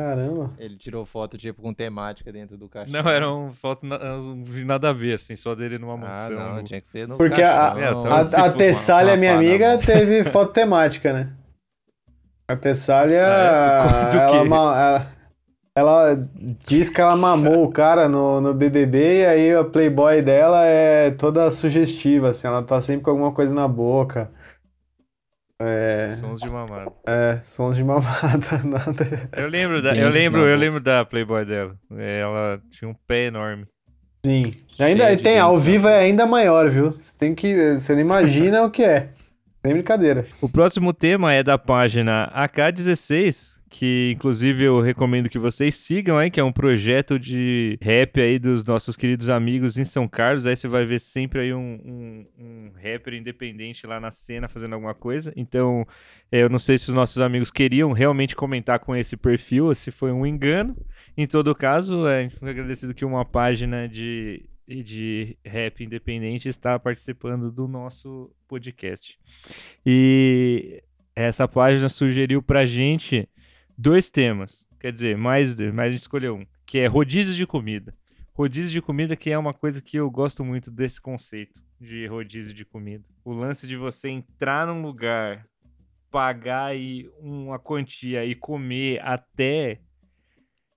Caramba. 0.00 0.50
ele 0.58 0.76
tirou 0.76 1.04
foto, 1.04 1.36
tipo, 1.38 1.60
com 1.62 1.72
temática 1.74 2.32
dentro 2.32 2.56
do 2.56 2.68
caixão. 2.68 3.02
Não, 3.02 3.10
era 3.10 3.30
um 3.32 3.52
foto 3.52 3.84
na- 3.86 3.98
um 4.16 4.42
vídeo 4.42 4.66
nada 4.66 4.90
a 4.90 4.92
ver, 4.92 5.14
assim, 5.14 5.36
só 5.36 5.54
dele 5.54 5.78
numa 5.78 5.94
Ah, 5.94 5.96
mansão. 5.96 6.38
não, 6.38 6.54
no- 6.56 6.62
tinha 6.62 6.80
que 6.80 6.86
ser 6.88 7.06
no 7.06 7.16
Porque 7.16 7.42
a- 7.42 7.74
caixão. 7.74 8.10
É, 8.10 8.20
A, 8.20 8.24
se 8.24 8.36
a 8.40 8.50
for- 8.50 8.56
Tessália, 8.58 9.16
minha 9.16 9.36
amiga, 9.36 9.72
não. 9.72 9.78
teve 9.78 10.24
foto 10.24 10.52
temática, 10.52 11.12
né? 11.12 11.28
A 12.48 12.56
Tessália, 12.56 13.24
Ah, 13.24 14.10
é? 14.12 14.16
Ela, 14.16 14.46
ela, 14.46 15.06
ela 15.76 16.28
diz 16.66 16.88
que 16.88 17.00
ela 17.00 17.16
mamou 17.16 17.64
o 17.64 17.70
cara 17.70 18.08
no, 18.08 18.40
no 18.40 18.52
BBB 18.52 19.20
e 19.20 19.26
aí 19.26 19.54
a 19.54 19.62
Playboy 19.64 20.20
dela 20.20 20.64
é 20.64 21.12
toda 21.12 21.50
sugestiva, 21.50 22.30
assim, 22.30 22.46
ela 22.48 22.62
tá 22.62 22.80
sempre 22.82 23.04
com 23.04 23.10
alguma 23.10 23.32
coisa 23.32 23.54
na 23.54 23.68
boca. 23.68 24.30
É, 25.62 26.08
Sons 26.08 26.40
de 26.40 26.48
mamado. 26.48 26.92
é 27.06 27.38
sons 27.42 27.76
de 27.76 27.84
mamada. 27.84 28.58
nada- 28.64 29.28
Eu 29.36 29.46
lembro 29.48 29.82
da, 29.82 29.94
eu 29.94 30.08
lembro, 30.08 30.40
eu 30.46 30.56
lembro 30.56 30.80
da 30.80 31.04
Playboy 31.04 31.44
dela. 31.44 31.76
Ela 31.98 32.60
tinha 32.70 32.88
um 32.90 32.94
pé 33.06 33.26
enorme. 33.26 33.66
Sim. 34.24 34.52
Ainda 34.78 35.14
tem, 35.18 35.38
ao 35.38 35.52
dentes 35.52 35.66
na 35.66 35.72
vivo 35.72 35.88
é 35.88 35.98
ainda 35.98 36.26
maior, 36.26 36.70
viu? 36.70 36.92
Você 36.92 37.14
tem 37.18 37.34
que. 37.34 37.74
Você 37.74 37.92
não 37.94 38.00
imagina 38.00 38.62
o 38.64 38.70
que 38.70 38.82
é. 38.82 39.10
Sem 39.62 39.74
brincadeira. 39.74 40.24
O 40.40 40.48
próximo 40.48 40.92
tema 40.94 41.34
é 41.34 41.42
da 41.42 41.58
página 41.58 42.30
AK16, 42.34 43.59
que 43.70 44.10
inclusive 44.16 44.64
eu 44.64 44.80
recomendo 44.80 45.28
que 45.28 45.38
vocês 45.38 45.76
sigam 45.76 46.18
aí, 46.18 46.28
que 46.28 46.40
é 46.40 46.44
um 46.44 46.50
projeto 46.50 47.20
de 47.20 47.78
rap 47.80 48.20
aí 48.20 48.36
dos 48.36 48.64
nossos 48.64 48.96
queridos 48.96 49.28
amigos 49.28 49.78
em 49.78 49.84
São 49.84 50.08
Carlos. 50.08 50.44
Aí 50.44 50.56
você 50.56 50.66
vai 50.66 50.84
ver 50.84 50.98
sempre 50.98 51.38
aí 51.38 51.54
um, 51.54 51.80
um, 51.84 52.26
um 52.36 52.72
rapper 52.74 53.14
independente 53.14 53.86
lá 53.86 54.00
na 54.00 54.10
cena 54.10 54.48
fazendo 54.48 54.74
alguma 54.74 54.92
coisa. 54.92 55.32
Então, 55.36 55.86
é, 56.32 56.42
eu 56.42 56.48
não 56.48 56.58
sei 56.58 56.78
se 56.78 56.88
os 56.88 56.94
nossos 56.94 57.22
amigos 57.22 57.52
queriam 57.52 57.92
realmente 57.92 58.34
comentar 58.34 58.80
com 58.80 58.94
esse 58.94 59.16
perfil, 59.16 59.66
ou 59.66 59.74
se 59.74 59.92
foi 59.92 60.10
um 60.10 60.26
engano. 60.26 60.76
Em 61.16 61.26
todo 61.26 61.54
caso, 61.54 62.08
é, 62.08 62.18
a 62.18 62.22
gente 62.22 62.34
fica 62.34 62.50
agradecido 62.50 62.92
que 62.92 63.04
uma 63.04 63.24
página 63.24 63.88
de, 63.88 64.46
de 64.66 65.38
rap 65.44 65.84
independente 65.84 66.48
está 66.48 66.76
participando 66.76 67.52
do 67.52 67.68
nosso 67.68 68.32
podcast. 68.48 69.16
E 69.86 70.82
essa 71.14 71.46
página 71.46 71.88
sugeriu 71.88 72.42
pra 72.42 72.66
gente 72.66 73.28
dois 73.80 74.10
temas. 74.10 74.66
Quer 74.78 74.92
dizer, 74.92 75.16
mais, 75.16 75.58
mais 75.72 75.88
a 75.88 75.90
gente 75.90 76.00
escolheu 76.00 76.36
um, 76.36 76.46
que 76.66 76.78
é 76.78 76.86
rodízio 76.86 77.34
de 77.34 77.46
comida. 77.46 77.94
Rodízio 78.32 78.70
de 78.70 78.80
comida 78.80 79.16
que 79.16 79.30
é 79.30 79.36
uma 79.38 79.52
coisa 79.52 79.82
que 79.82 79.96
eu 79.96 80.10
gosto 80.10 80.44
muito 80.44 80.70
desse 80.70 81.00
conceito 81.00 81.60
de 81.80 82.06
rodízio 82.06 82.54
de 82.54 82.64
comida. 82.64 83.04
O 83.24 83.32
lance 83.32 83.66
de 83.66 83.76
você 83.76 84.08
entrar 84.08 84.66
num 84.66 84.82
lugar, 84.82 85.46
pagar 86.10 86.66
aí 86.66 87.10
uma 87.20 87.58
quantia 87.58 88.24
e 88.24 88.34
comer 88.34 89.00
até 89.02 89.80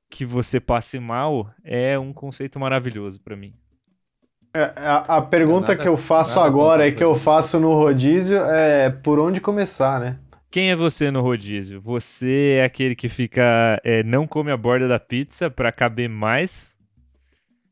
que 0.10 0.26
você 0.26 0.60
passe 0.60 1.00
mal 1.00 1.50
é 1.64 1.98
um 1.98 2.14
conceito 2.14 2.60
maravilhoso 2.60 3.22
pra 3.22 3.36
mim. 3.36 3.54
É, 4.54 4.72
A, 4.76 5.18
a 5.18 5.22
pergunta 5.22 5.70
Nada- 5.70 5.82
que 5.82 5.88
eu 5.88 5.98
faço 5.98 6.40
agora 6.40 6.88
e 6.88 6.92
que 6.92 7.04
eu 7.04 7.16
faço 7.16 7.60
no 7.60 7.74
rodízio 7.74 8.38
é 8.38 8.90
por 8.90 9.18
onde 9.20 9.42
começar, 9.42 10.00
né? 10.00 10.20
Quem 10.54 10.70
é 10.70 10.76
você 10.76 11.10
no 11.10 11.20
rodízio? 11.20 11.82
Você 11.82 12.58
é 12.60 12.64
aquele 12.64 12.96
que 12.96 13.10
fica. 13.10 13.82
é, 13.84 14.04
não 14.04 14.28
come 14.28 14.52
a 14.52 14.56
borda 14.56 14.88
da 14.88 15.00
pizza 15.00 15.50
pra 15.50 15.72
caber 15.72 16.08
mais? 16.08 16.78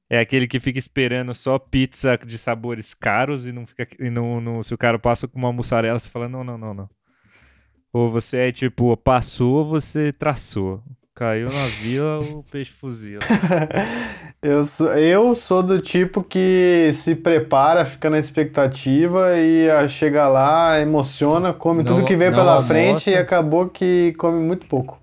É 0.10 0.18
aquele 0.18 0.48
que 0.48 0.60
fica 0.60 0.80
esperando 0.80 1.32
só 1.36 1.60
pizza 1.60 2.18
de 2.18 2.40
sabores 2.40 2.96
caros 2.96 3.46
e 3.46 3.52
não 3.52 3.68
fica. 3.68 3.88
E 4.00 4.10
não, 4.10 4.42
não- 4.42 4.64
se 4.64 4.74
o 4.74 4.80
cara 4.80 4.98
passa 4.98 5.28
com 5.28 5.38
uma 5.38 5.54
mussarela, 5.54 6.00
você 6.00 6.10
fala: 6.10 6.28
não, 6.28 6.44
não, 6.44 6.58
não, 6.58 6.74
não. 6.74 6.90
Ou 7.94 8.10
você 8.10 8.38
é 8.38 8.52
tipo, 8.52 8.98
passou, 8.98 9.64
você 9.64 10.12
traçou. 10.12 10.84
Caiu 11.14 11.50
na 11.52 11.66
vila, 11.82 12.20
o 12.20 12.44
peixe 12.44 12.72
fuzila. 12.72 13.22
Eu 14.42 14.64
sou, 14.64 14.92
eu 14.98 15.36
sou 15.36 15.62
do 15.62 15.80
tipo 15.80 16.24
que 16.24 16.90
se 16.94 17.14
prepara, 17.14 17.86
fica 17.86 18.10
na 18.10 18.18
expectativa 18.18 19.38
e 19.38 19.70
ah, 19.70 19.88
chega 19.88 20.28
lá, 20.28 20.80
emociona, 20.80 21.54
come 21.54 21.84
Não- 21.84 21.94
tudo 21.96 22.08
que 22.08 22.18
não 22.18 22.32
pela 22.32 22.54
almoça. 22.54 22.68
frente 22.68 23.10
e 23.12 23.16
acabou 23.16 23.70
que 23.70 24.14
come 24.18 24.40
muito 24.40 24.66
pouco. 24.66 25.00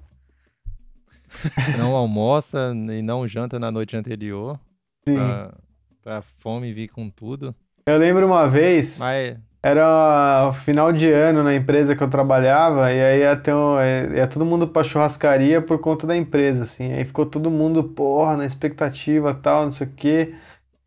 Não 1.79 1.95
almoça 1.95 2.73
e 2.75 3.01
não 3.03 3.29
janta 3.29 3.59
na 3.61 3.71
noite 3.71 3.97
anterior. 3.97 4.59
Sim. 5.07 5.15
Pra, 5.15 5.55
pra 6.03 6.23
fome 6.23 6.73
vir 6.73 6.89
com 6.89 7.09
tudo. 7.09 7.55
Eu 7.87 7.97
lembro 7.99 8.27
uma 8.27 8.49
vez, 8.49 8.99
Mas 8.99 9.37
era 9.63 10.53
final 10.65 10.93
de 10.93 11.11
ano 11.11 11.43
na 11.43 11.55
empresa 11.55 11.97
que 11.97 12.03
eu 12.03 12.09
trabalhava 12.11 12.93
e 12.93 13.01
aí 13.03 13.21
ia, 13.21 13.37
ter 13.37 13.55
um, 13.55 13.77
ia 14.15 14.27
todo 14.29 14.45
mundo 14.47 14.69
pra 14.69 14.85
churrascaria 14.85 15.61
por 15.61 15.79
conta 15.81 16.07
da 16.07 16.17
empresa, 16.17 16.63
assim. 16.65 16.93
Aí 16.93 17.05
ficou 17.05 17.27
todo 17.27 17.51
mundo, 17.51 17.83
porra, 17.85 18.37
na 18.37 18.47
expectativa 18.47 19.35
tal, 19.35 19.65
não 19.65 19.71
sei 19.71 19.87
o 19.87 19.91
quê. 19.91 20.35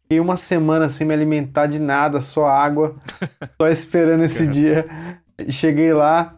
E 0.09 0.19
uma 0.19 0.37
semana 0.37 0.89
sem 0.89 1.07
me 1.07 1.13
alimentar 1.13 1.67
de 1.67 1.79
nada, 1.79 2.21
só 2.21 2.45
água, 2.47 2.95
só 3.61 3.67
esperando 3.69 4.23
esse 4.25 4.47
dia. 4.47 4.85
Cheguei 5.49 5.93
lá, 5.93 6.35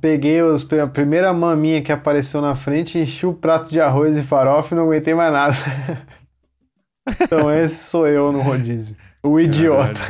peguei 0.00 0.42
os- 0.42 0.66
a 0.72 0.86
primeira 0.86 1.32
maminha 1.32 1.82
que 1.82 1.92
apareceu 1.92 2.40
na 2.40 2.56
frente, 2.56 2.98
enchi 2.98 3.26
o 3.26 3.34
prato 3.34 3.70
de 3.70 3.80
arroz 3.80 4.16
e 4.16 4.22
farofa 4.22 4.74
e 4.74 4.78
não 4.78 4.84
aguentei 4.84 5.14
mais 5.14 5.32
nada. 5.32 5.54
Então 7.26 7.50
esse 7.52 7.76
sou 7.84 8.06
eu 8.08 8.32
no 8.32 8.40
rodízio. 8.40 8.96
O 9.22 9.38
idiota. 9.40 10.00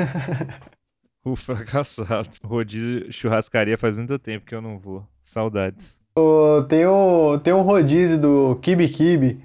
O 1.32 1.36
fracassado. 1.36 2.28
Rodízio 2.44 3.10
churrascaria 3.12 3.78
faz 3.78 3.96
muito 3.96 4.18
tempo 4.18 4.44
que 4.44 4.54
eu 4.54 4.60
não 4.60 4.78
vou. 4.78 5.02
Saudades. 5.22 5.98
Ô, 6.18 6.62
Tem 6.68 6.86
um, 6.86 7.38
tem 7.38 7.52
um 7.54 7.62
rodízio 7.62 8.18
do 8.20 8.56
Kibi 8.62 8.88
Kibi, 8.88 9.42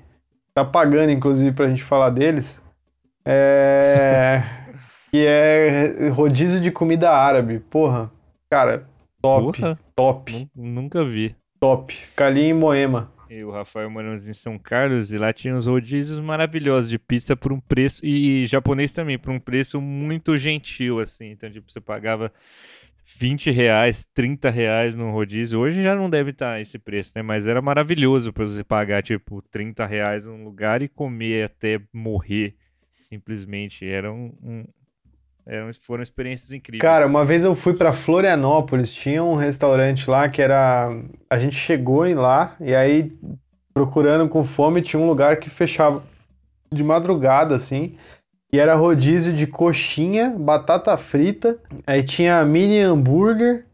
tá 0.54 0.64
pagando 0.66 1.12
inclusive 1.12 1.52
pra 1.54 1.70
gente 1.70 1.84
falar 1.84 2.10
deles, 2.10 2.62
é, 3.26 4.40
que 5.10 5.26
é 5.26 6.10
rodízio 6.10 6.60
de 6.60 6.70
comida 6.70 7.10
árabe. 7.12 7.60
Porra, 7.60 8.12
cara, 8.52 8.86
top, 9.22 9.60
Porra, 9.60 9.80
top, 9.96 10.50
nu- 10.56 10.66
nunca 10.82 11.04
vi. 11.06 11.36
top. 11.60 11.94
Fica 11.96 12.26
ali 12.28 12.42
em 12.42 12.54
Moema. 12.54 13.10
E 13.30 13.44
o 13.44 13.52
Rafael 13.52 13.90
moramos 13.92 14.28
em 14.28 14.34
São 14.34 14.58
Carlos 14.58 15.14
e 15.14 15.18
lá 15.18 15.32
tinha 15.32 15.56
uns 15.56 15.68
rodízios 15.68 16.20
maravilhosos 16.20 16.90
de 16.90 16.98
pizza 16.98 17.36
por 17.36 17.54
um 17.54 17.60
preço, 17.60 18.04
e 18.04 18.44
japonês 18.48 18.92
também, 18.92 19.20
por 19.20 19.30
um 19.32 19.40
preço 19.40 19.80
muito 19.80 20.36
gentil, 20.36 21.00
assim. 21.00 21.28
Então, 21.30 21.50
tipo, 21.52 21.72
você 21.72 21.80
pagava 21.80 22.34
20 23.20 23.52
reais, 23.52 24.06
30 24.14 24.50
reais 24.50 24.96
no 24.96 25.12
rodízio. 25.12 25.60
Hoje 25.60 25.84
já 25.84 25.96
não 25.96 26.10
deve 26.10 26.32
estar 26.32 26.60
esse 26.60 26.80
preço, 26.80 27.14
né? 27.16 27.22
Mas 27.22 27.46
era 27.46 27.62
maravilhoso 27.62 28.34
para 28.34 28.48
você 28.48 28.64
pagar, 28.64 29.04
tipo, 29.04 29.42
30 29.52 29.86
reais 29.86 30.26
num 30.26 30.44
lugar 30.44 30.82
e 30.82 30.88
comer 30.88 31.46
até 31.46 31.80
morrer. 31.94 32.56
Simplesmente. 32.98 33.86
Era 33.86 34.12
um, 34.12 34.34
um- 34.42 34.66
eram, 35.50 35.72
foram 35.82 36.04
experiências 36.04 36.54
incríveis. 36.54 36.82
Cara, 36.82 37.08
uma 37.08 37.26
vez 37.26 37.44
eu 37.44 37.56
fui 37.56 37.74
pra 37.74 37.92
Florianópolis, 37.92 38.94
tinha 38.94 39.24
um 39.24 39.36
restaurante 39.36 40.08
lá 40.08 40.30
que 40.30 40.42
era. 40.44 40.96
A 41.28 41.40
gente 41.40 41.56
chegou 41.56 42.06
em 42.06 42.14
lá 42.14 42.56
e 42.62 42.76
aí, 42.76 43.12
procurando 43.74 44.30
com 44.30 44.44
fome, 44.44 44.84
tinha 44.84 45.02
um 45.02 45.08
lugar 45.08 45.38
que 45.38 45.50
fechava 45.50 46.04
de 46.72 46.84
madrugada, 46.84 47.56
assim. 47.56 47.98
E 48.54 48.60
era 48.60 48.76
rodízio 48.76 49.34
de 49.34 49.48
coxinha, 49.48 50.36
batata 50.38 50.96
frita, 50.98 51.58
aí 51.86 52.04
tinha 52.04 52.46
mini 52.46 52.80
hambúrguer. 52.80 53.66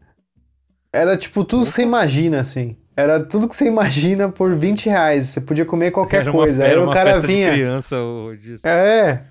Era 0.90 1.14
tipo 1.14 1.44
tudo 1.44 1.66
que 1.66 1.72
você 1.72 1.82
imagina, 1.82 2.40
assim. 2.40 2.74
Era 2.96 3.22
tudo 3.22 3.48
que 3.48 3.54
você 3.54 3.66
imagina 3.66 4.30
por 4.30 4.54
20 4.54 4.86
reais. 4.88 5.28
Você 5.28 5.42
podia 5.42 5.66
comer 5.66 5.90
qualquer 5.90 6.22
era 6.22 6.30
uma, 6.30 6.38
coisa. 6.38 6.64
Aí 6.64 6.70
era 6.70 6.80
o 6.80 6.84
uma 6.84 6.94
cara 6.94 7.14
festa 7.14 7.26
vinha. 7.26 7.50
de 7.50 7.56
criança 7.56 7.98
o 7.98 8.28
rodízio. 8.28 8.66
É. 8.66 9.22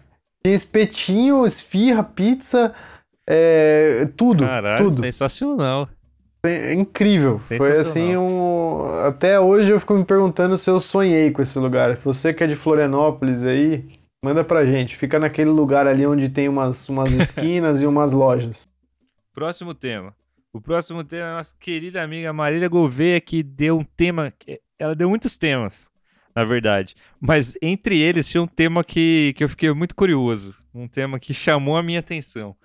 Tinha 0.46 0.56
espetinho, 0.56 1.44
esfirra, 1.44 2.04
pizza, 2.04 2.72
é, 3.28 4.08
tudo. 4.16 4.46
Caralho, 4.46 4.92
tudo. 4.92 5.00
sensacional. 5.02 5.90
É 6.46 6.72
incrível. 6.72 7.40
Foi 7.40 7.58
Sensacional. 7.58 7.82
assim 7.82 8.16
um. 8.16 8.86
Até 9.08 9.40
hoje 9.40 9.72
eu 9.72 9.80
fico 9.80 9.96
me 9.96 10.06
perguntando 10.06 10.56
se 10.56 10.70
eu 10.70 10.80
sonhei 10.80 11.32
com 11.32 11.42
esse 11.42 11.58
lugar. 11.58 11.96
Você 11.98 12.32
que 12.32 12.44
é 12.44 12.48
de 12.48 12.56
Florianópolis 12.56 13.44
aí, 13.44 13.90
manda 14.24 14.44
pra 14.44 14.68
gente. 14.68 14.96
Fica 14.96 15.18
naquele 15.18 15.50
lugar 15.50 15.88
ali 15.88 16.06
onde 16.06 16.30
tem 16.30 16.48
umas, 16.48 16.88
umas 16.88 17.10
esquinas 17.20 17.82
e 17.82 17.88
umas 17.88 18.12
lojas. 18.14 18.70
Próximo 19.34 19.74
tema. 19.74 20.14
O 20.54 20.62
próximo 20.62 21.04
tema 21.04 21.26
é 21.26 21.32
a 21.32 21.38
nossa 21.38 21.56
querida 21.60 22.04
amiga 22.04 22.32
Marília 22.32 22.70
Gouveia, 22.70 23.20
que 23.20 23.42
deu 23.42 23.80
um 23.80 23.84
tema. 23.84 24.32
Ela 24.78 24.94
deu 24.94 25.10
muitos 25.10 25.40
temas, 25.40 25.90
na 26.36 26.44
verdade. 26.44 26.96
Mas 27.20 27.58
entre 27.62 28.00
eles 28.02 28.28
tinha 28.28 28.42
um 28.44 28.48
tema 28.48 28.84
que, 28.84 29.34
que 29.38 29.44
eu 29.44 29.50
fiquei 29.50 29.72
muito 29.74 29.96
curioso. 29.96 30.54
Um 30.74 30.88
tema 30.88 31.20
que 31.20 31.34
chamou 31.34 31.78
a 31.78 31.84
minha 31.84 32.00
atenção. 32.00 32.56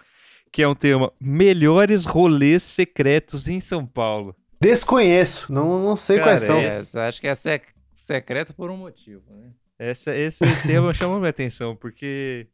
Que 0.52 0.62
é 0.62 0.68
um 0.68 0.74
tema 0.74 1.12
Melhores 1.20 2.04
rolês 2.04 2.62
secretos 2.64 3.46
em 3.48 3.60
São 3.60 3.86
Paulo. 3.86 4.34
Desconheço, 4.60 5.52
não, 5.52 5.82
não 5.82 5.94
sei 5.96 6.18
Cara, 6.18 6.30
quais 6.30 6.42
são. 6.42 6.56
é- 6.58 6.82
É, 7.04 7.08
acho 7.08 7.20
que 7.20 7.26
é 7.28 7.34
sec- 7.34 7.68
secreto 7.96 8.52
por 8.54 8.70
um 8.70 8.76
motivo, 8.76 9.22
né? 9.30 9.50
Essa, 9.78 10.14
esse 10.14 10.44
tema 10.66 10.92
chamou 10.94 11.18
minha 11.18 11.30
atenção, 11.30 11.74
porque. 11.76 12.46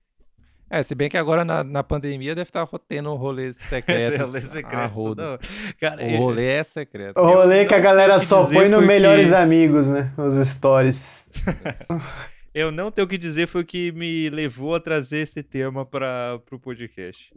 É, 0.68 0.82
se 0.82 0.94
bem 0.94 1.08
que 1.08 1.16
agora 1.16 1.44
na, 1.44 1.62
na 1.62 1.82
pandemia 1.84 2.34
deve 2.34 2.48
estar 2.48 2.66
tendo 2.88 3.14
rolês 3.14 3.56
secretos. 3.70 4.18
rolê 4.28 4.40
secreto 4.40 5.00
hora. 5.00 5.38
Cara, 5.80 6.04
O 6.04 6.16
rolê 6.16 6.46
é 6.46 6.64
secreto. 6.64 7.20
O 7.20 7.24
rolê 7.24 7.62
Eu 7.64 7.68
que 7.68 7.74
a 7.74 7.76
não 7.78 7.84
galera 7.84 8.18
só 8.18 8.44
põe 8.48 8.68
no 8.68 8.82
Melhores 8.82 9.28
que- 9.28 9.34
Amigos, 9.34 9.86
né? 9.86 10.12
Os 10.18 10.48
stories. 10.48 11.30
Eu 12.52 12.72
não 12.72 12.90
tenho 12.90 13.04
o 13.04 13.08
que 13.08 13.18
dizer, 13.18 13.46
foi 13.46 13.60
o 13.62 13.66
que 13.66 13.92
me 13.92 14.30
levou 14.30 14.74
a 14.74 14.80
trazer 14.80 15.18
esse 15.18 15.42
tema 15.42 15.84
para 15.84 16.40
o 16.50 16.58
podcast. 16.58 17.30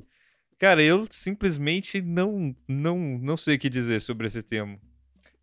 Cara, 0.57 0.81
eu 0.81 1.05
simplesmente 1.09 2.01
não, 2.01 2.55
não, 2.65 2.97
não 2.97 3.35
sei 3.35 3.55
o 3.55 3.59
que 3.59 3.67
dizer 3.69 3.99
sobre 3.99 4.27
esse 4.27 4.41
tema. 4.41 4.77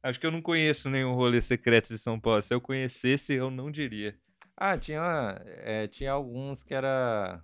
Acho 0.02 0.18
que 0.18 0.26
eu 0.26 0.30
não 0.30 0.40
conheço 0.40 0.88
nenhum 0.88 1.12
rolê 1.14 1.42
secreto 1.42 1.88
de 1.88 1.98
São 1.98 2.18
Paulo. 2.18 2.40
Se 2.40 2.54
eu 2.54 2.60
conhecesse, 2.60 3.34
eu 3.34 3.50
não 3.50 3.70
diria. 3.70 4.14
Ah, 4.56 4.78
tinha, 4.78 5.38
é, 5.62 5.86
tinha 5.88 6.12
alguns 6.12 6.62
que 6.62 6.72
era. 6.72 7.40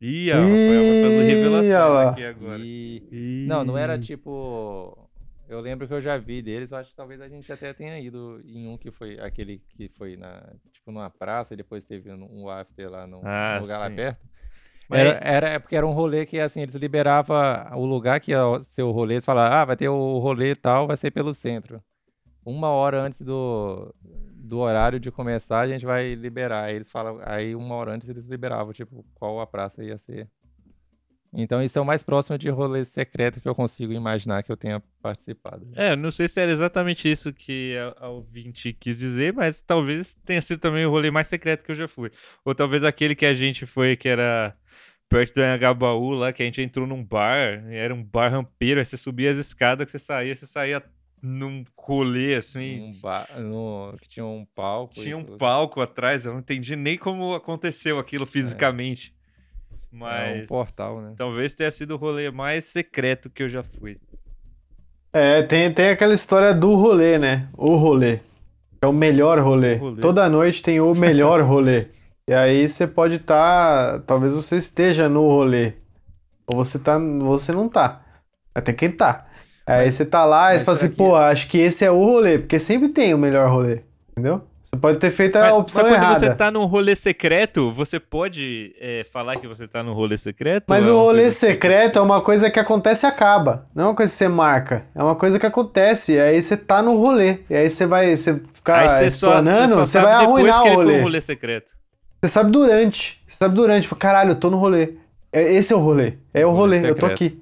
Ih, 0.00 0.30
a 0.32 0.46
Rafael 0.46 0.84
vai 0.86 0.96
fazer 0.96 1.22
Ih, 1.22 1.24
revelações 1.24 1.74
olha 1.74 1.88
lá. 1.88 2.10
aqui 2.10 2.24
agora. 2.24 2.68
E... 2.68 3.02
Não, 3.44 3.64
não 3.64 3.76
era 3.76 3.98
Ih. 3.98 3.98
tipo. 3.98 5.08
Eu 5.48 5.60
lembro 5.60 5.88
que 5.88 5.94
eu 5.94 6.00
já 6.00 6.18
vi 6.18 6.42
deles, 6.42 6.70
eu 6.70 6.76
acho 6.78 6.90
que 6.90 6.96
talvez 6.96 7.20
a 7.22 7.28
gente 7.28 7.50
até 7.50 7.72
tenha 7.72 7.98
ido 7.98 8.40
em 8.44 8.68
um 8.68 8.76
que 8.76 8.90
foi 8.90 9.18
aquele 9.18 9.58
que 9.70 9.88
foi 9.96 10.14
na, 10.16 10.40
tipo, 10.72 10.92
numa 10.92 11.08
praça 11.08 11.54
e 11.54 11.56
depois 11.56 11.84
teve 11.86 12.12
um 12.12 12.42
um 12.44 12.48
after 12.50 12.90
lá 12.90 13.06
num, 13.06 13.22
Ah, 13.24 13.48
num 13.48 13.60
lugar 13.60 13.78
lá 13.78 13.88
sim. 13.88 13.90
perto. 13.90 14.20
Mas- 14.88 15.00
Era, 15.00 15.18
era 15.22 15.48
é 15.50 15.58
porque 15.58 15.76
era 15.76 15.86
um 15.86 15.92
rolê 15.92 16.26
que 16.26 16.38
assim, 16.40 16.62
eles 16.62 16.74
liberavam 16.76 17.36
o 17.78 17.86
lugar 17.86 18.20
que 18.20 18.32
ia 18.32 18.60
ser 18.62 18.82
o 18.84 18.90
rolê, 18.92 19.14
eles 19.14 19.24
falavam, 19.24 19.58
ah, 19.58 19.64
vai 19.66 19.76
ter 19.76 19.88
o 19.88 20.18
rolê 20.18 20.52
e 20.52 20.56
tal, 20.56 20.86
vai 20.86 20.96
ser 20.96 21.10
pelo 21.10 21.34
centro. 21.34 21.82
Uma 22.44 22.68
hora 22.70 23.02
antes 23.02 23.22
do, 23.22 23.94
do 24.48 24.58
horário 24.58 24.98
de 24.98 25.10
começar, 25.10 25.60
a 25.60 25.68
gente 25.68 25.86
vai 25.86 26.14
liberar. 26.14 26.64
Aí 26.64 26.76
eles 26.76 26.90
falam, 26.90 27.20
aí 27.24 27.54
uma 27.54 27.74
hora 27.74 27.92
antes 27.92 28.08
eles 28.08 28.26
liberavam, 28.26 28.72
tipo, 28.72 29.04
qual 29.14 29.40
a 29.40 29.46
praça 29.46 29.84
ia 29.84 29.98
ser. 29.98 30.28
Então 31.32 31.62
isso 31.62 31.78
é 31.78 31.82
o 31.82 31.84
mais 31.84 32.02
próximo 32.02 32.38
de 32.38 32.48
rolê 32.48 32.84
secreto 32.84 33.40
que 33.40 33.48
eu 33.48 33.54
consigo 33.54 33.92
imaginar 33.92 34.42
que 34.42 34.50
eu 34.50 34.56
tenha 34.56 34.82
participado. 35.02 35.68
É, 35.76 35.94
não 35.94 36.10
sei 36.10 36.26
se 36.26 36.40
era 36.40 36.50
exatamente 36.50 37.10
isso 37.10 37.32
que 37.32 37.76
a, 37.76 38.06
a 38.06 38.08
ouvinte 38.08 38.72
quis 38.72 38.98
dizer, 38.98 39.34
mas 39.34 39.60
talvez 39.60 40.14
tenha 40.24 40.40
sido 40.40 40.58
também 40.58 40.86
o 40.86 40.90
rolê 40.90 41.10
mais 41.10 41.28
secreto 41.28 41.64
que 41.64 41.70
eu 41.70 41.76
já 41.76 41.86
fui. 41.86 42.10
Ou 42.44 42.54
talvez 42.54 42.82
aquele 42.82 43.14
que 43.14 43.26
a 43.26 43.34
gente 43.34 43.66
foi, 43.66 43.94
que 43.94 44.08
era 44.08 44.56
perto 45.08 45.34
do 45.34 45.42
Anhangabaú 45.42 46.10
lá, 46.10 46.32
que 46.32 46.42
a 46.42 46.46
gente 46.46 46.62
entrou 46.62 46.86
num 46.86 47.04
bar, 47.04 47.62
era 47.70 47.94
um 47.94 48.02
bar 48.02 48.30
rampeiro, 48.30 48.80
aí 48.80 48.86
você 48.86 48.96
subia 48.96 49.30
as 49.30 49.38
escadas, 49.38 49.84
que 49.86 49.92
você 49.92 49.98
saía, 49.98 50.34
você 50.34 50.46
saía 50.46 50.82
num 51.22 51.64
rolê 51.76 52.34
assim. 52.36 52.80
Um 52.80 53.00
ba- 53.00 53.26
no- 53.36 53.96
que 54.00 54.08
tinha 54.08 54.24
um 54.26 54.46
palco. 54.54 54.94
Tinha 54.94 55.16
um 55.16 55.24
tudo. 55.24 55.38
palco 55.38 55.80
atrás, 55.80 56.26
eu 56.26 56.32
não 56.32 56.40
entendi 56.40 56.76
nem 56.76 56.96
como 56.98 57.34
aconteceu 57.34 57.98
aquilo 57.98 58.26
fisicamente. 58.26 59.14
Mas 59.90 60.40
É 60.40 60.42
um 60.42 60.46
portal, 60.46 61.00
né? 61.00 61.14
talvez 61.16 61.54
tenha 61.54 61.70
sido 61.70 61.94
o 61.94 61.96
rolê 61.96 62.30
mais 62.30 62.66
secreto 62.66 63.30
que 63.30 63.42
eu 63.42 63.48
já 63.48 63.62
fui. 63.62 63.98
É, 65.12 65.42
tem, 65.42 65.72
tem 65.72 65.88
aquela 65.88 66.12
história 66.14 66.52
do 66.52 66.74
rolê, 66.74 67.18
né? 67.18 67.48
O 67.56 67.74
rolê. 67.76 68.20
É 68.80 68.86
o 68.86 68.92
melhor 68.92 69.40
rolê. 69.40 69.76
O 69.76 69.78
rolê. 69.78 70.00
Toda 70.02 70.28
noite 70.28 70.62
tem 70.62 70.80
o 70.80 70.94
melhor 70.94 71.40
rolê. 71.42 71.86
E 72.28 72.34
aí 72.34 72.68
você 72.68 72.86
pode 72.86 73.14
estar. 73.14 74.00
talvez 74.02 74.34
você 74.34 74.58
esteja 74.58 75.08
no 75.08 75.22
rolê. 75.26 75.72
Ou 76.46 76.62
você 76.62 76.78
tá. 76.78 76.98
Você 76.98 77.52
não 77.52 77.68
tá. 77.68 78.04
Mas 78.54 78.64
tem 78.64 78.74
quem 78.74 78.92
tá. 78.92 79.26
Aí 79.68 79.92
você 79.92 80.04
tá 80.04 80.24
lá 80.24 80.54
e 80.54 80.58
você 80.58 80.64
fala 80.64 80.78
assim, 80.78 80.90
pô, 80.90 81.14
acho 81.14 81.48
que 81.48 81.58
esse 81.58 81.84
é 81.84 81.90
o 81.90 82.02
rolê. 82.02 82.38
Porque 82.38 82.58
sempre 82.58 82.88
tem 82.88 83.12
o 83.12 83.18
melhor 83.18 83.50
rolê. 83.50 83.80
Entendeu? 84.12 84.42
Você 84.64 84.76
pode 84.76 84.98
ter 84.98 85.10
feito 85.10 85.36
a 85.36 85.40
Mas, 85.42 85.58
opção 85.58 85.82
mas 85.82 85.92
quando 85.92 86.02
errada. 86.02 86.20
você 86.20 86.34
tá 86.34 86.50
num 86.50 86.64
rolê 86.66 86.94
secreto, 86.94 87.72
você 87.72 87.98
pode 87.98 88.74
é, 88.78 89.02
falar 89.10 89.36
que 89.36 89.46
você 89.46 89.66
tá 89.66 89.82
num 89.82 89.94
rolê 89.94 90.18
secreto? 90.18 90.64
Mas 90.68 90.86
é 90.86 90.90
o 90.90 90.96
rolê 90.96 91.30
secreto 91.30 91.98
é 91.98 92.02
uma 92.02 92.20
coisa 92.20 92.50
que 92.50 92.58
acontece 92.60 93.06
e 93.06 93.08
acaba. 93.08 93.66
Não 93.74 93.84
é 93.84 93.86
uma 93.88 93.94
coisa 93.94 94.12
que 94.12 94.18
você 94.18 94.28
marca. 94.28 94.84
É 94.94 95.02
uma 95.02 95.14
coisa 95.14 95.38
que 95.38 95.46
acontece. 95.46 96.12
E 96.14 96.20
aí 96.20 96.42
você 96.42 96.56
tá 96.56 96.82
no 96.82 96.96
rolê. 96.96 97.38
E 97.48 97.54
aí 97.54 97.70
você 97.70 97.86
vai 97.86 98.14
você 98.16 98.40
ficar 98.52 98.80
Aí 98.80 98.88
você 98.88 99.10
só, 99.10 99.28
explanando, 99.28 99.68
você 99.68 99.74
só 99.74 99.86
você 99.86 100.00
vai 100.00 100.12
arruinar 100.12 100.62
que 100.62 100.68
o 100.68 100.74
rolê. 100.74 101.00
rolê 101.00 101.20
secreto. 101.20 101.72
Você 102.22 102.28
sabe 102.30 102.50
durante. 102.50 103.22
Você 103.26 103.36
sabe 103.36 103.54
durante. 103.54 103.88
Fala, 103.88 103.98
Caralho, 104.00 104.30
eu 104.32 104.36
tô 104.36 104.50
no 104.50 104.58
rolê. 104.58 104.94
É- 105.32 105.52
Esse 105.54 105.72
é 105.72 105.76
o 105.76 105.78
rolê. 105.78 106.14
É 106.34 106.44
o 106.44 106.50
rolê 106.50 106.78
rolê. 106.78 106.90
Eu 106.90 106.94
tô 106.94 107.06
aqui. 107.06 107.38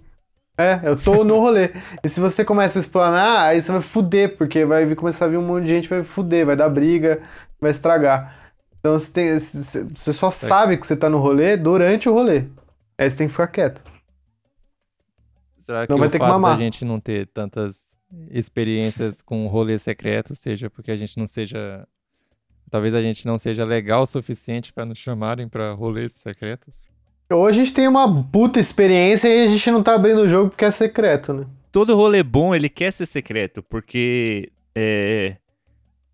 É, 0.59 0.81
eu 0.85 0.97
tô 0.97 1.23
no 1.23 1.39
rolê. 1.39 1.71
E 2.03 2.09
se 2.09 2.19
você 2.19 2.45
começa 2.45 2.79
a 2.79 2.81
explanar, 2.81 3.49
aí 3.49 3.61
você 3.61 3.71
vai 3.71 3.83
fuder, 3.83 4.37
porque 4.39 4.65
vai 4.65 4.95
começar 4.95 5.27
a 5.27 5.29
vir 5.29 5.37
um 5.37 5.47
monte 5.47 5.65
de 5.65 5.69
gente, 5.69 5.89
vai 5.89 6.03
fuder, 6.03 6.47
vai 6.47 6.57
dar 6.57 6.69
briga, 6.71 7.21
vai 7.61 7.71
estragar. 7.71 8.53
Então 8.79 8.99
você, 8.99 9.13
tem, 9.13 9.39
você 9.39 10.13
só 10.13 10.31
sabe 10.31 10.79
que 10.79 10.87
você 10.87 10.97
tá 10.97 11.11
no 11.11 11.19
rolê 11.19 11.57
durante 11.57 12.09
o 12.09 12.13
rolê. 12.13 12.45
Aí 12.97 13.11
você 13.11 13.19
tem 13.19 13.27
que 13.27 13.33
ficar 13.33 13.49
quieto. 13.49 13.83
Será 15.59 15.87
que 15.87 15.93
Não 15.93 15.99
vai 15.99 16.09
ter 16.09 16.19
que 16.19 16.25
fato 16.25 16.33
da 16.35 16.39
mamar. 16.39 16.57
gente 16.59 16.85
não 16.85 17.01
ter 17.01 17.27
tantas 17.27 17.99
experiências 18.31 19.21
com 19.21 19.47
rolê 19.49 19.79
secreto 19.79 20.35
seja 20.35 20.71
porque 20.71 20.91
a 20.91 20.97
gente 20.97 21.19
não 21.19 21.27
seja. 21.27 21.87
Talvez 22.71 22.95
a 22.95 23.03
gente 23.03 23.27
não 23.27 23.37
seja 23.37 23.65
legal 23.65 24.03
o 24.03 24.07
suficiente 24.07 24.73
para 24.73 24.85
nos 24.85 24.99
chamarem 24.99 25.49
para 25.49 25.73
rolês 25.73 26.13
secretos? 26.13 26.87
Ou 27.31 27.47
a 27.47 27.53
gente 27.53 27.75
tem 27.75 27.89
uma 27.89 28.25
puta 28.25 28.61
experiência 28.61 29.29
e 29.29 29.47
a 29.47 29.49
gente 29.49 29.71
não 29.71 29.83
tá 29.83 29.95
abrindo 29.95 30.21
o 30.21 30.29
jogo 30.29 30.51
porque 30.51 30.65
é 30.65 30.71
secreto, 30.71 31.33
né? 31.33 31.47
Todo 31.73 31.97
rolê 31.97 32.23
bom, 32.23 32.55
ele 32.55 32.69
quer 32.69 32.93
ser 32.93 33.07
secreto, 33.07 33.63
porque 33.63 34.51
é, 34.75 35.37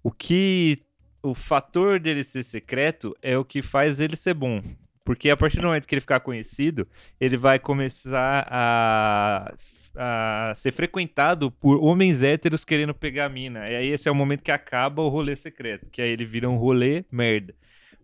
o 0.02 0.10
que... 0.10 0.78
O 1.24 1.34
fator 1.34 2.00
dele 2.00 2.24
ser 2.24 2.42
secreto 2.42 3.16
é 3.22 3.38
o 3.38 3.44
que 3.44 3.62
faz 3.62 4.00
ele 4.00 4.16
ser 4.16 4.34
bom. 4.34 4.60
Porque 5.04 5.30
a 5.30 5.36
partir 5.36 5.60
do 5.60 5.68
momento 5.68 5.86
que 5.86 5.94
ele 5.94 6.00
ficar 6.00 6.18
conhecido, 6.18 6.86
ele 7.20 7.36
vai 7.36 7.60
começar 7.60 8.44
a, 8.50 9.54
a 9.96 10.52
ser 10.54 10.72
frequentado 10.72 11.50
por 11.50 11.82
homens 11.82 12.22
héteros 12.22 12.64
querendo 12.64 12.92
pegar 12.92 13.26
a 13.26 13.28
mina. 13.28 13.68
E 13.68 13.76
aí 13.76 13.88
esse 13.88 14.08
é 14.08 14.12
o 14.12 14.14
momento 14.16 14.42
que 14.42 14.50
acaba 14.50 15.00
o 15.02 15.08
rolê 15.08 15.36
secreto, 15.36 15.90
que 15.90 16.02
aí 16.02 16.10
ele 16.10 16.24
vira 16.24 16.50
um 16.50 16.56
rolê 16.56 17.04
merda. 17.10 17.54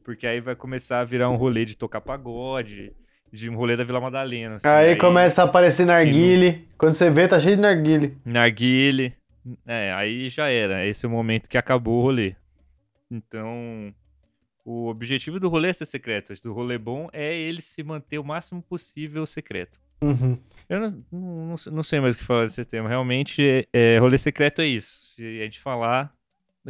Porque 0.09 0.27
aí 0.27 0.41
vai 0.41 0.57
começar 0.57 1.01
a 1.01 1.05
virar 1.05 1.29
um 1.29 1.37
rolê 1.37 1.67
de 1.67 1.77
tocar 1.77 2.01
pagode, 2.01 2.95
de 3.31 3.51
um 3.51 3.55
rolê 3.55 3.77
da 3.77 3.85
Vila 3.85 4.01
Madalena. 4.01 4.55
assim. 4.55 4.67
aí, 4.67 4.97
começa 4.97 5.43
a 5.43 5.45
aparecer 5.45 5.85
narguile. 5.85 6.67
Quando 6.79 6.95
você 6.95 7.11
vê, 7.11 7.29
tá 7.29 7.39
cheio 7.39 7.57
de 7.57 7.61
narguile. 7.61 8.17
Narguile. 8.25 9.13
É, 9.67 9.93
aí 9.93 10.31
já 10.31 10.49
era. 10.49 10.87
Esse 10.87 11.05
é 11.05 11.09
o 11.11 11.13
momento 11.13 11.47
que 11.47 11.59
acabou 11.59 11.99
o 11.99 12.03
rolê. 12.03 12.35
Então, 13.11 13.95
o 14.65 14.89
objetivo 14.89 15.39
do 15.39 15.51
rolê 15.51 15.69
é 15.69 15.73
ser 15.75 15.85
secreto. 15.85 16.33
O 16.47 16.53
rolê 16.55 16.79
bom 16.79 17.11
é 17.13 17.37
ele 17.37 17.61
se 17.61 17.83
manter 17.83 18.19
o 18.19 18.25
máximo 18.25 18.63
possível 18.63 19.27
secreto. 19.27 19.79
Uhum. 20.01 20.39
Eu 20.71 20.81
não, 20.81 21.05
não, 21.13 21.55
não 21.71 21.83
sei 21.83 22.01
mais 22.01 22.15
o 22.15 22.19
que 22.19 22.25
falar 22.25 22.45
desse 22.45 22.65
tema. 22.65 22.89
Realmente, 22.89 23.69
é, 23.75 23.99
rolê 23.99 24.17
secreto 24.17 24.63
é 24.63 24.67
isso. 24.67 25.17
Se 25.17 25.23
a 25.23 25.45
gente 25.45 25.61
falar, 25.61 26.17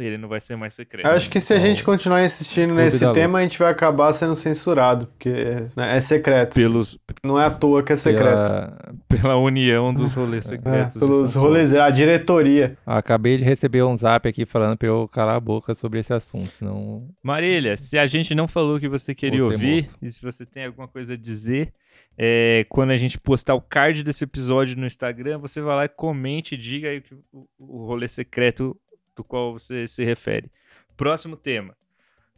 ele 0.05 0.17
não 0.17 0.27
vai 0.29 0.39
ser 0.41 0.55
mais 0.55 0.73
secreto. 0.73 1.05
Eu 1.05 1.11
acho 1.13 1.29
que 1.29 1.39
se 1.39 1.53
a 1.53 1.59
gente 1.59 1.83
continuar 1.83 2.23
insistindo 2.23 2.73
nesse 2.73 2.99
tema, 3.13 3.39
a 3.39 3.41
gente 3.41 3.57
vai 3.59 3.71
acabar 3.71 4.11
sendo 4.13 4.35
censurado, 4.35 5.07
porque 5.07 5.31
né, 5.75 5.97
é 5.97 6.01
secreto. 6.01 6.55
Pelos, 6.55 6.97
Não 7.23 7.39
é 7.39 7.45
à 7.45 7.49
toa 7.49 7.83
que 7.83 7.93
é 7.93 7.97
secreto. 7.97 8.29
Pela- 8.29 8.77
pela 9.07 9.35
união 9.37 9.93
dos 9.93 10.13
rolês 10.13 10.45
É, 10.51 10.55
secretos. 10.55 10.93
de 10.93 10.99
pelos 10.99 11.33
rolês, 11.33 11.73
a 11.73 11.89
diretoria. 11.89 12.77
Acabei 12.85 13.37
de 13.37 13.43
receber 13.43 13.83
um 13.83 13.95
zap 13.95 14.27
aqui 14.27 14.45
falando 14.45 14.77
pra 14.77 14.87
eu 14.87 15.07
calar 15.07 15.35
a 15.35 15.39
boca 15.39 15.73
sobre 15.75 15.99
esse 15.99 16.13
assunto, 16.13 16.47
senão 16.47 17.07
Marília, 17.23 17.75
se 17.77 17.97
a 17.97 18.05
gente 18.07 18.33
não 18.35 18.47
falou 18.47 18.77
o 18.77 18.79
que 18.79 18.87
você 18.87 19.13
queria 19.15 19.39
Você 19.39 19.53
ouvir, 19.53 19.83
morto. 19.83 19.97
e 20.01 20.11
se 20.11 20.21
você 20.21 20.45
tem 20.45 20.65
alguma 20.65 20.87
coisa 20.87 21.13
a 21.13 21.17
dizer, 21.17 21.73
é, 22.17 22.65
quando 22.69 22.91
a 22.91 22.97
gente 22.97 23.17
postar 23.19 23.55
o 23.55 23.61
card 23.61 24.03
desse 24.03 24.23
episódio 24.23 24.77
no 24.77 24.85
Instagram, 24.85 25.37
você 25.39 25.61
vai 25.61 25.75
lá 25.75 25.85
e 25.85 25.89
comente 25.89 26.55
e 26.55 26.57
diga 26.57 26.89
aí 26.89 26.97
o, 26.99 27.01
que- 27.01 27.15
o, 27.31 27.47
o 27.57 27.85
rolê 27.87 28.07
secreto 28.07 28.75
do 29.19 29.23
qual 29.23 29.51
você 29.51 29.85
se 29.85 30.03
refere. 30.03 30.49
Próximo 30.95 31.35
tema. 31.35 31.75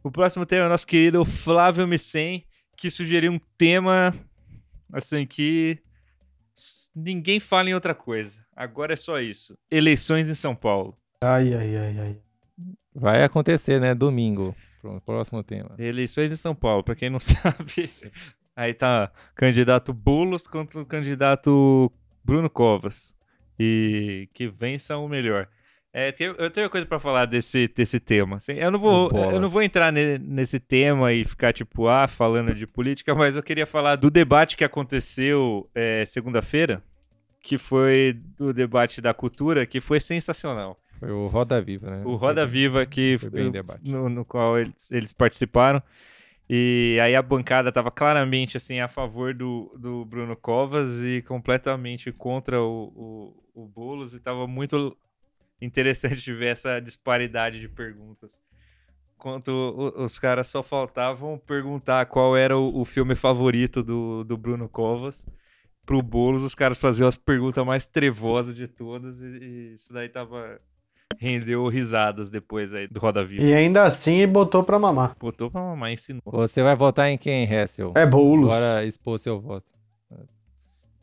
O 0.02 0.10
próximo 0.10 0.44
tema 0.44 0.64
é 0.64 0.66
o 0.66 0.70
nosso 0.70 0.86
querido 0.86 1.24
Flávio 1.24 1.86
Micen, 1.86 2.44
que 2.76 2.90
sugeriu 2.90 3.30
um 3.30 3.40
tema 3.56 4.12
assim 4.92 5.24
que 5.24 5.78
ninguém 6.94 7.38
fala 7.38 7.70
em 7.70 7.74
outra 7.74 7.94
coisa. 7.94 8.44
Agora 8.54 8.94
é 8.94 8.96
só 8.96 9.20
isso. 9.20 9.56
Eleições 9.70 10.28
em 10.28 10.34
São 10.34 10.56
Paulo. 10.56 10.98
Ai, 11.20 11.54
ai, 11.54 11.76
ai, 11.76 11.98
ai. 12.00 12.16
vai 12.92 13.22
acontecer, 13.22 13.80
né? 13.80 13.94
Domingo. 13.94 14.56
Pronto, 14.80 15.00
próximo 15.04 15.44
tema. 15.44 15.76
Eleições 15.78 16.32
em 16.32 16.36
São 16.36 16.52
Paulo, 16.52 16.82
pra 16.82 16.96
quem 16.96 17.08
não 17.08 17.20
sabe. 17.22 17.88
Aí 18.56 18.74
tá 18.74 19.12
candidato 19.36 19.94
Boulos 19.94 20.48
contra 20.48 20.82
o 20.82 20.86
candidato 20.86 21.92
Bruno 22.24 22.50
Covas. 22.50 23.14
E 23.56 24.28
que 24.34 24.48
vença 24.48 24.96
o 24.96 25.08
melhor. 25.08 25.48
É, 25.94 26.14
eu 26.38 26.50
tenho 26.50 26.70
coisa 26.70 26.86
pra 26.86 26.98
falar 26.98 27.26
desse, 27.26 27.68
desse 27.68 28.00
tema. 28.00 28.36
assim, 28.36 28.52
eu, 28.54 28.70
não 28.70 28.78
vou, 28.78 29.10
Bolas. 29.10 29.34
eu 29.34 29.40
não 29.40 29.48
vou 29.48 29.62
entrar 29.62 29.92
ne- 29.92 30.18
nesse 30.18 30.58
tema 30.58 31.12
e 31.12 31.22
ficar, 31.22 31.52
tipo, 31.52 31.86
ah, 31.86 32.08
falando 32.08 32.54
de 32.54 32.66
política, 32.66 33.14
mas 33.14 33.36
eu 33.36 33.42
queria 33.42 33.66
falar 33.66 33.96
do 33.96 34.10
debate 34.10 34.56
que 34.56 34.64
aconteceu 34.64 35.68
é, 35.74 36.04
segunda-feira, 36.06 36.82
que 37.42 37.58
foi 37.58 38.18
do 38.38 38.54
debate 38.54 39.02
da 39.02 39.12
cultura, 39.12 39.66
que 39.66 39.80
foi 39.80 40.00
sensacional. 40.00 40.78
Foi 40.98 41.10
o 41.10 41.26
Roda 41.26 41.60
Viva, 41.60 41.90
né? 41.90 42.02
O 42.06 42.14
Roda 42.14 42.46
Viva 42.46 42.86
que 42.86 43.18
foi 43.18 43.28
bem 43.28 43.50
debate. 43.50 43.90
no, 43.90 44.08
no 44.08 44.24
qual 44.24 44.58
eles, 44.58 44.90
eles 44.90 45.12
participaram. 45.12 45.82
E 46.48 46.98
aí 47.02 47.14
a 47.14 47.22
bancada 47.22 47.68
estava 47.68 47.90
claramente 47.90 48.56
assim 48.56 48.80
a 48.80 48.88
favor 48.88 49.34
do, 49.34 49.74
do 49.78 50.04
Bruno 50.04 50.36
Covas 50.36 51.02
e 51.04 51.20
completamente 51.22 52.12
contra 52.12 52.60
o, 52.62 53.34
o, 53.54 53.62
o 53.62 53.66
Boulos 53.66 54.14
e 54.14 54.18
estava 54.18 54.46
muito 54.46 54.96
interessante 55.64 56.20
de 56.20 56.34
ver 56.34 56.48
essa 56.48 56.80
disparidade 56.80 57.60
de 57.60 57.68
perguntas. 57.68 58.40
Enquanto 59.16 59.92
os 59.96 60.18
caras 60.18 60.48
só 60.48 60.62
faltavam 60.62 61.38
perguntar 61.38 62.06
qual 62.06 62.36
era 62.36 62.58
o, 62.58 62.80
o 62.80 62.84
filme 62.84 63.14
favorito 63.14 63.82
do, 63.82 64.24
do 64.24 64.36
Bruno 64.36 64.68
Covas. 64.68 65.26
Pro 65.86 66.02
Boulos, 66.02 66.42
os 66.42 66.54
caras 66.54 66.78
faziam 66.78 67.08
as 67.08 67.16
perguntas 67.16 67.64
mais 67.64 67.86
trevosas 67.86 68.54
de 68.54 68.68
todas 68.68 69.20
e, 69.20 69.26
e 69.26 69.72
isso 69.74 69.92
daí 69.92 70.08
tava 70.08 70.60
rendeu 71.18 71.66
risadas 71.68 72.30
depois 72.30 72.72
aí 72.72 72.88
do 72.88 72.98
Roda 72.98 73.24
Viva. 73.24 73.44
E 73.44 73.52
ainda 73.52 73.82
assim 73.82 74.26
botou 74.26 74.64
pra 74.64 74.78
mamar. 74.78 75.16
Botou 75.18 75.50
pra 75.50 75.60
mamar, 75.60 75.92
ensinou. 75.92 76.22
Você 76.24 76.62
vai 76.62 76.74
votar 76.74 77.08
em 77.08 77.18
quem, 77.18 77.44
Hessel? 77.44 77.92
É 77.96 78.06
bolos. 78.06 78.48
Bora 78.48 78.84
expor 78.84 79.18
seu 79.18 79.40
voto. 79.40 79.66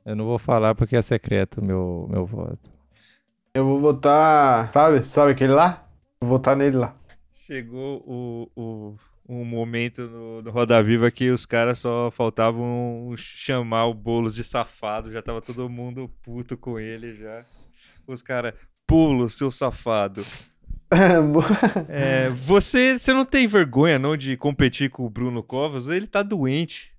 Eu 0.06 0.16
não 0.16 0.26
vou 0.26 0.40
falar 0.40 0.76
porque 0.76 0.96
é 0.96 1.02
secreto 1.02 1.62
o 1.62 1.66
meu, 1.66 2.08
meu 2.10 2.26
voto. 2.26 2.79
Eu 3.60 3.66
vou 3.66 3.78
votar. 3.78 4.72
Sabe? 4.74 5.02
Sabe 5.04 5.34
aquele 5.34 5.52
lá? 5.52 5.86
Vou 6.22 6.30
votar 6.30 6.56
nele 6.56 6.78
lá. 6.78 6.96
Chegou 7.46 8.02
o, 8.08 8.50
o, 8.56 8.96
um 9.28 9.44
momento 9.44 10.04
no, 10.04 10.42
no 10.42 10.50
Roda 10.50 10.82
Viva 10.82 11.12
que 11.12 11.30
os 11.30 11.46
caras 11.46 11.80
só 11.80 12.10
faltavam 12.10 13.14
chamar 13.18 13.88
o 13.88 13.94
Boulos 13.94 14.34
de 14.34 14.46
safado, 14.46 15.12
já 15.12 15.22
tava 15.22 15.42
todo 15.42 15.68
mundo 15.68 16.10
puto 16.24 16.56
com 16.56 16.80
ele 16.80 17.16
já. 17.16 17.44
Os 18.08 18.22
caras, 18.22 18.54
pulo, 18.88 19.30
seu 19.30 19.52
safado. 19.52 20.22
É, 21.88 22.32
você, 22.32 22.98
você 22.98 23.14
não 23.14 23.24
tem 23.24 23.46
vergonha 23.46 24.00
não 24.00 24.18
de 24.18 24.36
competir 24.36 24.90
com 24.90 25.06
o 25.06 25.10
Bruno 25.10 25.44
Covas? 25.44 25.88
Ele 25.88 26.08
tá 26.08 26.24
doente. 26.24 26.96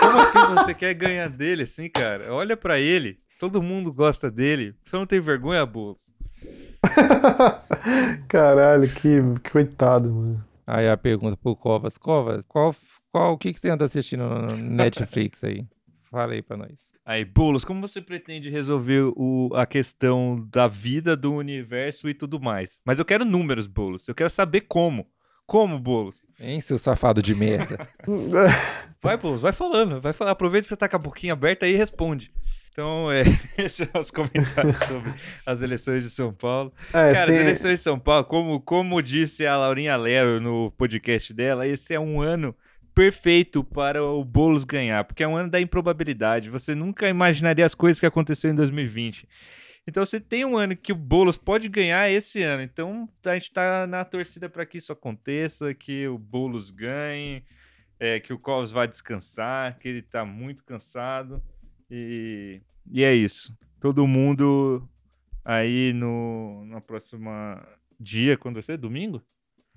Como 0.00 0.18
assim 0.18 0.38
você 0.54 0.74
quer 0.74 0.92
ganhar 0.94 1.28
dele 1.28 1.62
assim, 1.62 1.88
cara? 1.88 2.34
Olha 2.34 2.56
pra 2.56 2.80
ele. 2.80 3.21
Todo 3.42 3.60
mundo 3.60 3.92
gosta 3.92 4.30
dele. 4.30 4.72
Você 4.84 4.96
não 4.96 5.04
tem 5.04 5.18
vergonha, 5.18 5.66
Boulos? 5.66 6.14
Caralho, 8.28 8.88
que, 8.88 9.20
que 9.42 9.50
coitado, 9.50 10.12
mano. 10.12 10.44
Aí 10.64 10.88
a 10.88 10.96
pergunta 10.96 11.36
pro 11.36 11.56
Covas. 11.56 11.98
Covas, 11.98 12.44
qual, 12.46 12.72
qual, 13.10 13.32
o 13.32 13.36
que, 13.36 13.52
que 13.52 13.58
você 13.58 13.68
anda 13.68 13.84
assistindo 13.84 14.22
no 14.28 14.56
Netflix 14.56 15.42
aí? 15.42 15.66
Fala 16.08 16.34
aí 16.34 16.40
pra 16.40 16.56
nós. 16.56 16.92
Aí, 17.04 17.24
Boulos, 17.24 17.64
como 17.64 17.80
você 17.80 18.00
pretende 18.00 18.48
resolver 18.48 19.12
o, 19.16 19.50
a 19.56 19.66
questão 19.66 20.48
da 20.48 20.68
vida, 20.68 21.16
do 21.16 21.32
universo 21.34 22.08
e 22.08 22.14
tudo 22.14 22.38
mais? 22.38 22.80
Mas 22.84 23.00
eu 23.00 23.04
quero 23.04 23.24
números, 23.24 23.66
Boulos. 23.66 24.06
Eu 24.06 24.14
quero 24.14 24.30
saber 24.30 24.60
como. 24.68 25.04
Como, 25.46 25.80
Boulos? 25.80 26.24
Hein, 26.38 26.60
seu 26.60 26.78
safado 26.78 27.20
de 27.20 27.34
merda? 27.34 27.88
Vai, 29.02 29.16
Boulos, 29.16 29.42
vai 29.42 29.52
falando. 29.52 30.00
Vai 30.00 30.12
falar. 30.12 30.30
Aproveita 30.30 30.62
que 30.62 30.68
você 30.68 30.76
tá 30.76 30.88
com 30.88 30.94
a 30.94 31.00
boquinha 31.00 31.32
aberta 31.32 31.66
aí 31.66 31.72
e 31.72 31.76
responde. 31.76 32.30
Então, 32.72 33.12
é, 33.12 33.20
esses 33.58 33.86
são 33.86 34.00
os 34.00 34.10
comentários 34.10 34.80
sobre 34.80 35.12
as 35.44 35.60
eleições 35.60 36.04
de 36.04 36.10
São 36.10 36.32
Paulo. 36.32 36.72
É, 36.88 37.12
Cara, 37.12 37.26
sim, 37.26 37.36
as 37.36 37.40
eleições 37.40 37.78
de 37.78 37.84
São 37.84 37.98
Paulo, 37.98 38.24
como, 38.24 38.60
como 38.60 39.02
disse 39.02 39.46
a 39.46 39.56
Laurinha 39.58 39.94
Lero 39.94 40.40
no 40.40 40.70
podcast 40.72 41.34
dela, 41.34 41.66
esse 41.66 41.92
é 41.92 42.00
um 42.00 42.22
ano 42.22 42.56
perfeito 42.94 43.62
para 43.62 44.02
o 44.02 44.24
Boulos 44.24 44.64
ganhar, 44.64 45.04
porque 45.04 45.22
é 45.22 45.28
um 45.28 45.36
ano 45.36 45.50
da 45.50 45.60
improbabilidade. 45.60 46.48
Você 46.48 46.74
nunca 46.74 47.08
imaginaria 47.08 47.64
as 47.64 47.74
coisas 47.74 48.00
que 48.00 48.06
aconteceram 48.06 48.54
em 48.54 48.56
2020. 48.56 49.28
Então, 49.86 50.04
você 50.04 50.18
tem 50.20 50.44
um 50.44 50.56
ano 50.56 50.74
que 50.74 50.92
o 50.92 50.96
Boulos 50.96 51.36
pode 51.36 51.68
ganhar 51.68 52.10
esse 52.10 52.40
ano. 52.42 52.62
Então, 52.62 53.08
a 53.26 53.34
gente 53.34 53.52
tá 53.52 53.86
na 53.86 54.04
torcida 54.04 54.48
para 54.48 54.64
que 54.64 54.78
isso 54.78 54.92
aconteça, 54.92 55.74
que 55.74 56.06
o 56.06 56.16
Boulos 56.16 56.70
ganhe, 56.70 57.44
é, 57.98 58.18
que 58.18 58.32
o 58.32 58.38
Covas 58.38 58.72
vá 58.72 58.86
descansar, 58.86 59.78
que 59.78 59.88
ele 59.88 60.02
tá 60.02 60.24
muito 60.24 60.64
cansado. 60.64 61.42
E, 61.94 62.62
e 62.90 63.04
é 63.04 63.14
isso. 63.14 63.54
Todo 63.78 64.06
mundo 64.06 64.88
aí 65.44 65.92
no 65.92 66.64
na 66.66 66.80
próxima 66.80 67.62
dia, 68.00 68.36
quando 68.38 68.54
vai 68.54 68.62
ser? 68.62 68.78
Domingo? 68.78 69.20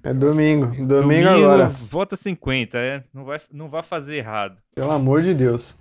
é 0.03 0.13
domingo. 0.13 0.67
Domingo, 0.85 1.27
agora. 1.27 1.67
Vota 1.67 2.15
50, 2.15 2.77
é. 2.77 3.03
Não 3.13 3.25
vai, 3.25 3.39
não 3.51 3.69
vai 3.69 3.83
fazer 3.83 4.15
errado. 4.17 4.57
Pelo 4.75 4.91
amor 4.91 5.21
de 5.21 5.33
Deus. 5.33 5.75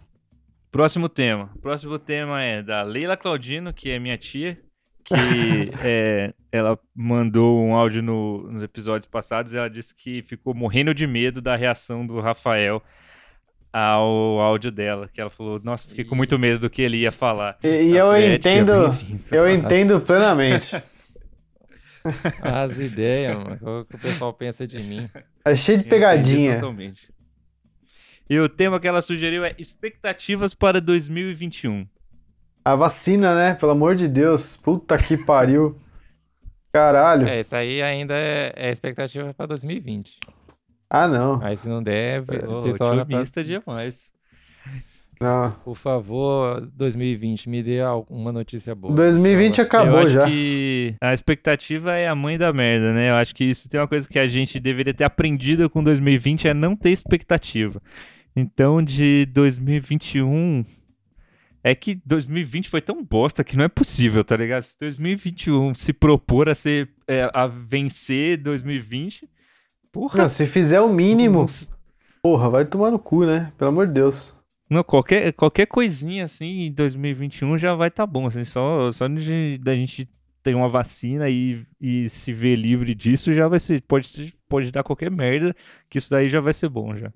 Próximo 0.72 1.08
tema. 1.08 1.50
Próximo 1.60 1.98
tema 1.98 2.42
é 2.42 2.62
da 2.62 2.82
Leila 2.82 3.16
Claudino, 3.16 3.72
que 3.72 3.90
é 3.90 3.98
minha 3.98 4.16
tia, 4.18 4.58
que 5.04 5.14
é, 5.84 6.34
ela 6.50 6.78
mandou 6.94 7.62
um 7.62 7.74
áudio 7.74 8.02
no- 8.02 8.50
nos 8.50 8.62
episódios 8.62 9.06
passados 9.06 9.52
e 9.52 9.58
ela 9.58 9.68
disse 9.70 9.94
que 9.94 10.22
ficou 10.22 10.54
morrendo 10.54 10.92
de 10.94 11.06
medo 11.06 11.40
da 11.42 11.54
reação 11.54 12.04
do 12.06 12.18
Rafael 12.18 12.82
ao 13.76 14.38
áudio 14.40 14.70
dela, 14.70 15.10
que 15.12 15.20
ela 15.20 15.28
falou, 15.28 15.60
nossa, 15.64 15.88
fiquei 15.88 16.04
com 16.04 16.14
muito 16.14 16.38
medo 16.38 16.60
do 16.60 16.70
que 16.70 16.80
ele 16.80 16.98
ia 16.98 17.10
falar. 17.10 17.58
E, 17.60 17.66
e 17.66 17.96
eu 17.96 18.06
falei, 18.06 18.26
"É, 18.26 18.34
entendo. 18.36 18.88
bem-vindo." 18.88 19.34
Eu 19.34 19.50
entendo 19.52 20.00
plenamente. 20.00 20.80
As 22.40 22.78
ideias, 22.78 23.36
mano. 23.36 23.80
O 23.80 23.84
que 23.84 23.96
o 23.96 23.98
pessoal 23.98 24.32
pensa 24.32 24.64
de 24.64 24.80
mim? 24.80 25.10
É 25.44 25.56
cheio 25.56 25.78
de 25.78 25.84
pegadinha. 25.84 26.54
Totalmente. 26.54 27.12
E 28.30 28.38
o 28.38 28.48
tema 28.48 28.78
que 28.78 28.86
ela 28.86 29.02
sugeriu 29.02 29.44
é 29.44 29.56
expectativas 29.58 30.54
para 30.54 30.80
2021. 30.80 31.84
A 32.64 32.76
vacina, 32.76 33.34
né? 33.34 33.54
Pelo 33.54 33.72
amor 33.72 33.96
de 33.96 34.06
Deus. 34.06 34.56
Puta 34.56 34.96
que 34.96 35.16
pariu. 35.16 35.80
Caralho. 36.72 37.26
É, 37.26 37.40
isso 37.40 37.56
aí 37.56 37.82
ainda 37.82 38.14
é, 38.14 38.52
é 38.54 38.70
expectativa 38.70 39.34
pra 39.34 39.46
2020. 39.46 40.20
Ah, 40.96 41.08
não. 41.08 41.42
Aí 41.42 41.56
se 41.56 41.68
não 41.68 41.82
der, 41.82 42.22
Ô, 42.46 42.54
se 42.54 42.72
torna 42.74 43.04
pra... 43.04 43.16
otimista 43.16 43.42
demais. 43.42 44.12
Não. 45.20 45.50
Por 45.64 45.74
favor, 45.74 46.60
2020, 46.72 47.48
me 47.48 47.64
dê 47.64 47.80
alguma 47.80 48.30
notícia 48.30 48.76
boa. 48.76 48.94
2020 48.94 49.56
Por 49.56 49.56
favor. 49.56 49.66
acabou 49.66 50.00
eu 50.00 50.06
acho 50.06 50.10
já. 50.10 50.24
que 50.24 50.94
a 51.00 51.12
expectativa 51.12 51.94
é 51.94 52.06
a 52.06 52.14
mãe 52.14 52.38
da 52.38 52.52
merda, 52.52 52.92
né? 52.92 53.10
Eu 53.10 53.14
acho 53.16 53.34
que 53.34 53.42
isso 53.42 53.68
tem 53.68 53.80
uma 53.80 53.88
coisa 53.88 54.08
que 54.08 54.20
a 54.20 54.28
gente 54.28 54.60
deveria 54.60 54.94
ter 54.94 55.02
aprendido 55.02 55.68
com 55.68 55.82
2020 55.82 56.46
é 56.46 56.54
não 56.54 56.76
ter 56.76 56.90
expectativa. 56.90 57.82
Então, 58.36 58.80
de 58.80 59.26
2021 59.32 60.64
é 61.64 61.74
que 61.74 62.00
2020 62.06 62.68
foi 62.68 62.80
tão 62.80 63.02
bosta 63.02 63.42
que 63.42 63.56
não 63.56 63.64
é 63.64 63.68
possível, 63.68 64.22
tá 64.22 64.36
ligado? 64.36 64.62
Se 64.62 64.78
2021 64.78 65.74
se 65.74 65.92
propor 65.92 66.48
a 66.48 66.54
ser 66.54 66.88
é, 67.08 67.28
a 67.34 67.48
vencer 67.48 68.36
2020, 68.36 69.28
porra, 69.94 70.18
Não, 70.18 70.28
se 70.28 70.44
fizer 70.44 70.80
o 70.80 70.92
mínimo, 70.92 71.38
não, 71.38 71.46
porra, 72.20 72.50
vai 72.50 72.64
tomar 72.64 72.90
no 72.90 72.98
cu, 72.98 73.24
né? 73.24 73.52
Pelo 73.56 73.70
amor 73.70 73.86
de 73.86 73.94
Deus. 73.94 74.34
Não, 74.68 74.82
qualquer, 74.82 75.32
qualquer 75.32 75.66
coisinha 75.66 76.24
assim 76.24 76.62
em 76.62 76.72
2021 76.72 77.56
já 77.56 77.74
vai 77.74 77.88
estar 77.88 78.04
tá 78.04 78.12
bom. 78.12 78.26
Assim, 78.26 78.44
só, 78.44 78.90
só 78.90 79.06
de, 79.06 79.56
da 79.58 79.74
gente 79.74 80.08
ter 80.42 80.54
uma 80.54 80.68
vacina 80.68 81.30
e, 81.30 81.64
e 81.80 82.08
se 82.08 82.32
ver 82.32 82.56
livre 82.56 82.92
disso 82.94 83.32
já 83.32 83.46
vai 83.46 83.60
ser. 83.60 83.80
Pode, 83.82 84.34
pode 84.48 84.72
dar 84.72 84.82
qualquer 84.82 85.10
merda, 85.10 85.54
que 85.88 85.98
isso 85.98 86.10
daí 86.10 86.28
já 86.28 86.40
vai 86.40 86.52
ser 86.52 86.68
bom 86.68 86.96
já. 86.96 87.12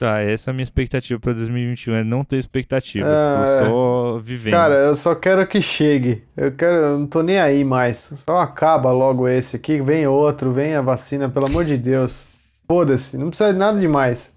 Tá, 0.00 0.20
essa 0.22 0.48
é 0.48 0.50
a 0.50 0.54
minha 0.54 0.62
expectativa 0.62 1.20
pra 1.20 1.34
2021, 1.34 1.94
é 1.94 2.02
não 2.02 2.24
ter 2.24 2.38
expectativas, 2.38 3.20
Ah, 3.20 3.36
tô 3.36 3.42
é. 3.42 3.46
só 3.46 4.18
vivendo. 4.18 4.54
Cara, 4.54 4.74
eu 4.76 4.94
só 4.94 5.14
quero 5.14 5.46
que 5.46 5.60
chegue. 5.60 6.24
Eu 6.34 6.50
quero, 6.56 6.74
eu 6.74 6.98
não 6.98 7.06
tô 7.06 7.22
nem 7.22 7.38
aí 7.38 7.62
mais. 7.62 7.98
Só 8.26 8.38
acaba 8.38 8.90
logo 8.92 9.28
esse 9.28 9.56
aqui, 9.56 9.78
vem 9.82 10.06
outro, 10.06 10.54
vem 10.54 10.74
a 10.74 10.80
vacina, 10.80 11.28
pelo 11.28 11.44
amor 11.44 11.66
de 11.66 11.76
Deus. 11.76 12.62
Foda-se, 12.66 13.18
não 13.18 13.28
precisa 13.28 13.52
de 13.52 13.58
nada 13.58 13.78
demais. 13.78 14.34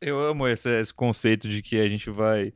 Eu 0.00 0.18
amo 0.18 0.48
esse, 0.48 0.68
esse 0.80 0.92
conceito 0.92 1.48
de 1.48 1.62
que 1.62 1.78
a 1.78 1.86
gente 1.88 2.10
vai, 2.10 2.52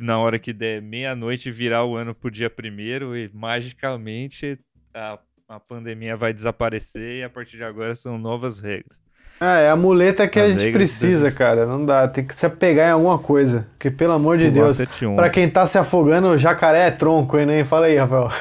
na 0.00 0.18
hora 0.18 0.38
que 0.38 0.52
der 0.52 0.82
meia-noite, 0.82 1.50
virar 1.50 1.86
o 1.86 1.96
ano 1.96 2.14
pro 2.14 2.30
dia 2.30 2.50
primeiro 2.50 3.16
e 3.16 3.30
magicamente 3.32 4.58
a, 4.92 5.18
a 5.48 5.58
pandemia 5.58 6.14
vai 6.14 6.34
desaparecer 6.34 7.20
e 7.20 7.22
a 7.22 7.30
partir 7.30 7.56
de 7.56 7.64
agora 7.64 7.94
são 7.94 8.18
novas 8.18 8.60
regras. 8.60 9.00
Ah, 9.44 9.58
é 9.58 9.68
a 9.70 9.74
muleta 9.74 10.28
que 10.28 10.38
a 10.38 10.44
As 10.44 10.52
gente 10.52 10.60
regras 10.60 10.88
de 10.90 10.94
precisa, 10.98 11.22
2000. 11.22 11.36
cara. 11.36 11.66
Não 11.66 11.84
dá, 11.84 12.06
tem 12.06 12.24
que 12.24 12.32
se 12.32 12.46
apegar 12.46 12.88
em 12.88 12.92
alguma 12.92 13.18
coisa. 13.18 13.66
Porque, 13.72 13.90
pelo 13.90 14.12
amor 14.12 14.38
de 14.38 14.48
Pular 14.48 14.66
Deus, 14.66 14.76
71. 14.76 15.16
pra 15.16 15.28
quem 15.30 15.50
tá 15.50 15.66
se 15.66 15.76
afogando, 15.76 16.38
jacaré 16.38 16.86
é 16.86 16.90
tronco, 16.92 17.36
hein, 17.36 17.46
né? 17.46 17.64
Fala 17.64 17.86
aí, 17.86 17.96
Rafael. 17.96 18.28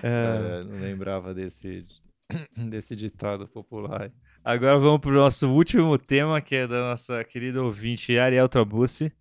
Cara, 0.00 0.64
não 0.64 0.80
lembrava 0.80 1.34
desse, 1.34 1.84
desse 2.56 2.96
ditado 2.96 3.46
popular. 3.46 4.10
Agora 4.44 4.78
vamos 4.78 5.00
pro 5.00 5.12
nosso 5.12 5.46
último 5.50 5.98
tema, 5.98 6.40
que 6.40 6.54
é 6.56 6.66
da 6.66 6.80
nossa 6.90 7.22
querida 7.24 7.62
ouvinte 7.62 8.16
Ariel 8.18 8.48
Trabucci. 8.48 9.12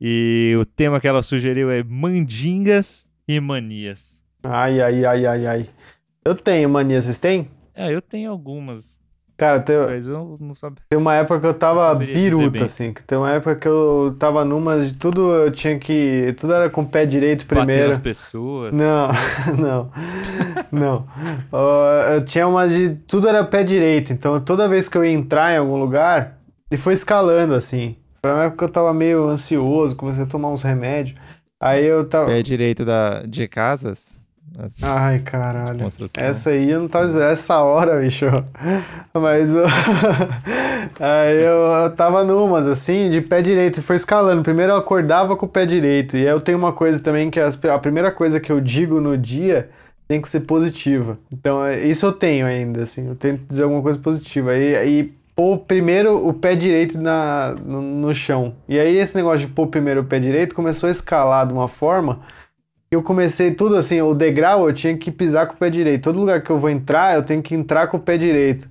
E 0.00 0.54
o 0.60 0.66
tema 0.66 1.00
que 1.00 1.08
ela 1.08 1.22
sugeriu 1.22 1.70
é 1.70 1.82
mandingas 1.82 3.06
e 3.26 3.40
manias. 3.40 4.22
Ai, 4.42 4.80
ai, 4.80 5.04
ai, 5.04 5.24
ai, 5.26 5.46
ai. 5.46 5.70
Eu 6.24 6.34
tenho 6.34 6.68
mania, 6.68 7.00
vocês 7.00 7.18
têm? 7.18 7.48
É, 7.74 7.92
eu 7.92 8.00
tenho 8.00 8.30
algumas, 8.30 8.98
Cara, 9.36 9.58
tem, 9.58 9.76
mas 9.76 10.06
eu 10.06 10.36
não 10.40 10.54
sabia. 10.54 10.82
tem 10.88 10.98
uma 10.98 11.14
época 11.14 11.40
que 11.40 11.46
eu 11.46 11.54
tava 11.54 11.92
biruta, 11.96 12.64
assim. 12.64 12.92
Que 12.92 13.02
tem 13.02 13.18
uma 13.18 13.32
época 13.32 13.56
que 13.56 13.66
eu 13.66 14.14
tava 14.16 14.44
numas 14.44 14.92
de 14.92 14.96
tudo, 14.96 15.32
eu 15.32 15.50
tinha 15.50 15.76
que. 15.78 16.34
Tudo 16.38 16.52
era 16.54 16.70
com 16.70 16.82
o 16.82 16.86
pé 16.86 17.04
direito 17.04 17.44
Bater 17.44 17.56
primeiro. 17.64 17.88
nas 17.88 17.98
pessoas. 17.98 18.76
Não, 18.76 19.08
não, 19.58 19.90
não. 20.70 21.08
Ó, 21.50 21.84
eu 22.14 22.24
tinha 22.24 22.46
umas 22.46 22.70
de. 22.70 22.90
Tudo 23.08 23.28
era 23.28 23.42
pé 23.44 23.64
direito, 23.64 24.12
então 24.12 24.40
toda 24.40 24.68
vez 24.68 24.88
que 24.88 24.96
eu 24.96 25.04
ia 25.04 25.12
entrar 25.12 25.52
em 25.52 25.56
algum 25.56 25.76
lugar, 25.78 26.38
e 26.70 26.76
foi 26.76 26.92
escalando 26.94 27.54
assim. 27.54 27.96
Pra 28.22 28.34
uma 28.34 28.44
época 28.44 28.58
que 28.58 28.64
eu 28.64 28.72
tava 28.72 28.94
meio 28.94 29.28
ansioso, 29.28 29.96
comecei 29.96 30.22
a 30.22 30.26
tomar 30.26 30.50
uns 30.50 30.62
remédios. 30.62 31.18
Aí 31.60 31.84
eu 31.84 32.08
tava. 32.08 32.26
Pé 32.26 32.40
direito 32.40 32.84
da, 32.84 33.22
de 33.22 33.48
casas? 33.48 34.22
As- 34.58 34.76
Ai, 34.82 35.18
caralho. 35.20 35.80
Construção. 35.80 36.22
Essa 36.22 36.50
aí 36.50 36.70
eu 36.70 36.80
não 36.80 36.88
tava 36.88 37.06
esperando. 37.06 37.30
Essa 37.32 37.60
hora, 37.62 38.00
bicho. 38.00 38.26
Mas 39.12 39.50
eu. 39.50 39.64
aí 41.00 41.36
eu, 41.42 41.62
eu 41.84 41.90
tava 41.96 42.22
numas, 42.24 42.66
assim, 42.66 43.10
de 43.10 43.20
pé 43.20 43.42
direito. 43.42 43.82
Foi 43.82 43.96
escalando. 43.96 44.42
Primeiro 44.42 44.72
eu 44.72 44.76
acordava 44.76 45.36
com 45.36 45.46
o 45.46 45.48
pé 45.48 45.66
direito. 45.66 46.16
E 46.16 46.20
aí 46.26 46.32
eu 46.32 46.40
tenho 46.40 46.58
uma 46.58 46.72
coisa 46.72 47.02
também 47.02 47.30
que 47.30 47.40
as- 47.40 47.58
a 47.64 47.78
primeira 47.78 48.10
coisa 48.10 48.38
que 48.40 48.50
eu 48.52 48.60
digo 48.60 49.00
no 49.00 49.16
dia 49.18 49.70
tem 50.06 50.20
que 50.20 50.28
ser 50.28 50.40
positiva. 50.40 51.18
Então, 51.32 51.64
é- 51.64 51.84
isso 51.84 52.04
eu 52.06 52.12
tenho 52.12 52.46
ainda, 52.46 52.82
assim. 52.82 53.08
Eu 53.08 53.14
tento 53.16 53.42
dizer 53.48 53.64
alguma 53.64 53.82
coisa 53.82 53.98
positiva. 53.98 54.54
E, 54.56 54.76
aí 54.76 55.12
pôr 55.34 55.58
primeiro 55.58 56.28
o 56.28 56.32
pé 56.32 56.54
direito 56.54 57.00
na, 57.00 57.56
no, 57.64 57.82
no 57.82 58.14
chão. 58.14 58.54
E 58.68 58.78
aí 58.78 58.96
esse 58.96 59.16
negócio 59.16 59.40
de 59.40 59.52
pôr 59.52 59.66
primeiro 59.66 60.02
o 60.02 60.04
pé 60.04 60.20
direito 60.20 60.54
começou 60.54 60.88
a 60.88 60.92
escalar 60.92 61.44
de 61.46 61.52
uma 61.52 61.66
forma 61.66 62.20
eu 62.94 63.02
comecei 63.02 63.52
tudo 63.52 63.76
assim, 63.76 64.00
o 64.00 64.14
degrau 64.14 64.68
eu 64.68 64.74
tinha 64.74 64.96
que 64.96 65.10
pisar 65.10 65.46
com 65.46 65.54
o 65.54 65.56
pé 65.56 65.70
direito. 65.70 66.04
Todo 66.04 66.18
lugar 66.18 66.42
que 66.42 66.50
eu 66.50 66.58
vou 66.58 66.70
entrar, 66.70 67.14
eu 67.14 67.22
tenho 67.22 67.42
que 67.42 67.54
entrar 67.54 67.88
com 67.88 67.96
o 67.96 68.00
pé 68.00 68.16
direito. 68.16 68.68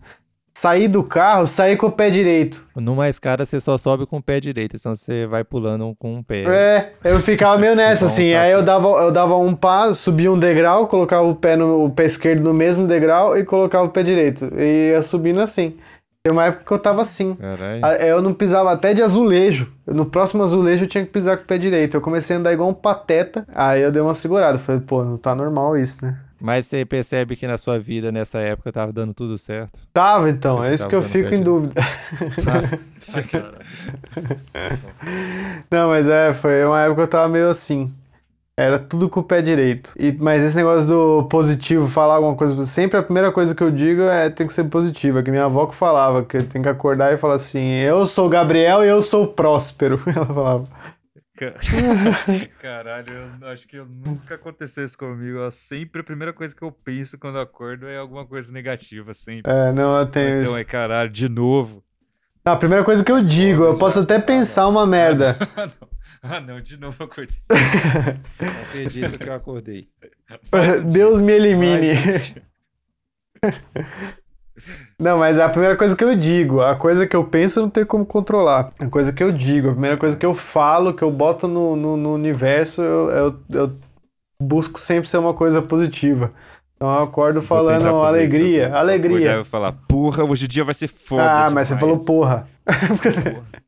Sair 0.56 0.88
do 0.88 1.04
carro, 1.04 1.48
sair 1.48 1.78
com 1.78 1.88
o 1.88 1.92
pé 1.92 2.12
direito. 2.12 2.64
Numa 2.76 3.10
escada 3.10 3.44
você 3.44 3.60
só 3.60 3.76
sobe 3.76 4.06
com 4.06 4.18
o 4.18 4.22
pé 4.24 4.40
direito, 4.40 4.78
senão 4.78 4.96
você 4.96 5.26
vai 5.26 5.44
pulando 5.44 5.96
com 5.98 6.20
o 6.20 6.24
pé. 6.24 6.44
É, 6.48 6.92
eu 7.04 7.20
ficava 7.20 7.58
meio 7.58 7.74
nessa, 7.76 8.06
Então, 8.06 8.14
assim. 8.14 8.34
Aí 8.36 8.52
eu 8.52 8.62
dava, 8.62 8.88
eu 8.88 9.12
dava 9.12 9.36
um 9.36 9.56
passo, 9.56 9.96
subia 9.96 10.32
um 10.32 10.38
degrau, 10.38 10.88
colocava 10.88 11.24
o 11.28 11.36
pé, 11.36 11.56
no, 11.56 11.86
o 11.86 11.90
pé 11.90 12.06
esquerdo 12.06 12.44
no 12.44 12.54
mesmo 12.54 12.86
degrau 12.88 13.36
e 13.38 13.44
colocava 13.44 13.86
o 13.86 13.90
pé 13.90 14.04
direito. 14.04 14.52
E 14.56 14.92
ia 14.92 15.02
subindo 15.02 15.40
assim. 15.42 15.76
Tem 16.26 16.32
uma 16.32 16.46
época 16.46 16.64
que 16.64 16.72
eu 16.72 16.80
tava 16.80 17.02
assim. 17.02 17.36
Caralho. 17.36 17.82
Ah, 17.84 17.96
Eu 17.96 18.22
não 18.22 18.34
pisava 18.34 18.72
até 18.72 18.94
de 18.94 19.02
azulejo. 19.02 19.74
No 19.86 20.06
próximo 20.06 20.42
azulejo 20.42 20.86
eu 20.86 20.88
tinha 20.88 21.06
que 21.06 21.12
pisar 21.12 21.36
com 21.36 21.44
o 21.44 21.46
pé 21.46 21.58
direito. 21.58 21.98
Eu 21.98 22.02
comecei 22.02 22.34
a 22.34 22.40
andar 22.40 22.54
igual 22.54 22.70
um 22.70 22.74
pateta. 22.74 23.46
Aí 23.54 23.82
eu 23.82 23.92
dei 23.92 24.02
uma 24.02 24.14
segurada. 24.14 24.58
Falei, 24.58 24.80
pô, 24.80 25.04
não 25.04 25.18
tá 25.18 25.36
normal 25.36 25.78
isso, 25.78 25.98
né? 26.06 26.18
Mas 26.40 26.66
você 26.66 26.86
percebe 26.86 27.36
que 27.36 27.46
na 27.46 27.58
sua 27.58 27.78
vida, 27.78 28.10
nessa 28.10 28.40
época, 28.40 28.72
tava 28.72 28.94
dando 28.94 29.14
tudo 29.14 29.38
certo. 29.38 29.78
Tava 29.92 30.30
então, 30.30 30.60
Você 30.60 30.70
é 30.70 30.74
isso 30.76 30.88
que 30.88 30.96
eu 30.96 31.04
fico 31.04 31.36
em 31.36 31.42
direito. 31.42 31.44
dúvida. 31.44 31.82
Não, 35.70 35.90
mas 35.90 36.08
é, 36.08 36.34
foi 36.34 36.64
uma 36.64 36.80
época 36.84 36.96
que 36.96 37.02
eu 37.02 37.08
tava 37.08 37.28
meio 37.28 37.50
assim. 37.50 37.94
Era 38.58 38.78
tudo 38.78 39.10
com 39.10 39.20
o 39.22 39.24
pé 39.24 39.42
direito. 39.42 39.94
E, 39.98 40.12
mas 40.12 40.44
esse 40.44 40.56
negócio 40.56 40.88
do 40.88 41.28
positivo, 41.28 41.88
falar 41.88 42.16
alguma 42.16 42.36
coisa. 42.36 42.64
Sempre 42.66 43.00
a 43.00 43.04
primeira 43.04 43.32
coisa 43.32 43.56
que 43.56 43.64
eu 43.64 43.72
digo 43.72 44.04
é 44.04 44.30
tem 44.30 44.46
que 44.46 44.54
ser 44.54 44.66
positiva. 44.66 45.24
Que 45.24 45.32
minha 45.32 45.46
avó 45.46 45.66
que 45.66 45.76
falava, 45.76 46.24
que 46.24 46.38
tem 46.44 46.62
que 46.62 46.70
acordar 46.70 47.12
e 47.14 47.18
falar 47.18 47.34
assim: 47.36 47.60
Eu 47.80 48.06
sou 48.06 48.28
o 48.28 48.30
Gabriel 48.30 48.86
e 48.86 48.88
eu 48.88 49.02
sou 49.02 49.26
Próspero. 49.28 50.00
Ela 50.06 50.28
falava. 50.28 50.64
Ca- 51.36 51.54
Caralho, 52.62 53.32
eu 53.42 53.48
acho 53.48 53.68
que 53.68 53.76
eu 53.76 53.88
nunca 53.88 54.36
aconteceu 54.36 54.86
isso 54.86 54.98
comigo. 54.98 55.40
Eu 55.40 55.50
sempre 55.52 56.02
a 56.02 56.04
primeira 56.04 56.32
coisa 56.32 56.56
que 56.56 56.62
eu 56.62 56.72
penso 56.72 57.18
quando 57.18 57.38
eu 57.38 57.42
acordo 57.42 57.88
é 57.88 57.98
alguma 57.98 58.24
coisa 58.26 58.54
negativa, 58.54 59.16
sempre. 59.16 59.52
É, 59.52 59.72
não, 59.72 59.98
eu 59.98 60.06
tenho 60.06 60.30
Então 60.42 60.52
isso. 60.52 60.58
é 60.58 60.64
caralho, 60.64 61.10
de 61.10 61.28
novo. 61.28 61.84
Não, 62.46 62.54
a 62.54 62.58
primeira 62.58 62.84
coisa 62.84 63.04
que 63.04 63.12
eu 63.12 63.24
digo, 63.24 63.64
eu 63.64 63.78
posso 63.78 64.02
até 64.02 64.20
pensar 64.20 64.68
uma 64.68 64.86
merda. 64.86 65.36
Ah, 65.56 65.66
não. 65.66 65.94
Ah, 66.26 66.40
não, 66.40 66.62
de 66.62 66.78
novo 66.78 66.96
eu 67.02 67.06
acordei. 67.06 67.38
Não 68.40 68.62
acredito 68.62 69.18
que 69.18 69.28
eu 69.28 69.34
acordei. 69.34 69.90
Deus 70.90 71.20
me 71.20 71.34
elimine. 71.34 71.96
Não, 74.98 75.18
mas 75.18 75.38
é 75.38 75.44
a 75.44 75.50
primeira 75.50 75.76
coisa 75.76 75.96
que 75.96 76.04
eu 76.04 76.16
digo. 76.16 76.62
A 76.62 76.76
coisa 76.78 77.06
que 77.06 77.16
eu 77.16 77.26
penso 77.26 77.60
não 77.60 77.70
tem 77.70 77.86
como 77.86 78.06
controlar. 78.06 78.72
A 78.80 78.88
coisa 78.88 79.12
que 79.12 79.22
eu 79.22 79.32
digo, 79.32 79.70
a 79.70 79.72
primeira 79.72 79.98
coisa 79.98 80.16
que 80.16 80.26
eu 80.26 80.34
falo, 80.34 80.94
que 80.94 81.04
eu 81.04 81.12
boto 81.12 81.48
no, 81.48 81.76
no, 81.76 81.98
no 81.98 82.14
universo, 82.14 82.82
eu, 82.82 83.10
eu, 83.10 83.40
eu 83.50 83.78
busco 84.42 84.80
sempre 84.80 85.10
ser 85.10 85.18
uma 85.18 85.34
coisa 85.34 85.62
positiva. 85.62 86.32
Então 86.84 86.96
eu 86.96 87.04
acordo 87.04 87.40
Vou 87.40 87.48
falando 87.48 87.88
alegria, 87.88 88.28
isso. 88.28 88.36
Eu 88.36 88.44
vou 88.44 88.60
acordar 88.68 88.80
alegria. 88.80 89.36
vou 89.36 89.46
falar, 89.46 89.72
porra, 89.88 90.24
hoje 90.26 90.44
o 90.44 90.48
dia 90.50 90.66
vai 90.66 90.74
ser 90.74 90.90
foda. 90.90 91.46
Ah, 91.46 91.50
mas 91.50 91.70
você 91.70 91.78
falou 91.78 91.96
demais." 91.96 92.06
porra. 92.08 92.48
Porra. 92.66 93.64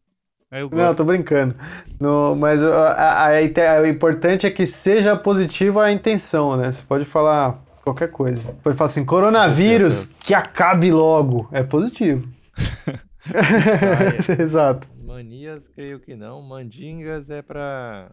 Não, 0.72 0.96
tô 0.96 1.04
brincando. 1.06 1.56
No, 2.00 2.36
mas 2.36 2.62
a, 2.62 2.92
a- 2.92 3.28
a 3.30 3.82
o 3.82 3.86
importante 3.86 4.46
é 4.46 4.52
que 4.52 4.66
seja 4.66 5.16
positiva 5.16 5.84
a 5.84 5.92
intenção, 5.94 6.58
né? 6.58 6.72
Você 6.72 6.82
pode 6.82 7.06
falar 7.06 7.64
qualquer 7.86 8.12
coisa. 8.12 8.42
Pode 8.62 8.76
falar 8.76 8.90
assim, 8.90 9.06
coronavírus, 9.06 10.14
que 10.20 10.34
acabe 10.34 10.92
logo. 10.92 11.48
É 11.54 11.64
positivo. 11.64 12.28
Exato. 14.40 14.88
Manias, 15.04 15.68
creio 15.70 16.00
que 16.02 16.16
não. 16.16 16.42
Mandingas 16.42 17.30
é 17.30 17.42
pra 17.42 18.12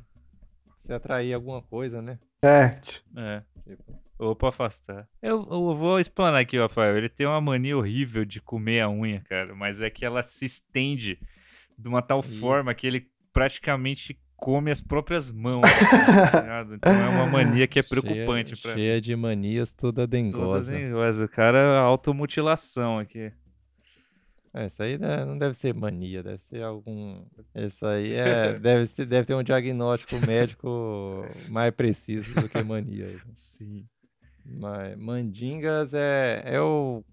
se 0.84 0.92
atrair 0.92 1.34
alguma 1.34 1.60
coisa, 1.60 2.00
né? 2.00 2.18
É. 2.44 2.76
É. 3.16 3.42
Tipo, 3.68 4.01
Ou 4.22 4.36
pra 4.36 4.50
afastar. 4.50 5.08
Eu, 5.20 5.46
eu 5.50 5.74
vou 5.74 5.98
explanar 5.98 6.40
aqui, 6.40 6.56
Rafael. 6.58 6.96
Ele 6.96 7.08
tem 7.08 7.26
uma 7.26 7.40
mania 7.40 7.76
horrível 7.76 8.24
de 8.24 8.40
comer 8.40 8.80
a 8.80 8.88
unha, 8.90 9.20
cara. 9.28 9.54
Mas 9.54 9.80
é 9.80 9.90
que 9.90 10.04
ela 10.04 10.22
se 10.22 10.44
estende 10.44 11.18
de 11.76 11.88
uma 11.88 12.00
tal 12.00 12.20
Ih. 12.20 12.38
forma 12.38 12.72
que 12.74 12.86
ele 12.86 13.08
praticamente 13.32 14.18
come 14.36 14.70
as 14.70 14.80
próprias 14.80 15.30
mãos. 15.30 15.64
assim, 15.64 15.86
tá 16.30 16.66
então 16.74 16.92
é 16.92 17.08
uma 17.08 17.26
mania 17.26 17.66
que 17.66 17.78
é 17.78 17.82
preocupante 17.82 18.52
mim. 18.52 18.56
cheia 18.74 19.00
de 19.00 19.14
manias, 19.16 19.72
toda 19.72 20.06
dengosa. 20.06 20.78
em- 20.78 20.90
Mas 20.90 21.20
o 21.20 21.28
cara 21.28 21.58
é 21.58 21.78
automutilação 21.78 22.98
aqui. 22.98 23.32
É, 24.54 24.66
isso 24.66 24.82
aí 24.82 24.98
né, 24.98 25.24
não 25.24 25.38
deve 25.38 25.54
ser 25.54 25.72
mania, 25.72 26.22
deve 26.22 26.38
ser 26.38 26.62
algum. 26.62 27.24
Isso 27.54 27.86
aí 27.86 28.12
é, 28.12 28.52
deve, 28.60 28.86
ser, 28.86 29.06
deve 29.06 29.26
ter 29.26 29.34
um 29.34 29.42
diagnóstico 29.42 30.14
médico 30.26 31.24
mais 31.48 31.74
preciso 31.74 32.34
do 32.38 32.48
que 32.48 32.62
mania. 32.62 33.08
Sim. 33.34 33.86
Mas 34.44 34.96
mandingas 34.98 35.92
é. 35.94 36.42
Eu 36.46 37.04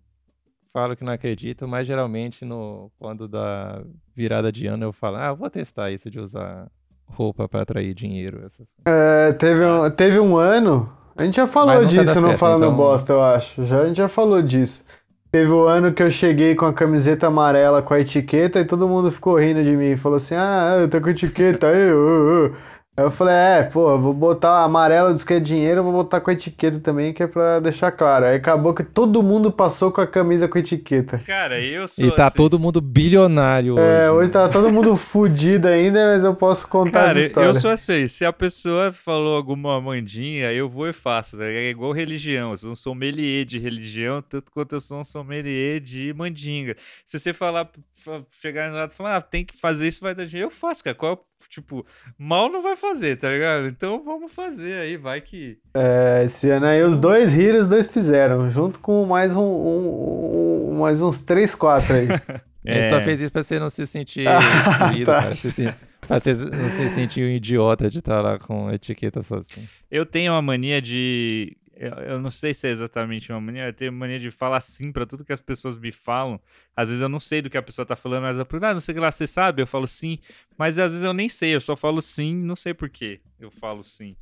falo 0.74 0.96
que 0.96 1.04
não 1.04 1.14
acredito, 1.14 1.68
mas 1.68 1.88
geralmente 1.88 2.46
no, 2.46 2.92
quando 3.00 3.28
dá 3.28 3.82
virada 4.16 4.52
de 4.52 4.68
ano 4.68 4.86
eu 4.86 4.94
falo, 4.94 5.18
ah, 5.18 5.28
eu 5.28 5.36
vou 5.36 5.50
testar 5.50 5.92
isso 5.92 6.10
de 6.10 6.20
usar 6.20 6.70
roupa 7.06 7.48
pra 7.48 7.62
atrair 7.62 7.94
dinheiro. 7.94 8.40
Essas... 8.46 8.68
coisas." 8.72 8.84
É, 8.86 9.34
teve, 9.34 9.66
um, 9.66 9.92
teve 9.92 10.20
um 10.20 10.38
ano. 10.38 10.92
A 11.18 11.24
gente 11.26 11.36
já 11.36 11.48
falou 11.48 11.86
disso, 11.86 12.16
não 12.22 12.30
certo, 12.30 12.38
falando 12.38 12.64
então- 12.64 12.76
bosta, 12.76 13.14
eu 13.14 13.22
acho. 13.22 13.66
Já, 13.66 13.82
a 13.82 13.86
gente 13.88 13.98
já 13.98 14.08
falou 14.08 14.42
disso. 14.42 14.86
Teve 15.32 15.52
o 15.52 15.68
ano 15.68 15.94
que 15.94 16.02
eu 16.02 16.10
cheguei 16.10 16.56
com 16.56 16.66
a 16.66 16.74
camiseta 16.74 17.28
amarela 17.28 17.84
com 17.84 17.94
a 17.94 18.00
etiqueta 18.00 18.60
e 18.60 18.66
todo 18.66 18.88
mundo 18.88 19.12
ficou 19.12 19.38
rindo 19.38 19.64
de 19.64 19.76
mim. 19.76 19.96
Falou 19.96 20.18
assim: 20.18 20.34
Ah, 20.34 20.88
tá 20.90 21.00
com 21.00 21.10
etiqueta 21.10 21.68
aí. 21.68 21.92
ô, 21.92 22.48
ô." 22.48 22.79
Aí 23.00 23.06
eu 23.06 23.12
falei: 23.12 23.34
É, 23.34 23.64
pô, 23.64 23.98
vou 23.98 24.14
botar 24.14 24.64
amarelo 24.64 25.14
diz 25.14 25.24
que 25.24 25.34
é 25.34 25.40
dinheiro, 25.40 25.80
eu 25.80 25.84
vou 25.84 25.94
botar 25.94 26.20
com 26.20 26.30
a 26.30 26.34
etiqueta 26.34 26.80
também, 26.80 27.14
que 27.14 27.24
é 27.24 27.28
pra 27.28 27.60
deixar 27.62 27.92
claro. 27.94 28.26
Aí 28.26 28.36
acabou 28.36 28.74
que 28.74 28.84
todo 28.84 29.24
mundo 29.24 29.52
passou 29.52 29.90
com 29.92 30.02
a 30.02 30.08
camisa 30.08 30.48
com 30.50 30.58
a 30.58 30.62
etiqueta. 30.62 31.20
Cara, 31.26 31.62
eu 31.62 31.88
sou 31.88 32.06
E 32.06 32.12
tá 32.12 32.28
assim. 32.28 32.36
todo 32.36 32.60
mundo 32.60 32.82
bilionário 32.82 33.78
É, 33.80 34.12
hoje. 34.12 34.18
hoje 34.26 34.32
tá 34.32 34.50
todo 34.50 34.70
mundo 34.70 34.98
fudido 34.98 35.68
ainda, 35.68 36.14
mas 36.14 36.24
eu 36.24 36.36
posso 36.36 36.68
contar 36.68 36.92
Cara, 36.92 37.10
essa 37.12 37.20
história. 37.20 37.48
eu 37.48 37.56
sou 37.56 37.72
assim, 37.72 38.08
se 38.08 38.26
a 38.26 38.34
pessoa 38.34 38.92
falou 38.92 39.38
alguma 39.38 39.80
mandinha, 39.80 40.52
eu 40.52 40.68
vou 40.68 40.88
e 40.90 40.94
faço, 40.94 41.38
tá? 41.38 41.46
é 41.46 41.70
igual 41.70 41.92
religião, 41.94 42.52
eu 42.52 42.58
sou 42.58 42.72
um 42.72 42.76
sommelier 42.76 43.46
de 43.46 43.58
religião, 43.60 44.22
tanto 44.22 44.52
quanto 44.52 44.76
eu 44.76 44.80
sou 44.82 45.00
um 45.00 45.04
sommelier 45.06 45.80
de 45.80 46.14
mandinga. 46.14 46.76
Se 47.06 47.18
você 47.18 47.34
falar, 47.34 47.70
fa- 47.94 48.24
chegar 48.42 48.70
no 48.70 48.76
lado 48.76 48.92
e 48.92 48.96
falar, 48.96 49.16
ah, 49.16 49.22
tem 49.22 49.46
que 49.46 49.56
fazer 49.58 49.88
isso, 49.88 50.02
vai 50.02 50.14
dar 50.14 50.26
dinheiro, 50.26 50.48
eu 50.48 50.52
faço, 50.52 50.84
cara, 50.84 50.96
qual, 50.96 51.12
é 51.14 51.16
o- 51.16 51.20
tipo, 51.50 51.86
mal 52.18 52.48
não 52.50 52.62
vai 52.62 52.76
fazer, 52.76 53.18
tá 53.18 53.30
ligado? 53.30 53.68
Então 53.68 54.04
vamos 54.04 54.32
fazer 54.32 54.76
aí, 54.82 54.96
vai 54.98 55.20
que... 55.20 55.58
É, 55.74 56.24
esse 56.26 56.50
ano 56.50 56.66
aí 56.68 56.82
os 56.84 56.98
dois 56.98 57.34
riram, 57.34 57.60
os 57.60 57.68
dois 57.68 57.88
fizeram, 57.88 58.50
junto 58.52 58.80
com 58.80 59.06
mais 59.06 59.36
um, 59.36 59.42
um- 59.42 60.70
um- 60.74 60.80
mais 60.80 61.02
uns 61.02 61.20
3, 61.22 61.54
4 61.56 61.94
aí. 61.96 62.08
Ele 62.64 62.80
É. 62.80 62.84
só 62.84 63.02
fez 63.02 63.20
isso 63.22 63.32
pra 63.32 63.42
você 63.44 63.58
não 63.58 63.70
se 63.70 63.88
sentir 63.88 64.28
Ah, 64.30 64.40
excluído, 64.60 65.06
tá. 65.06 65.22
cara. 65.22 65.32
Se, 65.36 65.50
se- 65.52 65.74
pra 66.02 66.20
você 66.20 66.34
não 66.34 66.70
se 66.70 66.90
sentir 66.90 67.24
um 67.24 67.30
idiota 67.30 67.90
de 67.90 68.00
estar 68.00 68.22
lá 68.22 68.38
com 68.38 68.70
etiqueta 68.72 69.24
só 69.24 69.38
assim. 69.38 69.68
Eu 69.90 70.06
tenho 70.06 70.34
uma 70.34 70.42
mania 70.42 70.82
de. 70.82 71.56
Eu, 71.82 71.92
eu 71.94 72.20
não 72.20 72.30
sei 72.30 72.54
se 72.54 72.68
é 72.68 72.72
exatamente 72.72 73.32
uma 73.32 73.40
mania, 73.40 73.68
eu 73.68 73.74
tenho 73.74 73.94
mania 73.94 74.20
de 74.20 74.30
falar 74.32 74.60
sim 74.60 74.92
pra 74.92 75.06
tudo 75.06 75.24
que 75.24 75.32
as 75.32 75.40
pessoas 75.40 75.78
me 75.78 75.94
falam. 75.94 76.38
Às 76.76 76.90
vezes 76.90 77.02
eu 77.02 77.08
não 77.08 77.22
sei 77.22 77.42
do 77.42 77.50
que 77.50 77.58
a 77.58 77.62
pessoa 77.62 77.86
tá 77.86 77.96
falando, 77.96 78.24
mas 78.24 78.38
eu 78.38 78.46
pergunto, 78.46 78.66
ah, 78.70 78.74
não 78.74 78.82
sei 78.82 78.92
o 78.92 78.96
que 78.98 79.02
lá, 79.02 79.10
você 79.10 79.26
sabe? 79.26 79.62
Eu 79.62 79.68
falo 79.68 79.88
sim. 79.88 80.20
Mas 80.58 80.78
às 80.78 80.92
vezes 80.92 81.06
eu 81.06 81.14
nem 81.14 81.30
sei, 81.30 81.56
eu 81.56 81.62
só 81.62 81.78
falo 81.78 82.02
sim, 82.02 82.36
não 82.36 82.56
sei 82.56 82.74
por 82.74 82.90
que 82.90 83.22
eu 83.40 83.50
falo 83.50 83.82
sim. 83.86 84.14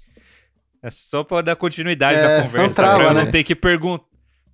É 0.84 0.92
só 0.92 1.24
pra 1.24 1.42
dar 1.42 1.56
continuidade 1.56 2.20
É, 2.20 2.22
da 2.22 2.44
conversa, 2.44 2.76
trava, 2.76 2.98
pra 3.00 3.06
eu 3.08 3.14
né? 3.16 3.24
não 3.24 3.32
ter 3.32 3.44
que 3.44 3.56
perguntar. 3.56 4.06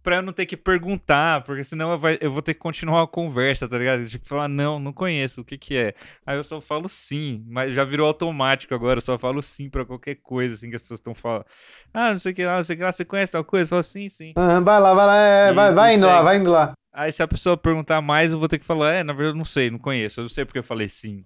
Pra 0.04 0.18
eu 0.18 0.22
não 0.22 0.34
ter 0.34 0.46
que 0.46 0.58
perguntar, 0.58 1.44
porque 1.46 1.64
senão 1.64 1.94
eu, 1.94 1.98
vai- 1.98 2.18
eu 2.20 2.30
vou 2.30 2.42
ter 2.42 2.54
que 2.54 2.60
continuar 2.60 3.02
a 3.04 3.08
conversa, 3.08 3.68
tá 3.70 3.78
ligado? 3.78 4.06
Tipo, 4.06 4.26
falar, 4.28 4.50
não, 4.50 4.78
não 4.78 4.92
conheço, 4.92 5.40
o 5.42 5.46
que 5.46 5.58
que 5.58 5.78
é? 5.78 5.94
Aí 6.26 6.36
eu 6.38 6.44
só 6.44 6.60
falo 6.60 6.90
sim, 6.90 7.42
mas 7.48 7.74
já 7.74 7.86
virou 7.86 8.06
automático 8.06 8.76
agora, 8.76 8.98
eu 8.98 9.02
só 9.02 9.18
falo 9.18 9.42
sim 9.42 9.70
pra 9.70 9.86
qualquer 9.86 10.16
coisa, 10.16 10.56
assim, 10.56 10.70
que 10.70 10.76
as 10.76 10.82
pessoas 10.82 11.00
estão 11.00 11.16
falando. 11.16 11.46
Ah, 11.94 12.10
não 12.12 12.18
sei 12.18 12.34
o 12.34 12.36
que 12.36 12.44
lá, 12.46 12.58
não 12.58 12.64
sei 12.64 12.74
o 12.76 12.78
que 12.78 12.84
lá, 12.84 12.92
você 12.92 13.06
conhece 13.06 13.32
tal 13.32 13.44
coisa? 13.46 13.70
Falo 13.70 13.84
sim, 13.84 14.10
sim. 14.10 14.34
Aham, 14.36 14.62
vai 14.64 14.80
lá, 14.82 14.94
vai 14.94 15.06
lá, 15.08 15.18
é, 15.18 15.54
vai, 15.54 15.74
vai 15.74 15.96
indo 15.96 16.06
lá, 16.06 16.22
vai 16.22 16.38
indo 16.38 16.52
lá. 16.52 16.74
Aí 16.92 17.12
se 17.12 17.24
a 17.24 17.28
pessoa 17.28 17.56
perguntar 17.58 18.02
mais, 18.02 18.34
eu 18.34 18.40
vou 18.40 18.48
ter 18.50 18.60
que 18.60 18.66
falar, 18.66 18.94
é, 18.94 19.04
na 19.04 19.14
verdade 19.14 19.34
eu 19.36 19.38
não 19.38 19.46
sei, 19.46 19.72
não 19.72 19.80
conheço, 19.80 20.20
eu 20.20 20.24
não 20.24 20.30
sei 20.30 20.44
porque 20.46 20.60
eu 20.60 20.64
falei 20.64 20.90
sim. 20.90 21.24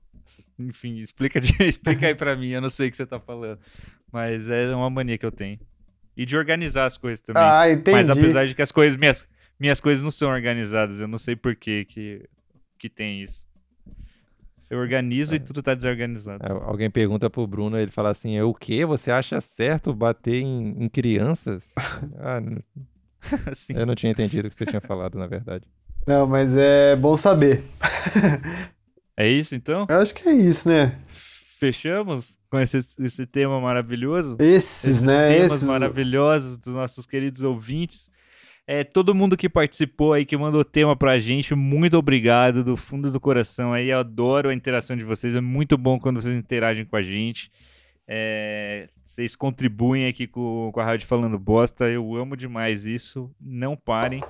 Enfim, 0.59 0.97
explica, 0.99 1.39
explica 1.65 2.07
aí 2.07 2.15
pra 2.15 2.36
mim, 2.36 2.49
eu 2.49 2.61
não 2.61 2.69
sei 2.69 2.88
o 2.88 2.91
que 2.91 2.97
você 2.97 3.05
tá 3.05 3.19
falando. 3.19 3.59
Mas 4.11 4.47
é 4.49 4.73
uma 4.75 4.89
mania 4.89 5.17
que 5.17 5.25
eu 5.25 5.32
tenho. 5.32 5.59
E 6.18 6.26
de 6.26 6.36
organizar 6.36 6.86
as 6.86 6.97
coisas 6.97 7.22
também. 7.22 7.43
Ah, 7.43 7.72
entendi. 7.72 7.95
Mas 7.95 8.09
apesar 8.09 8.45
de 8.45 8.55
que 8.55 8.61
as 8.61 8.72
coisas, 8.72 8.97
minhas, 8.97 9.28
minhas 9.59 9.80
coisas 9.80 10.03
não 10.03 10.11
são 10.11 10.30
organizadas, 10.30 10.99
eu 10.99 11.07
não 11.07 11.20
sei 11.20 11.36
por 11.36 11.55
que 11.55 11.86
que, 11.86 12.28
que 12.80 12.89
tem 12.89 13.22
isso. 13.22 13.47
Eu 14.70 14.80
organizo 14.80 15.36
e 15.36 15.39
tudo 15.39 15.61
tá 15.61 15.74
desorganizado. 15.74 16.43
É, 16.43 16.51
Alguém 16.51 16.89
pergunta 16.89 17.30
pro 17.30 17.47
Bruno, 17.47 17.80
ele 17.80 17.91
fala 17.91 18.09
assim: 18.09 18.41
o 18.41 18.53
quê? 18.53 18.86
Você 18.86 19.11
acha 19.11 19.39
certo 19.39 19.93
bater 19.93 20.41
em, 20.41 20.76
em 20.84 20.89
crianças? 20.89 21.74
ah, 22.20 22.41
Assim. 23.49 23.74
eu 23.78 23.86
não 23.86 23.95
tinha 23.95 24.11
entendido 24.11 24.47
o 24.47 24.49
que 24.49 24.55
você 24.55 24.65
tinha 24.65 24.82
falado, 24.82 25.18
na 25.18 25.28
verdade. 25.28 25.65
Não, 26.05 26.26
mas 26.26 26.55
é 26.55 26.95
bom 26.95 27.15
saber. 27.15 27.63
É 29.15 29.28
isso 29.28 29.55
então? 29.55 29.86
Eu 29.89 29.97
acho 29.97 30.13
que 30.13 30.28
é 30.28 30.34
isso, 30.34 30.70
né? 30.70 30.97
Fechamos 31.60 32.38
com 32.51 32.60
esse, 32.60 32.78
esse 32.78 33.26
tema 33.26 33.60
maravilhoso? 33.60 34.38
Esses, 34.39 34.84
Esses 34.84 35.01
né? 35.03 35.28
temas 35.28 35.53
Esses. 35.53 35.68
maravilhosos 35.68 36.58
dos 36.58 36.74
nossos 36.74 37.05
queridos 37.05 37.41
ouvintes. 37.41 38.12
É, 38.68 38.84
todo 38.84 39.16
mundo 39.16 39.36
que 39.36 39.49
participou 39.49 40.14
aí, 40.14 40.26
que 40.26 40.38
mandou 40.38 40.64
tema 40.64 40.95
pra 40.95 41.18
gente, 41.18 41.55
muito 41.55 41.97
obrigado 41.97 42.64
do 42.64 42.76
fundo 42.78 43.10
do 43.10 43.20
coração 43.20 43.74
aí. 43.74 43.89
Eu 43.89 43.99
adoro 43.99 44.49
a 44.49 44.53
interação 44.53 44.95
de 44.95 45.03
vocês. 45.03 45.34
É 45.34 45.41
muito 45.41 45.78
bom 45.78 45.97
quando 45.97 46.22
vocês 46.22 46.36
interagem 46.36 46.86
com 46.86 46.95
a 46.95 47.01
gente. 47.01 47.49
É, 48.08 48.88
vocês 49.03 49.36
contribuem 49.36 50.08
aqui 50.08 50.28
com, 50.28 50.70
com 50.72 50.80
a 50.80 50.86
Rádio 50.86 51.08
Falando 51.08 51.39
Bosta. 51.39 51.86
Eu 51.89 52.16
amo 52.16 52.38
demais 52.38 52.86
isso. 52.86 53.32
Não 53.41 53.76
parem. 53.76 54.22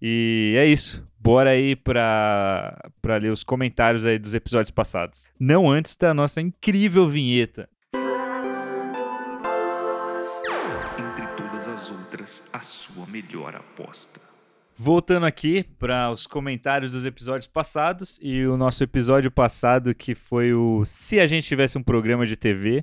E 0.00 0.54
é 0.56 0.64
isso. 0.64 1.06
Bora 1.18 1.50
aí 1.50 1.76
pra, 1.76 2.90
pra 3.02 3.18
ler 3.18 3.30
os 3.30 3.44
comentários 3.44 4.06
aí 4.06 4.18
dos 4.18 4.34
episódios 4.34 4.70
passados. 4.70 5.24
Não 5.38 5.70
antes 5.70 5.94
da 5.96 6.14
nossa 6.14 6.40
incrível 6.40 7.08
vinheta. 7.08 7.68
Entre 10.98 11.26
todas 11.36 11.68
as 11.68 11.90
outras, 11.90 12.48
a 12.52 12.60
sua 12.60 13.06
melhor 13.06 13.54
aposta. 13.54 14.18
Voltando 14.74 15.26
aqui 15.26 15.62
para 15.78 16.10
os 16.10 16.26
comentários 16.26 16.92
dos 16.92 17.04
episódios 17.04 17.46
passados 17.46 18.18
e 18.22 18.46
o 18.46 18.56
nosso 18.56 18.82
episódio 18.82 19.30
passado 19.30 19.94
que 19.94 20.14
foi 20.14 20.54
o 20.54 20.86
se 20.86 21.20
a 21.20 21.26
gente 21.26 21.46
tivesse 21.46 21.76
um 21.76 21.82
programa 21.82 22.24
de 22.24 22.34
TV, 22.34 22.82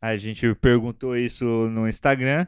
a 0.00 0.14
gente 0.14 0.54
perguntou 0.54 1.16
isso 1.16 1.44
no 1.44 1.88
Instagram 1.88 2.46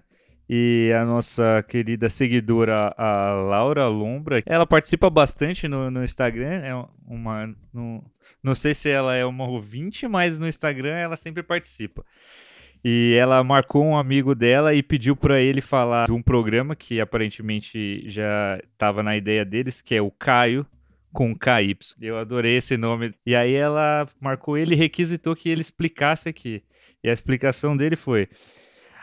e 0.55 0.92
a 0.92 1.03
nossa 1.03 1.64
querida 1.66 2.11
seguidora 2.11 2.94
a 2.98 3.30
Laura 3.32 3.88
Lombra, 3.88 4.42
ela 4.44 4.66
participa 4.66 5.09
bastante 5.09 5.66
no, 5.66 5.90
no 5.90 6.05
Instagram, 6.05 6.61
é 6.62 6.74
uma 7.07 7.57
não, 7.72 8.05
não 8.42 8.55
sei 8.55 8.74
se 8.74 8.90
ela 8.90 9.14
é 9.14 9.24
uma 9.24 9.48
ouvinte, 9.48 10.07
mas 10.07 10.38
no 10.38 10.46
Instagram 10.46 10.94
ela 10.94 11.16
sempre 11.16 11.42
participa. 11.42 12.05
E 12.84 13.16
ela 13.18 13.42
marcou 13.42 13.82
um 13.82 13.96
amigo 13.96 14.34
dela 14.34 14.74
e 14.74 14.82
pediu 14.82 15.16
pra 15.16 15.40
ele 15.40 15.62
falar 15.62 16.05
de 16.05 16.12
um 16.12 16.20
programa 16.20 16.76
que 16.76 17.00
aparentemente 17.00 18.05
já 18.11 18.61
estava 18.74 19.03
na 19.03 19.16
ideia 19.16 19.46
deles, 19.46 19.80
que 19.80 19.94
é 19.94 20.03
o 20.03 20.11
Caio 20.11 20.66
com 21.14 21.34
KY. 21.34 21.78
Eu 21.98 22.18
adorei 22.18 22.59
esse 22.59 22.76
nome. 22.76 23.14
E 23.24 23.34
aí 23.34 23.55
ela 23.55 24.07
marcou 24.20 24.59
ele 24.59 24.74
e 24.74 24.78
requisitou 24.78 25.34
que 25.34 25.48
ele 25.48 25.62
explicasse 25.62 26.28
aqui. 26.28 26.62
E 27.03 27.09
a 27.09 27.12
explicação 27.12 27.74
dele 27.74 27.96
foi: 27.96 28.28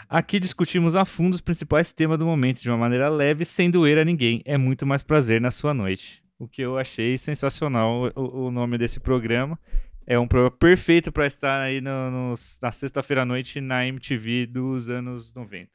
Aqui 0.09 0.39
discutimos 0.39 0.95
a 0.95 1.05
fundo 1.05 1.35
os 1.35 1.41
principais 1.41 1.93
temas 1.93 2.17
do 2.17 2.25
momento 2.25 2.61
de 2.61 2.69
uma 2.69 2.77
maneira 2.77 3.07
leve, 3.09 3.45
sem 3.45 3.69
doer 3.69 3.99
a 3.99 4.03
ninguém. 4.05 4.41
É 4.43 4.57
muito 4.57 4.85
mais 4.85 5.03
prazer 5.03 5.39
na 5.39 5.51
sua 5.51 5.71
noite. 5.73 6.23
O 6.39 6.47
que 6.47 6.61
eu 6.63 6.77
achei 6.79 7.17
sensacional 7.17 8.11
o, 8.15 8.47
o 8.47 8.51
nome 8.51 8.77
desse 8.77 8.99
programa. 8.99 9.59
É 10.07 10.17
um 10.17 10.27
programa 10.27 10.55
perfeito 10.57 11.11
para 11.11 11.27
estar 11.27 11.61
aí 11.61 11.79
no- 11.79 12.09
no- 12.09 12.33
na 12.61 12.71
sexta-feira 12.71 13.21
à 13.21 13.25
noite 13.25 13.61
na 13.61 13.85
MTV 13.85 14.47
dos 14.47 14.89
anos 14.89 15.31
90, 15.35 15.69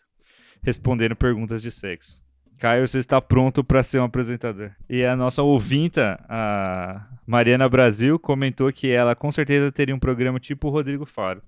respondendo 0.62 1.14
perguntas 1.14 1.62
de 1.62 1.70
sexo. 1.70 2.24
Caio, 2.58 2.88
você 2.88 2.98
está 2.98 3.20
pronto 3.20 3.62
para 3.62 3.82
ser 3.84 4.00
um 4.00 4.04
apresentador. 4.04 4.70
E 4.88 5.04
a 5.04 5.14
nossa 5.14 5.42
ouvinta, 5.42 6.18
a 6.28 7.06
Mariana 7.24 7.68
Brasil, 7.68 8.18
comentou 8.18 8.72
que 8.72 8.90
ela 8.90 9.14
com 9.14 9.30
certeza 9.30 9.70
teria 9.70 9.94
um 9.94 9.98
programa 10.00 10.40
tipo 10.40 10.66
o 10.66 10.70
Rodrigo 10.70 11.04
Faro. 11.06 11.40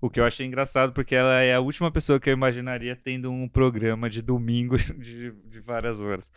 O 0.00 0.08
que 0.08 0.20
eu 0.20 0.24
achei 0.24 0.46
engraçado, 0.46 0.92
porque 0.92 1.14
ela 1.14 1.40
é 1.40 1.54
a 1.54 1.60
última 1.60 1.90
pessoa 1.90 2.20
que 2.20 2.30
eu 2.30 2.32
imaginaria 2.32 2.94
tendo 2.94 3.30
um 3.30 3.48
programa 3.48 4.08
de 4.08 4.22
domingo 4.22 4.76
de, 4.98 5.32
de 5.32 5.60
várias 5.60 6.00
horas. 6.00 6.30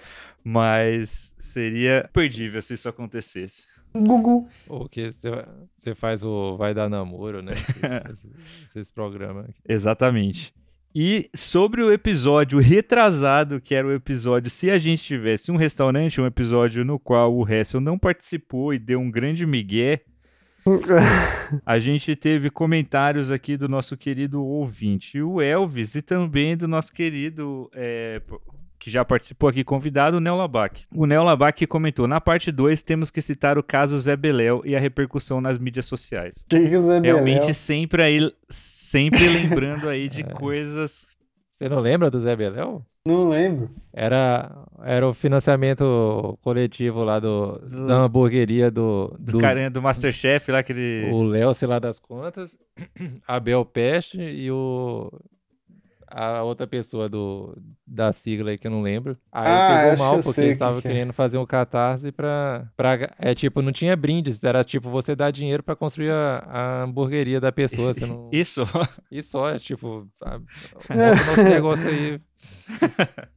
Mas 0.44 1.36
seria 1.38 2.10
perdível 2.12 2.62
se 2.62 2.74
isso 2.74 2.90
acontecesse. 2.90 3.68
Gugu. 3.94 4.48
Ou 4.68 4.88
que 4.88 5.12
você 5.12 5.30
você 5.78 5.94
faz 5.94 6.24
o 6.24 6.56
Vai 6.58 6.74
Dar 6.74 6.90
Namoro, 6.90 7.42
né? 7.42 7.54
Esses, 8.12 8.32
esses 8.66 8.92
programas. 8.92 9.50
Exatamente. 9.68 10.54
E 10.94 11.30
sobre 11.34 11.82
o 11.82 11.92
episódio 11.92 12.60
retrasado, 12.60 13.62
que 13.62 13.74
era 13.74 13.88
o 13.88 13.94
episódio 13.94 14.50
Se 14.50 14.70
a 14.70 14.78
gente 14.78 15.02
tivesse 15.02 15.50
um 15.50 15.56
restaurante, 15.56 16.20
um 16.20 16.26
episódio 16.26 16.84
no 16.84 17.00
qual 17.00 17.34
o 17.34 17.48
Hessel 17.48 17.80
não 17.80 17.98
participou 17.98 18.74
e 18.74 18.80
deu 18.80 19.00
um 19.00 19.10
grande 19.10 19.46
migué, 19.46 20.02
a 21.66 21.80
gente 21.80 22.16
teve 22.16 22.50
comentários 22.50 23.32
aqui 23.32 23.58
do 23.58 23.68
nosso 23.68 23.98
querido 23.98 24.44
ouvinte, 24.44 25.22
o 25.22 25.42
Elvis, 25.42 25.96
e 25.96 26.02
também 26.02 26.56
do 26.56 26.68
nosso 26.68 26.94
querido, 26.94 27.70
é, 27.74 28.22
que 28.80 28.90
já 28.90 29.06
participou 29.06 29.50
aqui, 29.50 29.64
convidado, 29.64 30.18
o 30.18 30.20
Neo 30.20 30.36
Labac. 30.36 30.86
O 30.94 31.06
Neo 31.06 31.24
Labac 31.24 31.66
comentou, 31.68 32.08
na 32.08 32.20
parte 32.20 32.52
2 32.52 32.84
temos 32.84 33.12
que 33.12 33.22
citar 33.22 33.58
o 33.58 33.64
caso 33.64 34.00
Zé 34.00 34.16
Beléu 34.16 34.62
e 34.66 34.76
a 34.76 34.80
repercussão 34.80 35.40
nas 35.40 35.60
mídias 35.60 35.86
sociais. 35.86 36.46
Que 36.50 36.60
que 36.60 36.78
Realmente 37.02 37.54
sempre 37.54 38.04
aí, 38.04 38.32
sempre 38.50 39.28
lembrando 39.28 39.88
aí 39.88 40.08
de 40.08 40.24
coisas. 40.24 41.16
Você 41.62 41.70
não 41.70 41.80
lembra 41.80 42.10
do 42.10 42.18
Zé 42.20 42.36
Beléu? 42.36 42.84
Não 43.06 43.30
lembro. 43.30 43.70
Era, 43.94 44.52
era 44.84 45.08
o 45.08 45.14
financiamento 45.14 46.36
coletivo 46.42 47.04
lá 47.04 47.20
do, 47.20 47.60
Do- 47.70 47.86
da 47.86 47.98
hamburgueria 48.00 48.72
do, 48.72 49.16
Do 49.20 49.34
dos- 49.34 49.42
carinha 49.42 49.70
do 49.70 49.80
Masterchef 49.80 50.52
lá, 50.52 50.64
que 50.64 50.72
ele. 50.72 51.12
o 51.12 51.22
Léo, 51.22 51.54
sei 51.54 51.68
lá 51.68 51.78
das 51.78 52.00
contas, 52.00 52.58
a 53.28 53.40
Bel 53.40 53.64
Peste 53.64 54.20
e 54.20 54.50
o 54.50 55.12
a 56.14 56.44
outra 56.44 56.68
pessoa 56.68 57.08
do, 57.10 57.58
da 57.86 58.12
sigla 58.14 58.52
aí 58.52 58.58
que 58.58 58.68
eu 58.68 58.72
não 58.72 58.82
lembro. 58.82 59.18
Aí 59.32 59.48
Ah, 59.48 59.82
pegou 59.84 59.98
mal 60.06 60.22
porque 60.22 60.42
eles 60.42 60.50
que 60.50 60.52
estavam 60.54 60.82
que 60.82 60.88
é. 60.88 60.92
querendo 60.92 61.14
fazer 61.14 61.38
um 61.38 61.46
catarse 61.46 62.12
pra, 62.12 62.68
pra. 62.76 63.10
É 63.18 63.34
tipo, 63.34 63.62
não 63.62 63.72
tinha 63.72 63.96
brindes, 63.96 64.44
era 64.44 64.64
tipo 64.64 64.90
você 64.90 65.16
dar 65.16 65.32
dinheiro 65.32 65.64
pra 65.64 65.76
construir 65.76 66.12
a, 66.12 66.38
a 66.48 66.84
hamburgueria 66.84 67.40
da 67.40 67.52
pessoa. 67.52 67.94
Você 67.94 68.06
não... 68.06 68.30
Isso. 68.32 68.64
Só, 69.24 69.50
é 69.50 69.60
tipo, 69.60 70.08
a, 70.24 70.38
o 70.90 71.26
nosso 71.28 71.44
negócio 71.44 71.88
aí. 71.88 72.20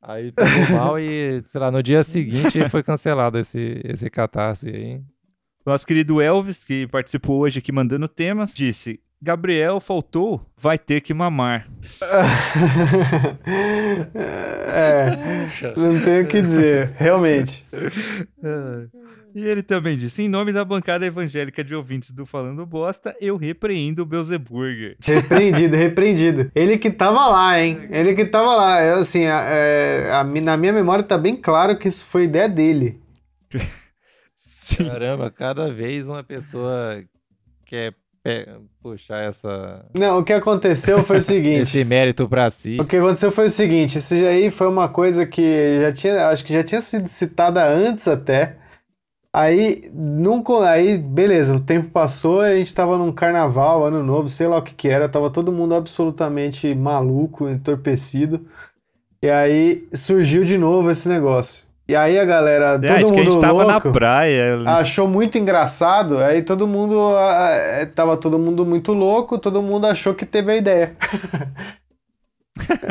Aí 0.00 0.30
pegou 0.32 0.76
mal 0.76 0.98
e, 0.98 1.42
sei 1.44 1.60
lá, 1.60 1.70
no 1.70 1.82
dia 1.82 2.02
seguinte 2.04 2.66
foi 2.68 2.82
cancelado 2.82 3.36
esse, 3.38 3.80
esse 3.84 4.08
catarse 4.08 4.68
aí. 4.68 5.02
Nosso 5.66 5.86
querido 5.86 6.20
Elvis, 6.22 6.62
que 6.64 6.86
participou 6.86 7.40
hoje 7.40 7.58
aqui 7.58 7.72
mandando 7.72 8.08
temas, 8.08 8.54
disse: 8.54 9.00
Gabriel 9.20 9.80
faltou, 9.80 10.40
vai 10.56 10.78
ter 10.78 11.00
que 11.00 11.12
mamar. 11.12 11.66
é, 14.64 15.10
não 15.76 16.00
tenho 16.00 16.24
o 16.24 16.26
que 16.28 16.40
dizer, 16.40 16.94
realmente. 16.96 17.66
E 19.34 19.44
ele 19.46 19.62
também 19.62 19.98
disse: 19.98 20.22
em 20.22 20.28
nome 20.28 20.52
da 20.52 20.64
bancada 20.64 21.04
evangélica 21.04 21.62
de 21.64 21.74
ouvintes 21.74 22.12
do 22.12 22.24
Falando 22.24 22.64
Bosta, 22.64 23.14
eu 23.20 23.36
repreendo 23.36 24.02
o 24.02 24.06
Beuzeburger. 24.06 24.96
Repreendido, 25.02 25.76
repreendido. 25.76 26.50
Ele 26.54 26.78
que 26.78 26.90
tava 26.90 27.26
lá, 27.28 27.60
hein? 27.60 27.88
Ele 27.90 28.14
que 28.14 28.24
tava 28.24 28.54
lá. 28.54 28.80
É, 28.80 28.92
assim, 28.94 29.26
a- 29.26 29.44
é, 29.48 30.10
a 30.12 30.24
na 30.24 30.56
minha 30.56 30.72
memória 30.72 31.02
tá 31.04 31.18
bem 31.18 31.36
claro 31.36 31.78
que 31.78 31.88
isso 31.88 32.04
foi 32.06 32.24
ideia 32.24 32.48
dele. 32.48 33.00
Sim. 34.34 34.86
Caramba, 34.88 35.30
cada 35.30 35.72
vez 35.72 36.06
uma 36.08 36.22
pessoa 36.22 37.02
quer 37.64 37.94
puxar 38.82 39.22
essa, 39.24 39.84
Não, 39.94 40.18
o 40.20 40.24
que 40.24 40.32
aconteceu 40.32 41.02
foi 41.04 41.18
o 41.18 41.20
seguinte. 41.22 41.62
esse 41.62 41.84
mérito 41.84 42.28
pra 42.28 42.50
si. 42.50 42.78
O 42.80 42.84
que 42.84 42.96
aconteceu 42.96 43.30
foi 43.30 43.46
o 43.46 43.50
seguinte, 43.50 43.98
isso 43.98 44.14
aí 44.14 44.50
foi 44.50 44.66
uma 44.68 44.88
coisa 44.88 45.26
que 45.26 45.80
já 45.80 45.92
tinha, 45.92 46.28
acho 46.28 46.44
que 46.44 46.52
já 46.52 46.62
tinha 46.62 46.80
sido 46.80 47.08
citada 47.08 47.66
antes 47.66 48.06
até. 48.08 48.56
Aí, 49.32 49.90
nunca, 49.92 50.68
aí, 50.68 50.96
beleza, 50.98 51.54
o 51.54 51.60
tempo 51.60 51.90
passou, 51.90 52.40
a 52.40 52.54
gente 52.56 52.74
tava 52.74 52.96
num 52.96 53.12
carnaval, 53.12 53.84
ano 53.84 54.02
novo, 54.02 54.28
sei 54.28 54.46
lá 54.48 54.56
o 54.58 54.62
que 54.62 54.74
que 54.74 54.88
era, 54.88 55.08
tava 55.08 55.30
todo 55.30 55.52
mundo 55.52 55.74
absolutamente 55.74 56.74
maluco, 56.74 57.48
entorpecido. 57.48 58.46
E 59.22 59.28
aí 59.28 59.86
surgiu 59.92 60.44
de 60.44 60.56
novo 60.56 60.90
esse 60.90 61.08
negócio. 61.08 61.67
E 61.88 61.96
aí 61.96 62.18
a 62.18 62.24
galera, 62.24 62.78
É, 62.82 63.00
todo 63.00 63.14
mundo 63.14 63.40
tava 63.40 63.64
na 63.64 63.72
louco, 63.74 63.92
praia. 63.92 64.58
achou 64.66 65.08
muito 65.08 65.38
engraçado, 65.38 66.18
aí 66.18 66.42
todo 66.42 66.68
mundo, 66.68 67.00
ah, 67.16 67.48
eh, 67.50 67.86
tava 67.86 68.14
todo 68.16 68.38
mundo 68.38 68.66
muito 68.66 68.92
louco, 68.92 69.38
todo 69.38 69.62
mundo 69.62 69.86
achou 69.86 70.14
que 70.14 70.26
teve 70.26 70.52
a 70.52 70.56
ideia. 70.56 70.96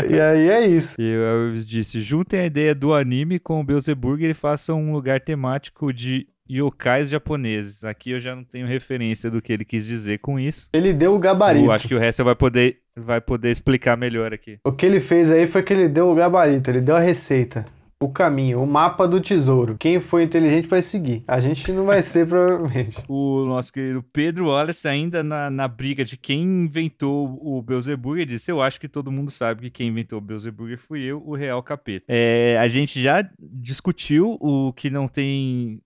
E 0.09 0.19
aí 0.19 0.49
é 0.49 0.65
isso. 0.65 0.95
E 0.99 1.13
Elvis 1.13 1.67
disse: 1.67 1.99
juntem 1.99 2.39
a 2.39 2.45
ideia 2.45 2.73
do 2.73 2.93
anime 2.93 3.37
com 3.37 3.59
o 3.59 3.63
Beelzeburger 3.63 4.29
e 4.29 4.33
façam 4.33 4.81
um 4.81 4.93
lugar 4.93 5.19
temático 5.19 5.91
de 5.91 6.25
yokais 6.49 7.09
japoneses. 7.09 7.83
Aqui 7.83 8.11
eu 8.11 8.19
já 8.19 8.33
não 8.35 8.43
tenho 8.45 8.65
referência 8.65 9.29
do 9.29 9.41
que 9.41 9.51
ele 9.51 9.65
quis 9.65 9.85
dizer 9.85 10.19
com 10.19 10.39
isso. 10.39 10.69
Ele 10.73 10.93
deu 10.93 11.13
o 11.13 11.19
gabarito. 11.19 11.65
Eu 11.65 11.71
acho 11.71 11.87
que 11.87 11.95
o 11.95 11.99
resto 11.99 12.23
vai 12.23 12.35
poder, 12.35 12.77
vai 12.95 13.19
poder 13.19 13.51
explicar 13.51 13.97
melhor 13.97 14.33
aqui. 14.33 14.57
O 14.63 14.71
que 14.71 14.85
ele 14.85 14.99
fez 15.01 15.29
aí 15.29 15.45
foi 15.47 15.61
que 15.61 15.73
ele 15.73 15.89
deu 15.89 16.09
o 16.09 16.15
gabarito, 16.15 16.69
ele 16.71 16.79
deu 16.81 16.95
a 16.95 16.99
receita, 17.01 17.65
o 17.99 18.09
caminho, 18.09 18.61
o 18.61 18.67
mapa 18.67 19.07
do 19.07 19.19
tesouro. 19.19 19.75
Quem 19.79 19.99
foi 19.99 20.21
inteligente 20.23 20.67
vai 20.67 20.83
seguir. 20.83 21.23
A 21.27 21.39
gente 21.39 21.71
não 21.71 21.85
vai 21.85 22.03
ser, 22.03 22.27
provavelmente. 22.29 23.03
O 23.07 23.43
nosso 23.45 23.73
querido 23.73 24.03
Pedro 24.13 24.47
Wallace, 24.49 24.87
ainda 24.87 25.23
na, 25.23 25.49
na 25.49 25.67
briga 25.67 26.05
de 26.05 26.15
quem 26.15 26.43
inventou 26.43 27.39
o 27.41 27.61
Beelzeburger, 27.61 28.25
disse: 28.25 28.51
Eu 28.51 28.61
acho 28.61 28.79
que 28.79 28.87
todo 28.87 29.11
mundo 29.11 29.31
sabe 29.31 29.61
que 29.63 29.69
quem 29.71 29.87
inventou 29.87 30.19
o 30.19 30.21
Beelzeburger 30.21 30.77
fui 30.77 31.01
eu, 31.01 31.23
o 31.25 31.35
Real 31.35 31.63
Capeta. 31.63 32.05
É, 32.07 32.57
a 32.59 32.67
gente 32.67 33.01
já 33.01 33.27
discutiu 33.39 34.37
o 34.39 34.71
que 34.73 34.89
não 34.91 35.07
tem. 35.07 35.81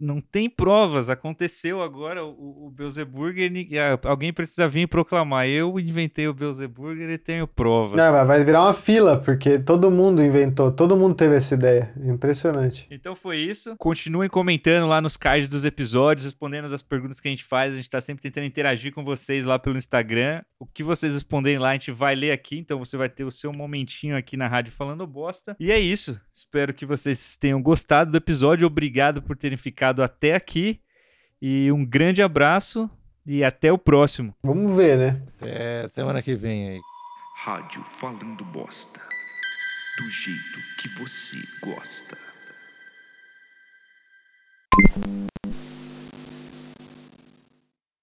Não 0.00 0.20
tem 0.20 0.48
provas. 0.48 1.10
Aconteceu 1.10 1.82
agora 1.82 2.24
o, 2.24 2.66
o 2.68 2.72
Beelzeburger. 2.74 3.52
e 3.70 3.78
a- 3.78 3.98
Alguém 4.04 4.32
precisa 4.32 4.66
vir 4.66 4.88
proclamar: 4.88 5.46
Eu 5.46 5.78
inventei 5.78 6.26
o 6.26 6.32
Beelzeburger 6.34 7.10
e 7.10 7.18
tenho 7.18 7.46
provas. 7.46 7.96
Não, 7.98 8.12
mas 8.12 8.26
vai 8.26 8.42
virar 8.44 8.62
uma 8.62 8.72
fila, 8.74 9.18
porque 9.18 9.58
todo 9.58 9.90
mundo 9.90 10.22
inventou, 10.22 10.72
todo 10.72 10.96
mundo 10.96 11.17
teve 11.18 11.34
essa 11.34 11.54
ideia. 11.54 11.92
Impressionante. 12.02 12.86
Então 12.90 13.14
foi 13.14 13.38
isso. 13.38 13.76
Continuem 13.76 14.30
comentando 14.30 14.86
lá 14.86 15.00
nos 15.00 15.16
cards 15.16 15.48
dos 15.48 15.64
episódios, 15.64 16.24
respondendo 16.24 16.72
as 16.72 16.80
perguntas 16.80 17.20
que 17.20 17.28
a 17.28 17.30
gente 17.30 17.44
faz. 17.44 17.74
A 17.74 17.76
gente 17.76 17.90
tá 17.90 18.00
sempre 18.00 18.22
tentando 18.22 18.46
interagir 18.46 18.94
com 18.94 19.04
vocês 19.04 19.44
lá 19.44 19.58
pelo 19.58 19.76
Instagram. 19.76 20.42
O 20.58 20.64
que 20.64 20.82
vocês 20.82 21.12
responderem 21.12 21.58
lá, 21.58 21.70
a 21.70 21.72
gente 21.72 21.90
vai 21.90 22.14
ler 22.14 22.30
aqui. 22.30 22.58
Então 22.58 22.78
você 22.78 22.96
vai 22.96 23.08
ter 23.08 23.24
o 23.24 23.30
seu 23.30 23.52
momentinho 23.52 24.16
aqui 24.16 24.36
na 24.36 24.46
rádio 24.46 24.72
falando 24.72 25.06
bosta. 25.06 25.56
E 25.58 25.72
é 25.72 25.78
isso. 25.78 26.18
Espero 26.32 26.72
que 26.72 26.86
vocês 26.86 27.36
tenham 27.36 27.60
gostado 27.60 28.12
do 28.12 28.16
episódio. 28.16 28.66
Obrigado 28.66 29.20
por 29.20 29.36
terem 29.36 29.58
ficado 29.58 30.02
até 30.02 30.34
aqui. 30.34 30.80
E 31.42 31.70
um 31.72 31.84
grande 31.84 32.22
abraço 32.22 32.88
e 33.26 33.44
até 33.44 33.72
o 33.72 33.78
próximo. 33.78 34.34
Vamos 34.42 34.74
ver, 34.74 34.96
né? 34.96 35.22
Até 35.36 35.88
semana 35.88 36.22
que 36.22 36.34
vem 36.34 36.70
aí. 36.70 36.80
Rádio 37.44 37.82
Falando 37.82 38.44
Bosta 38.44 39.17
do 39.98 40.08
jeito 40.08 40.62
que 40.76 40.88
você 40.88 41.42
gosta. 41.60 42.16